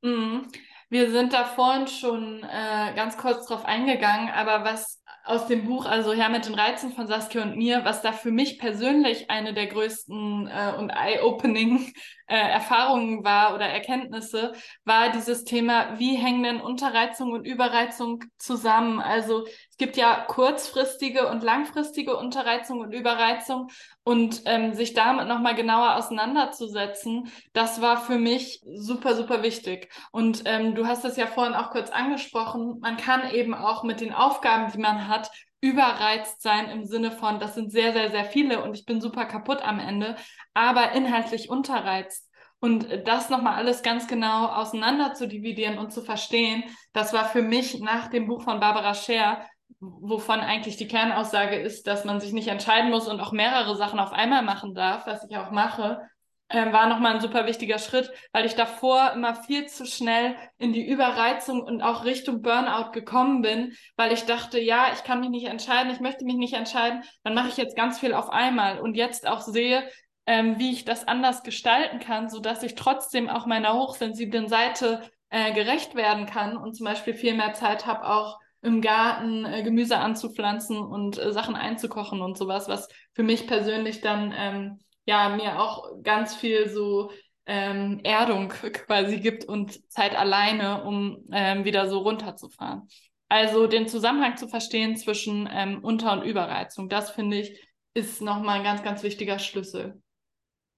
Mhm. 0.00 0.46
Wir 0.90 1.10
sind 1.10 1.34
da 1.34 1.44
vorhin 1.44 1.86
schon 1.86 2.42
äh, 2.44 2.94
ganz 2.94 3.18
kurz 3.18 3.46
drauf 3.46 3.66
eingegangen, 3.66 4.30
aber 4.30 4.64
was 4.64 5.02
aus 5.28 5.46
dem 5.46 5.64
Buch, 5.64 5.86
also 5.86 6.12
Herr 6.12 6.30
mit 6.30 6.46
den 6.46 6.54
Reizen 6.54 6.92
von 6.92 7.06
Saskia 7.06 7.42
und 7.42 7.56
mir, 7.56 7.84
was 7.84 8.02
da 8.02 8.12
für 8.12 8.30
mich 8.30 8.58
persönlich 8.58 9.30
eine 9.30 9.52
der 9.52 9.66
größten 9.66 10.48
äh, 10.48 10.72
und 10.78 10.90
eye-opening 10.90 11.92
äh, 12.28 12.36
Erfahrungen 12.36 13.24
war 13.24 13.54
oder 13.54 13.66
Erkenntnisse, 13.66 14.52
war 14.84 15.10
dieses 15.10 15.44
Thema, 15.44 15.98
wie 15.98 16.14
hängen 16.14 16.42
denn 16.42 16.60
Unterreizung 16.60 17.32
und 17.32 17.46
Überreizung 17.46 18.24
zusammen? 18.38 19.00
Also 19.00 19.46
es 19.46 19.76
gibt 19.78 19.96
ja 19.96 20.24
kurzfristige 20.28 21.28
und 21.28 21.42
langfristige 21.42 22.16
Unterreizung 22.16 22.80
und 22.80 22.92
Überreizung 22.92 23.68
und 24.04 24.42
ähm, 24.46 24.74
sich 24.74 24.94
damit 24.94 25.28
nochmal 25.28 25.54
genauer 25.54 25.96
auseinanderzusetzen, 25.96 27.30
das 27.52 27.80
war 27.80 27.98
für 27.98 28.18
mich 28.18 28.62
super, 28.74 29.14
super 29.14 29.42
wichtig. 29.42 29.90
Und 30.12 30.42
ähm, 30.44 30.74
du 30.74 30.86
hast 30.86 31.04
es 31.04 31.16
ja 31.16 31.26
vorhin 31.26 31.54
auch 31.54 31.70
kurz 31.70 31.90
angesprochen, 31.90 32.78
man 32.80 32.96
kann 32.96 33.30
eben 33.30 33.54
auch 33.54 33.82
mit 33.84 34.00
den 34.00 34.14
Aufgaben, 34.14 34.72
die 34.72 34.78
man 34.78 35.08
hat, 35.08 35.30
überreizt 35.60 36.42
sein 36.42 36.70
im 36.70 36.84
Sinne 36.84 37.10
von, 37.10 37.40
das 37.40 37.54
sind 37.54 37.72
sehr, 37.72 37.92
sehr, 37.92 38.10
sehr 38.10 38.24
viele 38.24 38.62
und 38.62 38.74
ich 38.74 38.84
bin 38.84 39.00
super 39.00 39.24
kaputt 39.24 39.62
am 39.62 39.80
Ende, 39.80 40.16
aber 40.54 40.92
inhaltlich 40.92 41.50
unterreizt. 41.50 42.28
Und 42.60 42.88
das 43.06 43.30
nochmal 43.30 43.54
alles 43.54 43.82
ganz 43.82 44.08
genau 44.08 44.46
auseinander 44.46 45.14
zu 45.14 45.28
dividieren 45.28 45.78
und 45.78 45.92
zu 45.92 46.02
verstehen, 46.02 46.64
das 46.92 47.12
war 47.12 47.24
für 47.24 47.42
mich 47.42 47.80
nach 47.80 48.08
dem 48.08 48.26
Buch 48.26 48.42
von 48.42 48.58
Barbara 48.58 48.94
Scher, 48.94 49.46
wovon 49.80 50.40
eigentlich 50.40 50.76
die 50.76 50.88
Kernaussage 50.88 51.56
ist, 51.56 51.86
dass 51.86 52.04
man 52.04 52.20
sich 52.20 52.32
nicht 52.32 52.48
entscheiden 52.48 52.90
muss 52.90 53.06
und 53.06 53.20
auch 53.20 53.32
mehrere 53.32 53.76
Sachen 53.76 54.00
auf 54.00 54.12
einmal 54.12 54.42
machen 54.42 54.74
darf, 54.74 55.06
was 55.06 55.24
ich 55.28 55.36
auch 55.36 55.52
mache, 55.52 56.00
äh, 56.48 56.72
war 56.72 56.88
nochmal 56.88 57.14
ein 57.14 57.20
super 57.20 57.46
wichtiger 57.46 57.78
Schritt, 57.78 58.10
weil 58.32 58.46
ich 58.46 58.54
davor 58.54 59.12
immer 59.12 59.34
viel 59.34 59.66
zu 59.66 59.86
schnell 59.86 60.34
in 60.58 60.72
die 60.72 60.86
Überreizung 60.86 61.62
und 61.62 61.82
auch 61.82 62.04
Richtung 62.04 62.42
Burnout 62.42 62.92
gekommen 62.92 63.42
bin, 63.42 63.74
weil 63.96 64.12
ich 64.12 64.24
dachte, 64.24 64.58
ja, 64.58 64.86
ich 64.92 65.04
kann 65.04 65.20
mich 65.20 65.30
nicht 65.30 65.46
entscheiden, 65.46 65.92
ich 65.92 66.00
möchte 66.00 66.24
mich 66.24 66.36
nicht 66.36 66.54
entscheiden, 66.54 67.02
dann 67.22 67.34
mache 67.34 67.48
ich 67.48 67.56
jetzt 67.56 67.76
ganz 67.76 67.98
viel 68.00 68.14
auf 68.14 68.30
einmal 68.30 68.80
und 68.80 68.96
jetzt 68.96 69.26
auch 69.26 69.40
sehe, 69.40 69.88
ähm, 70.26 70.58
wie 70.58 70.72
ich 70.72 70.84
das 70.84 71.06
anders 71.06 71.42
gestalten 71.42 72.00
kann, 72.00 72.28
so 72.28 72.40
dass 72.40 72.62
ich 72.62 72.74
trotzdem 72.74 73.28
auch 73.28 73.46
meiner 73.46 73.74
hochsensiblen 73.74 74.48
Seite 74.48 75.02
äh, 75.30 75.52
gerecht 75.52 75.94
werden 75.94 76.26
kann 76.26 76.56
und 76.56 76.74
zum 76.74 76.84
Beispiel 76.84 77.14
viel 77.14 77.34
mehr 77.34 77.52
Zeit 77.54 77.86
habe, 77.86 78.06
auch 78.08 78.38
im 78.62 78.80
Garten 78.80 79.44
äh, 79.44 79.62
Gemüse 79.62 79.98
anzupflanzen 79.98 80.78
und 80.78 81.18
äh, 81.18 81.32
Sachen 81.32 81.54
einzukochen 81.54 82.20
und 82.20 82.36
sowas, 82.36 82.68
was 82.68 82.88
für 83.14 83.22
mich 83.22 83.46
persönlich 83.46 84.00
dann 84.00 84.34
ähm, 84.36 84.78
ja 85.08 85.30
mir 85.30 85.58
auch 85.58 86.02
ganz 86.02 86.36
viel 86.36 86.68
so 86.68 87.10
ähm, 87.46 88.00
Erdung 88.04 88.48
quasi 88.72 89.18
gibt 89.18 89.46
und 89.46 89.90
Zeit 89.90 90.14
alleine, 90.14 90.84
um 90.84 91.24
ähm, 91.32 91.64
wieder 91.64 91.88
so 91.88 92.00
runterzufahren. 92.00 92.86
Also 93.30 93.66
den 93.66 93.88
Zusammenhang 93.88 94.36
zu 94.36 94.48
verstehen 94.48 94.96
zwischen 94.96 95.48
ähm, 95.50 95.80
Unter- 95.82 96.12
und 96.12 96.22
Überreizung, 96.22 96.88
das 96.88 97.10
finde 97.10 97.38
ich, 97.40 97.66
ist 97.94 98.22
nochmal 98.22 98.58
ein 98.58 98.64
ganz, 98.64 98.82
ganz 98.82 99.02
wichtiger 99.02 99.38
Schlüssel. 99.38 100.00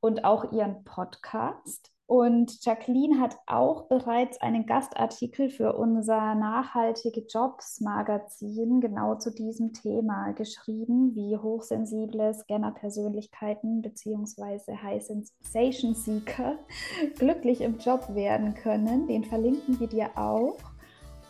und 0.00 0.24
auch 0.24 0.52
ihren 0.52 0.84
Podcast. 0.84 1.92
Und 2.10 2.64
Jacqueline 2.64 3.20
hat 3.20 3.38
auch 3.46 3.82
bereits 3.84 4.40
einen 4.40 4.66
Gastartikel 4.66 5.48
für 5.48 5.74
unser 5.74 6.34
Nachhaltige 6.34 7.24
Jobs 7.32 7.80
Magazin 7.80 8.80
genau 8.80 9.14
zu 9.14 9.30
diesem 9.30 9.72
Thema 9.74 10.32
geschrieben, 10.32 11.14
wie 11.14 11.36
hochsensible 11.36 12.34
Scanner-Persönlichkeiten 12.34 13.80
bzw. 13.80 14.76
High 14.82 15.00
Sensation 15.00 15.94
Seeker 15.94 16.58
glücklich 17.16 17.60
im 17.60 17.78
Job 17.78 18.12
werden 18.12 18.54
können. 18.54 19.06
Den 19.06 19.22
verlinken 19.22 19.78
wir 19.78 19.86
dir 19.86 20.10
auch. 20.16 20.56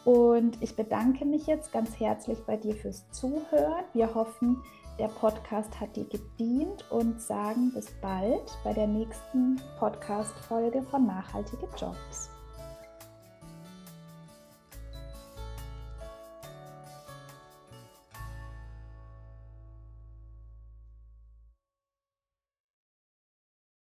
Und 0.07 0.63
ich 0.63 0.77
bedanke 0.77 1.27
mich 1.27 1.47
jetzt 1.47 1.73
ganz 1.73 2.01
herzlich 2.01 2.39
bei 2.47 2.57
dir 2.57 2.75
fürs 2.75 3.05
Zuhören. 3.11 3.85
Wir 3.93 4.15
hoffen, 4.15 4.63
der 5.01 5.09
Podcast 5.09 5.81
hat 5.81 5.97
dir 5.97 6.05
gedient 6.05 6.85
und 6.91 7.23
sagen 7.23 7.73
bis 7.73 7.91
bald 8.03 8.59
bei 8.63 8.75
der 8.75 8.87
nächsten 8.87 9.59
Podcast-Folge 9.79 10.83
von 10.83 11.07
Nachhaltige 11.07 11.67
Jobs. 11.75 12.29